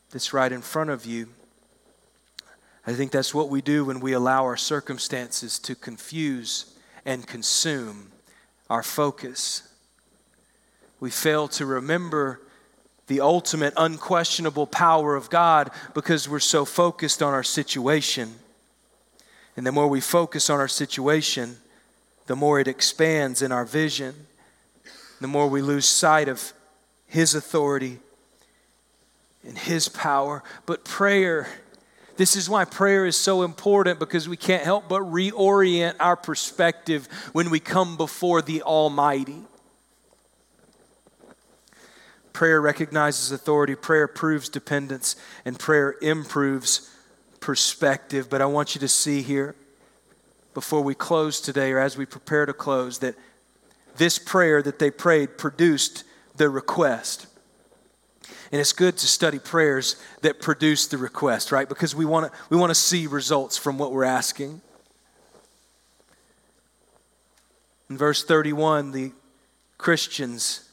that's 0.09 0.31
right 0.31 0.51
in 0.51 0.61
front 0.61 0.89
of 0.89 1.05
you. 1.05 1.27
I 2.85 2.93
think 2.93 3.11
that's 3.11 3.33
what 3.33 3.49
we 3.49 3.61
do 3.61 3.83
when 3.83 3.99
we 3.99 4.13
allow 4.13 4.43
our 4.43 4.55
circumstances 4.55 5.59
to 5.59 5.75
confuse 5.75 6.73
and 7.05 7.27
consume 7.27 8.13
our 8.69 8.81
focus. 8.81 9.63
We 11.01 11.11
fail 11.11 11.49
to 11.49 11.65
remember 11.65 12.46
the 13.07 13.21
ultimate, 13.21 13.73
unquestionable 13.77 14.67
power 14.67 15.15
of 15.15 15.29
God 15.29 15.71
because 15.93 16.27
we're 16.27 16.39
so 16.39 16.65
focused 16.65 17.23
on 17.23 17.33
our 17.33 17.43
situation. 17.43 18.35
And 19.55 19.65
the 19.65 19.71
more 19.71 19.87
we 19.87 20.01
focus 20.01 20.49
on 20.49 20.59
our 20.59 20.67
situation, 20.67 21.57
the 22.27 22.35
more 22.35 22.59
it 22.59 22.67
expands 22.67 23.41
in 23.41 23.51
our 23.51 23.65
vision, 23.65 24.13
the 25.19 25.27
more 25.27 25.47
we 25.47 25.61
lose 25.61 25.85
sight 25.85 26.27
of 26.27 26.53
His 27.07 27.33
authority 27.33 27.99
and 29.47 29.57
His 29.57 29.87
power. 29.87 30.43
But 30.65 30.83
prayer, 30.83 31.47
this 32.17 32.35
is 32.35 32.49
why 32.49 32.65
prayer 32.65 33.05
is 33.05 33.15
so 33.15 33.43
important 33.43 33.99
because 33.99 34.27
we 34.27 34.37
can't 34.37 34.63
help 34.63 34.89
but 34.89 35.01
reorient 35.03 35.95
our 35.99 36.17
perspective 36.17 37.07
when 37.31 37.49
we 37.49 37.59
come 37.59 37.95
before 37.95 38.41
the 38.41 38.61
Almighty. 38.61 39.41
Prayer 42.38 42.62
recognizes 42.62 43.32
authority, 43.32 43.73
prayer 43.73 44.08
proves 44.08 44.47
dependence, 44.47 45.15
and 45.43 45.58
prayer 45.58 45.95
improves 46.04 46.88
perspective. 47.39 48.30
But 48.30 48.43
I 48.43 48.45
want 48.45 48.76
you 48.76 48.82
to 48.82 48.88
see 48.88 49.23
here, 49.23 49.56
before 50.54 50.84
we 50.84 50.93
close 50.93 51.41
today, 51.41 51.71
or 51.71 51.80
as 51.80 51.97
we 51.97 52.06
prepare 52.06 52.45
to 52.45 52.54
close, 52.54 53.00
that 53.00 53.15
this 53.95 54.19
prayer 54.19 54.62
that 54.62 54.78
they 54.78 54.91
prayed 54.91 55.39
produced 55.39 56.04
the 56.36 56.47
request. 56.47 57.26
And 58.52 58.62
it's 58.62 58.71
good 58.71 58.97
to 58.97 59.08
study 59.08 59.39
prayers 59.39 59.95
that 60.21 60.39
produce 60.39 60.86
the 60.86 61.00
request, 61.00 61.52
right? 61.52 61.67
Because 61.67 61.95
we 61.95 62.06
want 62.06 62.32
to 62.32 62.39
we 62.52 62.58
want 62.58 62.69
to 62.69 62.76
see 62.76 63.08
results 63.08 63.58
from 63.58 63.80
what 63.80 63.91
we're 63.91 64.04
asking. 64.04 64.62
In 67.89 67.97
verse 67.97 68.23
31, 68.23 68.91
the 68.91 69.13
Christians 69.80 70.66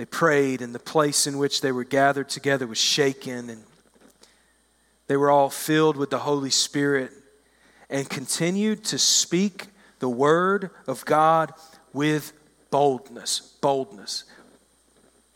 they 0.00 0.06
prayed, 0.06 0.62
and 0.62 0.74
the 0.74 0.78
place 0.78 1.26
in 1.26 1.36
which 1.36 1.60
they 1.60 1.72
were 1.72 1.84
gathered 1.84 2.30
together 2.30 2.66
was 2.66 2.78
shaken, 2.78 3.50
and 3.50 3.62
they 5.08 5.16
were 5.18 5.30
all 5.30 5.50
filled 5.50 5.98
with 5.98 6.08
the 6.08 6.20
Holy 6.20 6.48
Spirit 6.48 7.12
and 7.90 8.08
continued 8.08 8.82
to 8.82 8.96
speak 8.96 9.66
the 9.98 10.08
word 10.08 10.70
of 10.86 11.04
God 11.04 11.52
with 11.92 12.32
boldness. 12.70 13.40
Boldness. 13.60 14.24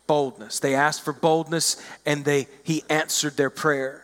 Boldness. 0.06 0.60
They 0.60 0.74
asked 0.74 1.04
for 1.04 1.12
boldness, 1.12 1.76
and 2.06 2.24
they, 2.24 2.48
he 2.62 2.84
answered 2.88 3.36
their 3.36 3.50
prayer 3.50 4.00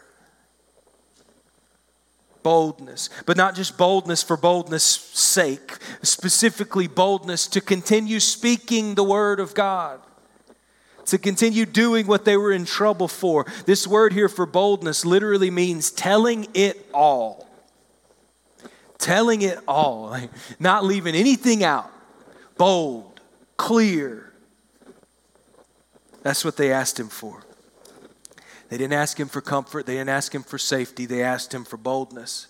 boldness, 2.42 3.08
but 3.24 3.36
not 3.38 3.54
just 3.54 3.78
boldness 3.78 4.22
for 4.22 4.36
boldness' 4.36 4.84
sake, 4.84 5.78
specifically 6.02 6.86
boldness 6.86 7.46
to 7.46 7.62
continue 7.62 8.20
speaking 8.20 8.94
the 8.94 9.04
word 9.04 9.40
of 9.40 9.54
God 9.54 10.00
to 11.10 11.18
continue 11.18 11.66
doing 11.66 12.06
what 12.06 12.24
they 12.24 12.36
were 12.36 12.52
in 12.52 12.64
trouble 12.64 13.08
for. 13.08 13.46
This 13.66 13.86
word 13.86 14.12
here 14.12 14.28
for 14.28 14.46
boldness 14.46 15.04
literally 15.04 15.50
means 15.50 15.90
telling 15.90 16.48
it 16.54 16.88
all. 16.92 17.48
Telling 18.98 19.42
it 19.42 19.58
all, 19.68 20.06
like 20.10 20.30
not 20.58 20.84
leaving 20.84 21.14
anything 21.14 21.62
out. 21.62 21.90
Bold, 22.56 23.20
clear. 23.56 24.32
That's 26.22 26.44
what 26.44 26.56
they 26.56 26.72
asked 26.72 26.98
him 26.98 27.08
for. 27.08 27.42
They 28.68 28.78
didn't 28.78 28.92
ask 28.92 29.18
him 29.18 29.28
for 29.28 29.40
comfort, 29.40 29.86
they 29.86 29.94
didn't 29.94 30.10
ask 30.10 30.34
him 30.34 30.44
for 30.44 30.58
safety, 30.58 31.06
they 31.06 31.22
asked 31.22 31.52
him 31.52 31.64
for 31.64 31.76
boldness. 31.76 32.46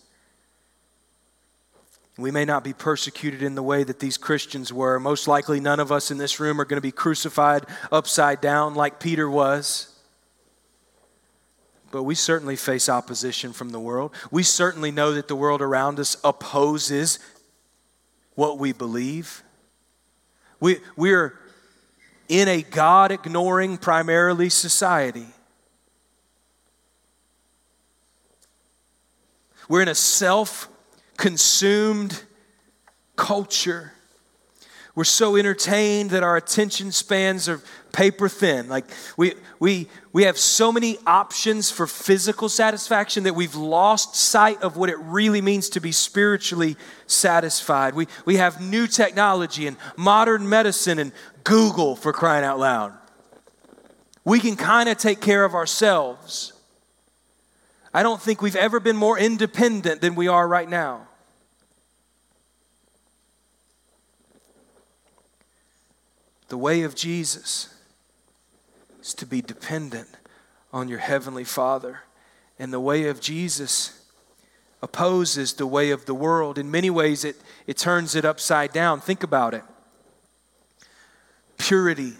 We 2.19 2.31
may 2.31 2.45
not 2.45 2.65
be 2.65 2.73
persecuted 2.73 3.43
in 3.43 3.55
the 3.55 3.63
way 3.63 3.85
that 3.85 4.01
these 4.01 4.17
Christians 4.17 4.73
were. 4.73 4.99
Most 4.99 5.27
likely, 5.29 5.61
none 5.61 5.81
of 5.81 5.91
us 5.91 6.11
in 6.11 6.19
this 6.19 6.41
room 6.41 6.61
are 6.61 6.65
going 6.65 6.77
to 6.77 6.83
be 6.83 6.93
crucified 6.93 7.65
upside 7.91 8.41
down 8.41 8.75
like 8.75 9.01
Peter 9.01 9.31
was. 9.31 9.95
But 11.91 12.03
we 12.03 12.15
certainly 12.15 12.57
face 12.57 12.89
opposition 12.89 13.53
from 13.53 13.71
the 13.71 13.81
world. 13.81 14.13
We 14.31 14.43
certainly 14.43 14.91
know 14.91 15.13
that 15.13 15.29
the 15.29 15.37
world 15.37 15.63
around 15.63 15.99
us 15.99 16.17
opposes 16.23 17.19
what 18.35 18.59
we 18.59 18.73
believe. 18.73 19.43
We, 20.61 20.79
we're 20.97 21.39
in 22.29 22.49
a 22.49 22.63
God 22.63 23.11
ignoring 23.11 23.77
primarily 23.77 24.51
society. 24.51 25.27
We're 29.69 29.83
in 29.83 29.89
a 29.89 29.95
self 29.95 30.69
consumed 31.21 32.23
culture. 33.15 33.93
We're 34.95 35.05
so 35.05 35.37
entertained 35.37 36.11
that 36.11 36.23
our 36.23 36.39
attention 36.39 36.93
spans 36.93 37.47
are 37.47 37.61
paper 37.93 38.27
thin. 38.27 38.71
Like 38.71 38.87
we, 39.19 39.35
we, 39.59 39.89
we 40.15 40.23
have 40.23 40.39
so 40.39 40.73
many 40.73 40.97
options 41.07 41.71
for 41.71 41.87
physical 41.87 42.49
satisfaction 42.49 43.25
that 43.25 43.35
we've 43.35 43.55
lost 43.55 44.17
sight 44.17 44.63
of 44.63 44.79
what 44.79 44.89
it 44.89 44.99
really 44.99 45.43
means 45.43 45.69
to 45.71 45.81
be 45.81 45.93
spiritually 45.93 46.77
satisfied. 47.07 47.95
We, 47.95 48.09
we 48.25 48.37
have 48.37 48.63
new 48.63 48.87
technology 48.87 49.67
and 49.67 49.77
modern 49.99 50.49
medicine 50.49 50.99
and 50.99 51.13
Google 51.45 51.97
for 51.97 52.15
crying 52.15 52.47
out 52.47 52.59
loud. 52.59 52.95
We 54.25 54.41
can 54.41 54.57
kind 54.57 54.89
of 54.89 54.97
take 54.97 55.21
care 55.21 55.45
of 55.45 55.55
ourselves. 55.55 56.55
I 57.93 58.03
don't 58.03 58.23
think 58.23 58.41
we've 58.41 58.57
ever 58.57 58.81
been 58.81 58.97
more 58.97 59.19
independent 59.19 60.01
than 60.01 60.15
we 60.15 60.27
are 60.27 60.49
right 60.49 60.69
now. 60.69 61.09
The 66.51 66.59
way 66.59 66.83
of 66.83 66.97
Jesus 66.97 67.73
is 69.01 69.15
to 69.15 69.25
be 69.25 69.41
dependent 69.41 70.09
on 70.73 70.89
your 70.89 70.99
Heavenly 70.99 71.45
Father. 71.45 72.01
And 72.59 72.73
the 72.73 72.81
way 72.81 73.07
of 73.07 73.21
Jesus 73.21 74.05
opposes 74.83 75.53
the 75.55 75.67
way 75.67 75.91
of 75.93 76.07
the 76.07 76.15
world. 76.15 76.59
In 76.59 76.69
many 76.69 76.91
ways, 76.91 77.25
it, 77.25 77.37
it 77.69 77.79
turns 77.79 78.17
it 78.17 78.25
upside 78.25 78.73
down. 78.73 79.01
Think 79.01 79.23
about 79.23 79.55
it 79.55 79.63
purity. 81.57 82.15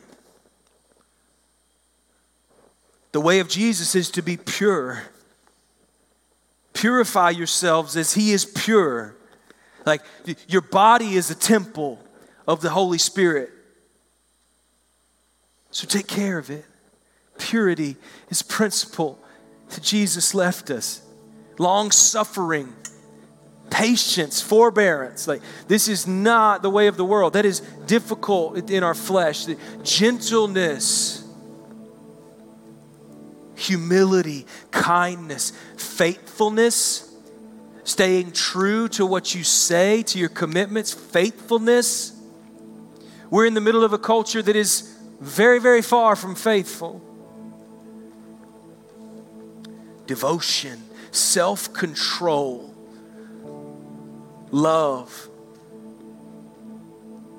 The 3.13 3.21
way 3.21 3.41
of 3.41 3.49
Jesus 3.49 3.97
is 3.97 4.11
to 4.13 4.23
be 4.23 4.37
pure. 4.37 5.03
Purify 6.73 7.31
yourselves 7.31 7.97
as 7.97 8.15
He 8.15 8.31
is 8.31 8.45
pure. 8.45 9.17
Like 9.85 10.03
your 10.47 10.61
body 10.61 11.15
is 11.15 11.31
a 11.31 11.35
temple 11.35 11.99
of 12.47 12.61
the 12.61 12.71
Holy 12.71 12.99
Spirit. 12.99 13.51
So 15.71 15.87
take 15.87 16.07
care 16.07 16.39
of 16.39 16.51
it. 16.51 16.65
Purity 17.39 17.97
is 18.29 18.43
principle 18.43 19.19
that 19.71 19.83
Jesus 19.83 20.35
left 20.35 20.71
us. 20.71 21.03
Long 21.59 21.91
suffering, 21.91 22.75
patience, 23.71 24.41
forbearance. 24.41 25.29
Like 25.29 25.43
this 25.69 25.89
is 25.89 26.07
not 26.07 26.63
the 26.63 26.71
way 26.71 26.87
of 26.87 26.97
the 26.97 27.05
world. 27.05 27.35
That 27.35 27.45
is 27.45 27.61
difficult 27.87 28.71
in 28.71 28.83
our 28.83 28.95
flesh. 28.95 29.45
The 29.45 29.57
Gentleness, 29.83 31.25
humility, 33.57 34.47
kindness, 34.71 35.53
faithfulness, 35.77 37.15
staying 37.85 38.33
true 38.33 38.89
to 38.89 39.07
what 39.07 39.35
you 39.35 39.45
say, 39.45 40.03
to 40.05 40.19
your 40.19 40.29
commitments, 40.29 40.93
faithfulness. 40.93 42.17
We're 43.31 43.47
in 43.47 43.55
the 43.55 43.61
middle 43.61 43.85
of 43.85 43.93
a 43.93 43.99
culture 43.99 44.43
that 44.43 44.57
is 44.57 44.90
very, 45.21 45.59
very 45.59 45.83
far 45.83 46.17
from 46.17 46.35
faithful. 46.35 47.01
Devotion, 50.07 50.83
self 51.11 51.73
control, 51.73 52.75
love. 54.51 55.29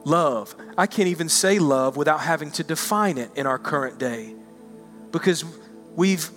Love. 0.03 0.55
I 0.77 0.87
can't 0.87 1.09
even 1.09 1.29
say 1.29 1.59
love 1.59 1.95
without 1.97 2.21
having 2.21 2.49
to 2.51 2.63
define 2.63 3.17
it 3.17 3.29
in 3.35 3.45
our 3.45 3.59
current 3.59 3.99
day 3.99 4.33
because 5.11 5.43
we've 5.95 6.29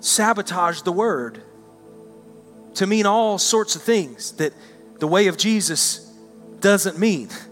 sabotaged 0.00 0.84
the 0.84 0.92
word 0.92 1.42
to 2.74 2.86
mean 2.86 3.06
all 3.06 3.38
sorts 3.38 3.76
of 3.76 3.82
things 3.82 4.32
that 4.32 4.52
the 4.98 5.06
way 5.06 5.26
of 5.28 5.36
Jesus 5.36 5.98
doesn't 6.60 6.98
mean. 6.98 7.28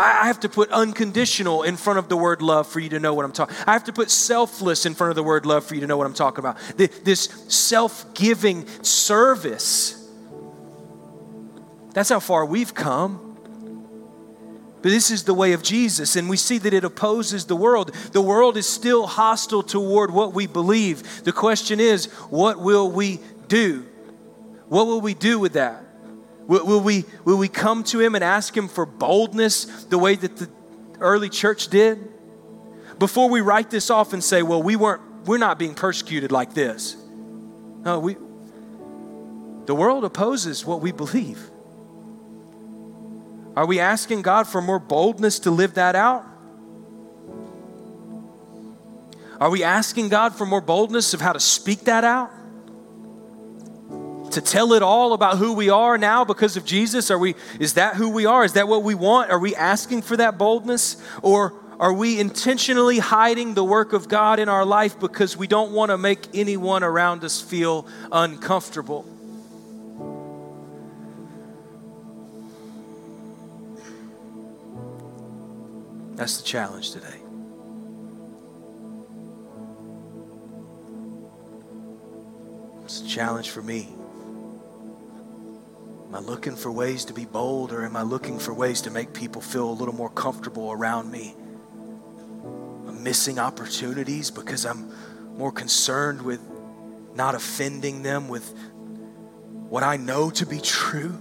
I 0.00 0.26
have 0.26 0.40
to 0.40 0.48
put 0.48 0.70
unconditional 0.70 1.62
in 1.62 1.76
front 1.76 1.98
of 1.98 2.08
the 2.08 2.16
word 2.16 2.42
love 2.42 2.66
for 2.66 2.80
you 2.80 2.88
to 2.90 3.00
know 3.00 3.14
what 3.14 3.24
I'm 3.24 3.32
talking. 3.32 3.56
I 3.66 3.72
have 3.72 3.84
to 3.84 3.92
put 3.92 4.10
selfless 4.10 4.86
in 4.86 4.94
front 4.94 5.10
of 5.10 5.16
the 5.16 5.22
word 5.22 5.46
love 5.46 5.64
for 5.64 5.74
you 5.74 5.80
to 5.82 5.86
know 5.86 5.96
what 5.96 6.06
I'm 6.06 6.14
talking 6.14 6.38
about. 6.38 6.58
This 6.76 7.24
self-giving 7.48 8.66
service. 8.82 9.96
That's 11.92 12.08
how 12.08 12.20
far 12.20 12.44
we've 12.46 12.74
come. 12.74 13.26
But 14.82 14.88
this 14.88 15.10
is 15.10 15.24
the 15.24 15.34
way 15.34 15.52
of 15.52 15.62
Jesus, 15.62 16.16
and 16.16 16.30
we 16.30 16.38
see 16.38 16.56
that 16.56 16.72
it 16.72 16.84
opposes 16.84 17.44
the 17.44 17.56
world. 17.56 17.94
The 18.12 18.22
world 18.22 18.56
is 18.56 18.66
still 18.66 19.06
hostile 19.06 19.62
toward 19.62 20.10
what 20.10 20.32
we 20.32 20.46
believe. 20.46 21.22
The 21.24 21.32
question 21.32 21.80
is, 21.80 22.06
what 22.30 22.58
will 22.58 22.90
we 22.90 23.20
do? 23.48 23.84
What 24.68 24.86
will 24.86 25.02
we 25.02 25.12
do 25.12 25.38
with 25.38 25.52
that? 25.52 25.84
Will, 26.50 26.66
will, 26.66 26.80
we, 26.80 27.04
will 27.24 27.38
we 27.38 27.46
come 27.46 27.84
to 27.84 28.00
him 28.00 28.16
and 28.16 28.24
ask 28.24 28.56
him 28.56 28.66
for 28.66 28.84
boldness 28.84 29.84
the 29.84 29.96
way 29.96 30.16
that 30.16 30.36
the 30.36 30.50
early 30.98 31.28
church 31.28 31.68
did? 31.68 32.08
Before 32.98 33.30
we 33.30 33.40
write 33.40 33.70
this 33.70 33.88
off 33.88 34.12
and 34.12 34.22
say, 34.22 34.42
well, 34.42 34.60
we 34.60 34.74
weren't, 34.74 35.00
we're 35.26 35.38
not 35.38 35.60
being 35.60 35.76
persecuted 35.76 36.32
like 36.32 36.52
this. 36.52 36.96
No, 37.84 38.00
we, 38.00 38.14
the 39.66 39.76
world 39.76 40.04
opposes 40.04 40.66
what 40.66 40.80
we 40.80 40.90
believe. 40.90 41.38
Are 43.54 43.64
we 43.64 43.78
asking 43.78 44.22
God 44.22 44.48
for 44.48 44.60
more 44.60 44.80
boldness 44.80 45.38
to 45.40 45.52
live 45.52 45.74
that 45.74 45.94
out? 45.94 46.26
Are 49.38 49.50
we 49.50 49.62
asking 49.62 50.08
God 50.08 50.34
for 50.34 50.46
more 50.46 50.60
boldness 50.60 51.14
of 51.14 51.20
how 51.20 51.32
to 51.32 51.40
speak 51.40 51.82
that 51.82 52.02
out? 52.02 52.32
To 54.32 54.40
tell 54.40 54.72
it 54.72 54.82
all 54.82 55.12
about 55.12 55.38
who 55.38 55.52
we 55.52 55.70
are 55.70 55.98
now 55.98 56.24
because 56.24 56.56
of 56.56 56.64
Jesus? 56.64 57.10
Are 57.10 57.18
we 57.18 57.34
is 57.58 57.74
that 57.74 57.96
who 57.96 58.10
we 58.10 58.26
are? 58.26 58.44
Is 58.44 58.54
that 58.54 58.68
what 58.68 58.82
we 58.82 58.94
want? 58.94 59.30
Are 59.30 59.38
we 59.38 59.54
asking 59.54 60.02
for 60.02 60.16
that 60.16 60.38
boldness 60.38 60.96
or 61.22 61.54
are 61.80 61.94
we 61.94 62.20
intentionally 62.20 62.98
hiding 62.98 63.54
the 63.54 63.64
work 63.64 63.94
of 63.94 64.06
God 64.06 64.38
in 64.38 64.50
our 64.50 64.66
life 64.66 65.00
because 65.00 65.34
we 65.34 65.46
don't 65.46 65.72
want 65.72 65.90
to 65.90 65.96
make 65.96 66.28
anyone 66.34 66.84
around 66.84 67.24
us 67.24 67.40
feel 67.40 67.86
uncomfortable? 68.12 69.06
That's 76.16 76.36
the 76.36 76.44
challenge 76.44 76.90
today. 76.90 77.16
It's 82.84 83.00
a 83.00 83.08
challenge 83.08 83.48
for 83.48 83.62
me. 83.62 83.88
Am 86.10 86.16
I 86.16 86.18
looking 86.18 86.56
for 86.56 86.72
ways 86.72 87.04
to 87.04 87.12
be 87.12 87.24
bold 87.24 87.70
or 87.70 87.84
am 87.84 87.94
I 87.94 88.02
looking 88.02 88.40
for 88.40 88.52
ways 88.52 88.82
to 88.82 88.90
make 88.90 89.12
people 89.12 89.40
feel 89.40 89.70
a 89.70 89.70
little 89.70 89.94
more 89.94 90.10
comfortable 90.10 90.72
around 90.72 91.08
me? 91.08 91.36
I'm 92.88 93.04
missing 93.04 93.38
opportunities 93.38 94.28
because 94.28 94.66
I'm 94.66 94.92
more 95.36 95.52
concerned 95.52 96.22
with 96.22 96.40
not 97.14 97.36
offending 97.36 98.02
them 98.02 98.28
with 98.28 98.52
what 99.68 99.84
I 99.84 99.98
know 99.98 100.30
to 100.30 100.46
be 100.46 100.58
true. 100.58 101.16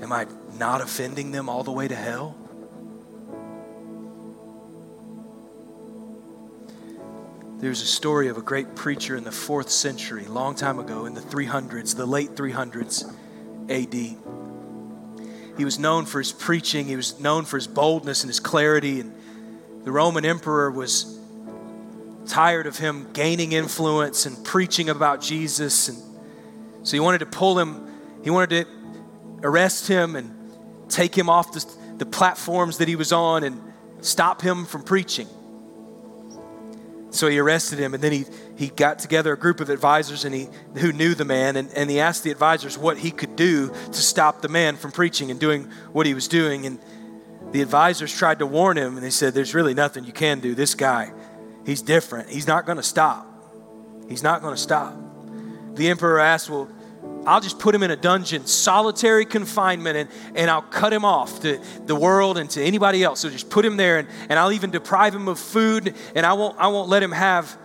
Am 0.00 0.10
I 0.10 0.26
not 0.56 0.80
offending 0.80 1.30
them 1.30 1.50
all 1.50 1.62
the 1.62 1.72
way 1.72 1.88
to 1.88 1.94
hell? 1.94 2.38
There's 7.64 7.80
a 7.80 7.86
story 7.86 8.28
of 8.28 8.36
a 8.36 8.42
great 8.42 8.76
preacher 8.76 9.16
in 9.16 9.24
the 9.24 9.32
fourth 9.32 9.70
century, 9.70 10.26
long 10.26 10.54
time 10.54 10.78
ago, 10.78 11.06
in 11.06 11.14
the 11.14 11.22
300s, 11.22 11.96
the 11.96 12.04
late 12.04 12.34
300s 12.34 13.10
AD. 13.70 15.56
He 15.56 15.64
was 15.64 15.78
known 15.78 16.04
for 16.04 16.18
his 16.18 16.30
preaching, 16.30 16.84
he 16.84 16.94
was 16.94 17.18
known 17.18 17.46
for 17.46 17.56
his 17.56 17.66
boldness 17.66 18.22
and 18.22 18.28
his 18.28 18.38
clarity, 18.38 19.00
and 19.00 19.14
the 19.82 19.90
Roman 19.90 20.26
emperor 20.26 20.70
was 20.70 21.18
tired 22.26 22.66
of 22.66 22.76
him 22.76 23.10
gaining 23.14 23.52
influence 23.52 24.26
and 24.26 24.44
preaching 24.44 24.90
about 24.90 25.22
Jesus. 25.22 25.88
And 25.88 25.96
so 26.82 26.94
he 26.94 27.00
wanted 27.00 27.20
to 27.20 27.26
pull 27.26 27.58
him, 27.58 27.90
he 28.22 28.28
wanted 28.28 28.66
to 28.66 28.66
arrest 29.42 29.88
him 29.88 30.16
and 30.16 30.34
take 30.90 31.16
him 31.16 31.30
off 31.30 31.54
the, 31.54 31.64
the 31.96 32.06
platforms 32.06 32.76
that 32.76 32.88
he 32.88 32.96
was 32.96 33.10
on 33.10 33.42
and 33.42 33.58
stop 34.02 34.42
him 34.42 34.66
from 34.66 34.82
preaching. 34.82 35.28
So 37.14 37.28
he 37.28 37.38
arrested 37.38 37.78
him, 37.78 37.94
and 37.94 38.02
then 38.02 38.10
he, 38.10 38.24
he 38.56 38.68
got 38.68 38.98
together 38.98 39.32
a 39.32 39.38
group 39.38 39.60
of 39.60 39.70
advisors 39.70 40.24
and 40.24 40.34
he, 40.34 40.48
who 40.78 40.92
knew 40.92 41.14
the 41.14 41.24
man, 41.24 41.54
and, 41.54 41.70
and 41.72 41.88
he 41.88 42.00
asked 42.00 42.24
the 42.24 42.32
advisors 42.32 42.76
what 42.76 42.98
he 42.98 43.12
could 43.12 43.36
do 43.36 43.68
to 43.68 43.94
stop 43.94 44.42
the 44.42 44.48
man 44.48 44.74
from 44.74 44.90
preaching 44.90 45.30
and 45.30 45.38
doing 45.38 45.70
what 45.92 46.06
he 46.06 46.14
was 46.14 46.26
doing. 46.26 46.66
And 46.66 46.80
the 47.52 47.62
advisors 47.62 48.12
tried 48.12 48.40
to 48.40 48.46
warn 48.46 48.76
him, 48.76 48.96
and 48.96 49.06
they 49.06 49.10
said, 49.10 49.32
There's 49.32 49.54
really 49.54 49.74
nothing 49.74 50.04
you 50.04 50.12
can 50.12 50.40
do. 50.40 50.56
This 50.56 50.74
guy, 50.74 51.12
he's 51.64 51.82
different. 51.82 52.30
He's 52.30 52.48
not 52.48 52.66
going 52.66 52.78
to 52.78 52.82
stop. 52.82 53.28
He's 54.08 54.24
not 54.24 54.42
going 54.42 54.56
to 54.56 54.60
stop. 54.60 54.96
The 55.76 55.88
emperor 55.90 56.18
asked, 56.18 56.50
Well, 56.50 56.68
I'll 57.26 57.40
just 57.40 57.58
put 57.58 57.74
him 57.74 57.82
in 57.82 57.90
a 57.90 57.96
dungeon, 57.96 58.46
solitary 58.46 59.24
confinement, 59.24 59.96
and, 59.96 60.10
and 60.34 60.50
I'll 60.50 60.62
cut 60.62 60.92
him 60.92 61.04
off 61.04 61.40
to 61.40 61.60
the 61.86 61.94
world 61.94 62.38
and 62.38 62.50
to 62.50 62.62
anybody 62.62 63.02
else. 63.02 63.20
So 63.20 63.30
just 63.30 63.50
put 63.50 63.64
him 63.64 63.76
there, 63.76 63.98
and, 63.98 64.08
and 64.28 64.38
I'll 64.38 64.52
even 64.52 64.70
deprive 64.70 65.14
him 65.14 65.28
of 65.28 65.38
food, 65.38 65.94
and 66.14 66.26
I 66.26 66.34
won't, 66.34 66.58
I 66.58 66.68
won't 66.68 66.88
let 66.88 67.02
him 67.02 67.12
have 67.12 67.56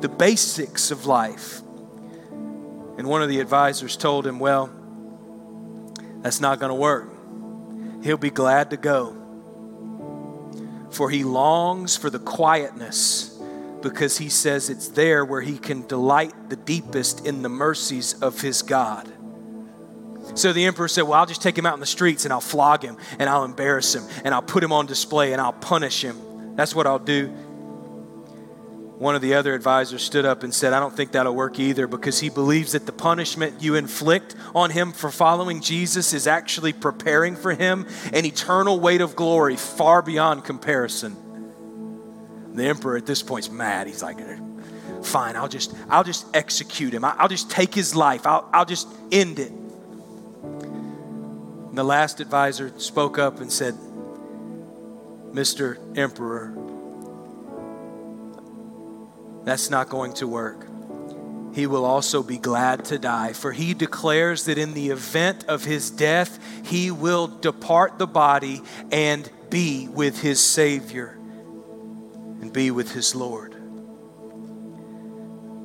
the 0.00 0.08
basics 0.08 0.90
of 0.90 1.06
life. 1.06 1.60
And 1.60 3.06
one 3.06 3.22
of 3.22 3.28
the 3.28 3.40
advisors 3.40 3.96
told 3.96 4.26
him, 4.26 4.38
Well, 4.38 4.70
that's 6.22 6.40
not 6.40 6.58
going 6.58 6.70
to 6.70 6.74
work. 6.74 7.12
He'll 8.02 8.16
be 8.16 8.30
glad 8.30 8.70
to 8.70 8.76
go. 8.76 9.14
For 10.90 11.10
he 11.10 11.24
longs 11.24 11.96
for 11.96 12.10
the 12.10 12.18
quietness 12.18 13.27
because 13.80 14.18
he 14.18 14.28
says 14.28 14.70
it's 14.70 14.88
there 14.88 15.24
where 15.24 15.40
he 15.40 15.58
can 15.58 15.86
delight 15.86 16.32
the 16.48 16.56
deepest 16.56 17.26
in 17.26 17.42
the 17.42 17.48
mercies 17.48 18.14
of 18.20 18.40
his 18.40 18.62
God. 18.62 19.12
So 20.34 20.52
the 20.52 20.66
emperor 20.66 20.88
said, 20.88 21.02
Well, 21.02 21.14
I'll 21.14 21.26
just 21.26 21.42
take 21.42 21.56
him 21.56 21.66
out 21.66 21.74
in 21.74 21.80
the 21.80 21.86
streets 21.86 22.24
and 22.24 22.32
I'll 22.32 22.40
flog 22.40 22.82
him 22.82 22.96
and 23.18 23.28
I'll 23.28 23.44
embarrass 23.44 23.94
him 23.94 24.04
and 24.24 24.34
I'll 24.34 24.42
put 24.42 24.62
him 24.62 24.72
on 24.72 24.86
display 24.86 25.32
and 25.32 25.40
I'll 25.40 25.52
punish 25.52 26.02
him. 26.02 26.56
That's 26.56 26.74
what 26.74 26.86
I'll 26.86 26.98
do. 26.98 27.28
One 28.98 29.14
of 29.14 29.22
the 29.22 29.34
other 29.34 29.54
advisors 29.54 30.02
stood 30.02 30.24
up 30.24 30.42
and 30.42 30.52
said, 30.52 30.72
I 30.72 30.80
don't 30.80 30.94
think 30.94 31.12
that'll 31.12 31.34
work 31.34 31.60
either 31.60 31.86
because 31.86 32.18
he 32.18 32.30
believes 32.30 32.72
that 32.72 32.84
the 32.84 32.92
punishment 32.92 33.62
you 33.62 33.76
inflict 33.76 34.34
on 34.56 34.70
him 34.70 34.90
for 34.90 35.12
following 35.12 35.60
Jesus 35.60 36.12
is 36.12 36.26
actually 36.26 36.72
preparing 36.72 37.36
for 37.36 37.54
him 37.54 37.86
an 38.12 38.24
eternal 38.24 38.80
weight 38.80 39.00
of 39.00 39.14
glory 39.14 39.54
far 39.54 40.02
beyond 40.02 40.44
comparison. 40.44 41.16
The 42.58 42.66
emperor 42.66 42.96
at 42.96 43.06
this 43.06 43.22
point 43.22 43.46
is 43.46 43.50
mad. 43.52 43.86
He's 43.86 44.02
like, 44.02 44.18
fine, 45.04 45.36
I'll 45.36 45.48
just, 45.48 45.72
I'll 45.88 46.02
just 46.02 46.26
execute 46.34 46.92
him. 46.92 47.04
I'll 47.04 47.28
just 47.28 47.50
take 47.50 47.72
his 47.72 47.94
life. 47.94 48.26
I'll, 48.26 48.48
I'll 48.52 48.64
just 48.64 48.88
end 49.12 49.38
it. 49.38 49.52
And 51.68 51.78
the 51.78 51.84
last 51.84 52.18
advisor 52.18 52.72
spoke 52.78 53.16
up 53.16 53.40
and 53.40 53.52
said, 53.52 53.74
Mr. 55.32 55.78
Emperor, 55.96 56.52
that's 59.44 59.70
not 59.70 59.88
going 59.88 60.14
to 60.14 60.26
work. 60.26 60.66
He 61.54 61.68
will 61.68 61.84
also 61.84 62.24
be 62.24 62.38
glad 62.38 62.84
to 62.86 62.98
die, 62.98 63.34
for 63.34 63.52
he 63.52 63.72
declares 63.72 64.46
that 64.46 64.58
in 64.58 64.74
the 64.74 64.90
event 64.90 65.44
of 65.44 65.64
his 65.64 65.90
death, 65.90 66.38
he 66.64 66.90
will 66.90 67.28
depart 67.28 67.98
the 67.98 68.06
body 68.08 68.62
and 68.90 69.30
be 69.48 69.86
with 69.88 70.20
his 70.20 70.44
Savior 70.44 71.17
and 72.40 72.52
be 72.52 72.70
with 72.70 72.92
his 72.92 73.14
Lord. 73.14 73.54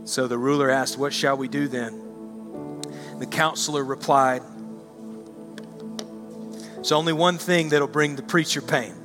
So 0.05 0.27
the 0.27 0.37
ruler 0.37 0.69
asked, 0.69 0.97
What 0.97 1.13
shall 1.13 1.37
we 1.37 1.47
do 1.47 1.67
then? 1.67 2.81
The 3.19 3.25
counselor 3.25 3.83
replied, 3.83 4.41
There's 6.75 6.91
only 6.91 7.13
one 7.13 7.37
thing 7.37 7.69
that'll 7.69 7.87
bring 7.87 8.15
the 8.15 8.23
preacher 8.23 8.61
pain 8.61 8.95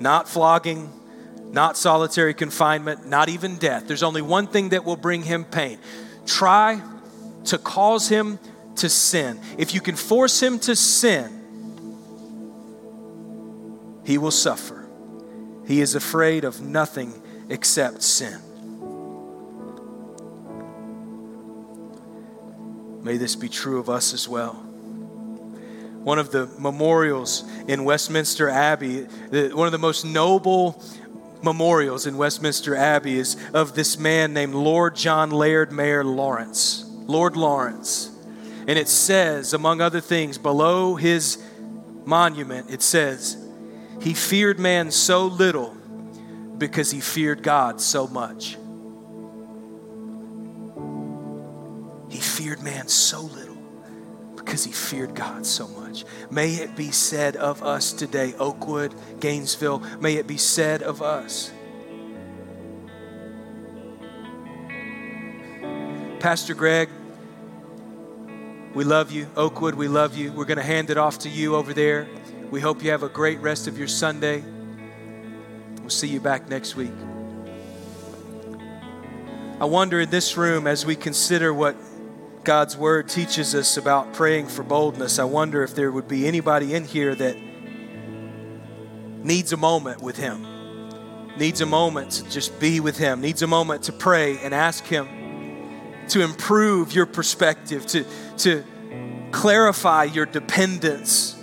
not 0.00 0.28
flogging, 0.28 0.92
not 1.52 1.76
solitary 1.76 2.34
confinement, 2.34 3.06
not 3.06 3.28
even 3.28 3.56
death. 3.56 3.86
There's 3.86 4.02
only 4.02 4.22
one 4.22 4.46
thing 4.46 4.70
that 4.70 4.84
will 4.84 4.96
bring 4.96 5.22
him 5.22 5.44
pain. 5.44 5.78
Try 6.26 6.80
to 7.44 7.58
cause 7.58 8.08
him 8.08 8.38
to 8.76 8.88
sin. 8.88 9.40
If 9.56 9.74
you 9.74 9.80
can 9.80 9.96
force 9.96 10.42
him 10.42 10.58
to 10.60 10.76
sin, 10.76 11.32
he 14.04 14.18
will 14.18 14.30
suffer. 14.30 14.75
He 15.66 15.80
is 15.80 15.94
afraid 15.94 16.44
of 16.44 16.60
nothing 16.60 17.12
except 17.48 18.02
sin. 18.02 18.40
May 23.02 23.16
this 23.16 23.36
be 23.36 23.48
true 23.48 23.78
of 23.78 23.88
us 23.88 24.12
as 24.14 24.28
well. 24.28 24.54
One 24.54 26.18
of 26.18 26.30
the 26.30 26.46
memorials 26.58 27.44
in 27.68 27.84
Westminster 27.84 28.48
Abbey, 28.48 29.02
one 29.30 29.66
of 29.66 29.72
the 29.72 29.78
most 29.78 30.04
noble 30.04 30.82
memorials 31.42 32.06
in 32.06 32.16
Westminster 32.16 32.74
Abbey 32.74 33.18
is 33.18 33.36
of 33.52 33.74
this 33.74 33.98
man 33.98 34.32
named 34.32 34.54
Lord 34.54 34.96
John 34.96 35.30
Laird 35.30 35.72
Mair 35.72 36.04
Lawrence. 36.04 36.84
Lord 37.06 37.36
Lawrence. 37.36 38.10
And 38.66 38.78
it 38.78 38.88
says, 38.88 39.52
among 39.52 39.80
other 39.80 40.00
things, 40.00 40.38
below 40.38 40.96
his 40.96 41.42
monument, 42.04 42.70
it 42.70 42.82
says, 42.82 43.36
He 44.00 44.14
feared 44.14 44.58
man 44.58 44.90
so 44.90 45.26
little 45.26 45.76
because 46.58 46.90
he 46.90 47.00
feared 47.00 47.42
God 47.42 47.80
so 47.80 48.06
much. 48.06 48.56
He 52.08 52.18
feared 52.20 52.62
man 52.62 52.88
so 52.88 53.20
little 53.20 53.56
because 54.36 54.64
he 54.64 54.72
feared 54.72 55.14
God 55.14 55.44
so 55.44 55.66
much. 55.68 56.04
May 56.30 56.54
it 56.54 56.76
be 56.76 56.90
said 56.90 57.36
of 57.36 57.62
us 57.62 57.92
today, 57.92 58.34
Oakwood, 58.38 58.94
Gainesville, 59.20 59.80
may 60.00 60.14
it 60.14 60.26
be 60.26 60.36
said 60.36 60.82
of 60.82 61.02
us. 61.02 61.50
Pastor 66.20 66.54
Greg, 66.54 66.88
we 68.74 68.84
love 68.84 69.10
you. 69.10 69.26
Oakwood, 69.36 69.74
we 69.74 69.88
love 69.88 70.16
you. 70.16 70.32
We're 70.32 70.44
going 70.44 70.58
to 70.58 70.64
hand 70.64 70.90
it 70.90 70.98
off 70.98 71.20
to 71.20 71.28
you 71.28 71.56
over 71.56 71.72
there. 71.72 72.06
We 72.50 72.60
hope 72.60 72.82
you 72.82 72.90
have 72.90 73.02
a 73.02 73.08
great 73.08 73.40
rest 73.40 73.66
of 73.66 73.76
your 73.76 73.88
Sunday. 73.88 74.44
We'll 75.80 75.90
see 75.90 76.08
you 76.08 76.20
back 76.20 76.48
next 76.48 76.76
week. 76.76 76.92
I 79.60 79.64
wonder 79.64 80.00
in 80.00 80.10
this 80.10 80.36
room 80.36 80.66
as 80.66 80.84
we 80.84 80.96
consider 80.96 81.52
what 81.52 81.76
God's 82.46 82.76
word 82.76 83.08
teaches 83.08 83.56
us 83.56 83.76
about 83.76 84.12
praying 84.12 84.46
for 84.46 84.62
boldness, 84.62 85.18
I 85.18 85.24
wonder 85.24 85.64
if 85.64 85.74
there 85.74 85.90
would 85.90 86.06
be 86.06 86.28
anybody 86.28 86.74
in 86.74 86.84
here 86.84 87.12
that 87.12 87.36
needs 89.24 89.52
a 89.52 89.56
moment 89.56 90.00
with 90.00 90.16
Him, 90.16 90.46
needs 91.36 91.60
a 91.60 91.66
moment 91.66 92.12
to 92.12 92.30
just 92.30 92.60
be 92.60 92.78
with 92.78 92.96
Him, 92.96 93.20
needs 93.20 93.42
a 93.42 93.48
moment 93.48 93.82
to 93.84 93.92
pray 93.92 94.38
and 94.38 94.54
ask 94.54 94.84
Him 94.84 95.08
to 96.10 96.22
improve 96.22 96.92
your 96.92 97.06
perspective, 97.06 97.84
to, 97.86 98.04
to 98.38 98.62
clarify 99.32 100.04
your 100.04 100.26
dependence, 100.26 101.35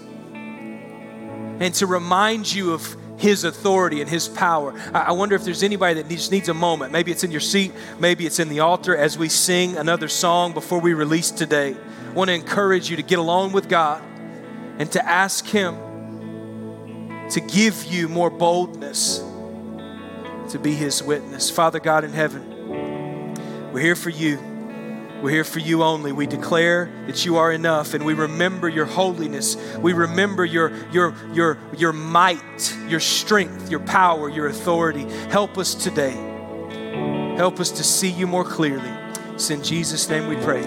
and 1.64 1.74
to 1.76 1.88
remind 1.88 2.54
you 2.54 2.74
of 2.74 2.98
his 3.18 3.46
authority 3.46 4.02
and 4.02 4.10
His 4.10 4.28
power. 4.28 4.74
I 4.94 5.14
wonder 5.14 5.36
if 5.36 5.46
there's 5.46 5.64
anybody 5.64 6.02
that 6.02 6.10
just 6.10 6.32
needs 6.32 6.50
a 6.50 6.54
moment. 6.54 6.92
Maybe 6.92 7.10
it's 7.10 7.24
in 7.24 7.32
your 7.32 7.40
seat, 7.40 7.72
maybe 7.98 8.26
it's 8.26 8.40
in 8.40 8.50
the 8.50 8.60
altar 8.60 8.98
as 8.98 9.18
we 9.18 9.30
sing 9.30 9.78
another 9.78 10.10
song 10.10 10.54
before 10.54 10.82
we 10.82 10.94
release 10.94 11.32
today. 11.32 11.74
I 12.08 12.12
want 12.12 12.30
to 12.30 12.34
encourage 12.34 12.90
you 12.90 12.98
to 12.98 13.02
get 13.02 13.20
along 13.20 13.54
with 13.54 13.70
God 13.70 14.04
and 14.78 14.92
to 14.92 15.06
ask 15.08 15.46
Him 15.46 17.30
to 17.30 17.40
give 17.40 17.86
you 17.86 18.10
more 18.10 18.30
boldness 18.30 19.20
to 20.50 20.60
be 20.60 20.74
His 20.74 21.02
witness. 21.02 21.50
Father 21.50 21.80
God 21.80 22.04
in 22.04 22.12
heaven, 22.12 23.72
we're 23.72 23.80
here 23.80 23.96
for 23.96 24.10
you. 24.10 24.53
We're 25.24 25.30
here 25.30 25.46
for 25.46 25.60
you 25.60 25.84
only. 25.84 26.12
We 26.12 26.28
declare 26.28 26.92
that 27.08 27.24
you 27.24 27.38
are 27.38 27.50
enough 27.50 27.94
and 27.94 28.06
we 28.06 28.14
remember 28.14 28.68
your 28.68 28.84
holiness. 28.84 29.56
We 29.78 29.94
remember 29.94 30.44
your, 30.44 30.74
your, 30.92 31.16
your, 31.32 31.58
your 31.78 31.94
might, 31.94 32.78
your 32.90 33.00
strength, 33.00 33.72
your 33.72 33.80
power, 33.80 34.28
your 34.28 34.48
authority. 34.48 35.06
Help 35.30 35.58
us 35.58 35.76
today. 35.76 36.12
Help 37.38 37.62
us 37.62 37.72
to 37.72 37.86
see 37.86 38.10
you 38.10 38.28
more 38.28 38.44
clearly. 38.44 38.92
It's 39.32 39.50
in 39.50 39.64
Jesus' 39.64 40.10
name 40.10 40.28
we 40.28 40.36
pray. 40.36 40.66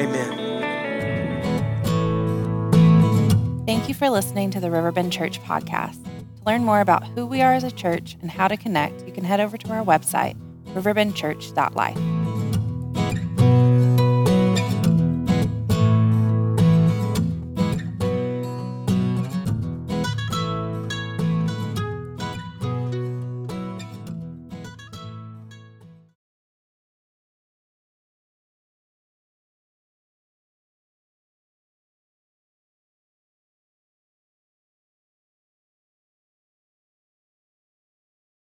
Amen. 0.00 0.42
Thank 3.66 3.88
you 3.88 3.94
for 3.94 4.10
listening 4.10 4.50
to 4.50 4.58
the 4.58 4.68
Riverbend 4.68 5.12
Church 5.12 5.40
podcast. 5.44 6.02
To 6.04 6.44
learn 6.44 6.64
more 6.64 6.80
about 6.80 7.06
who 7.06 7.24
we 7.24 7.40
are 7.40 7.52
as 7.52 7.62
a 7.62 7.70
church 7.70 8.16
and 8.20 8.32
how 8.32 8.48
to 8.48 8.56
connect, 8.56 9.06
you 9.06 9.12
can 9.12 9.22
head 9.22 9.38
over 9.38 9.56
to 9.56 9.68
our 9.70 9.84
website, 9.84 10.34
riverbendchurch.life. 10.74 12.15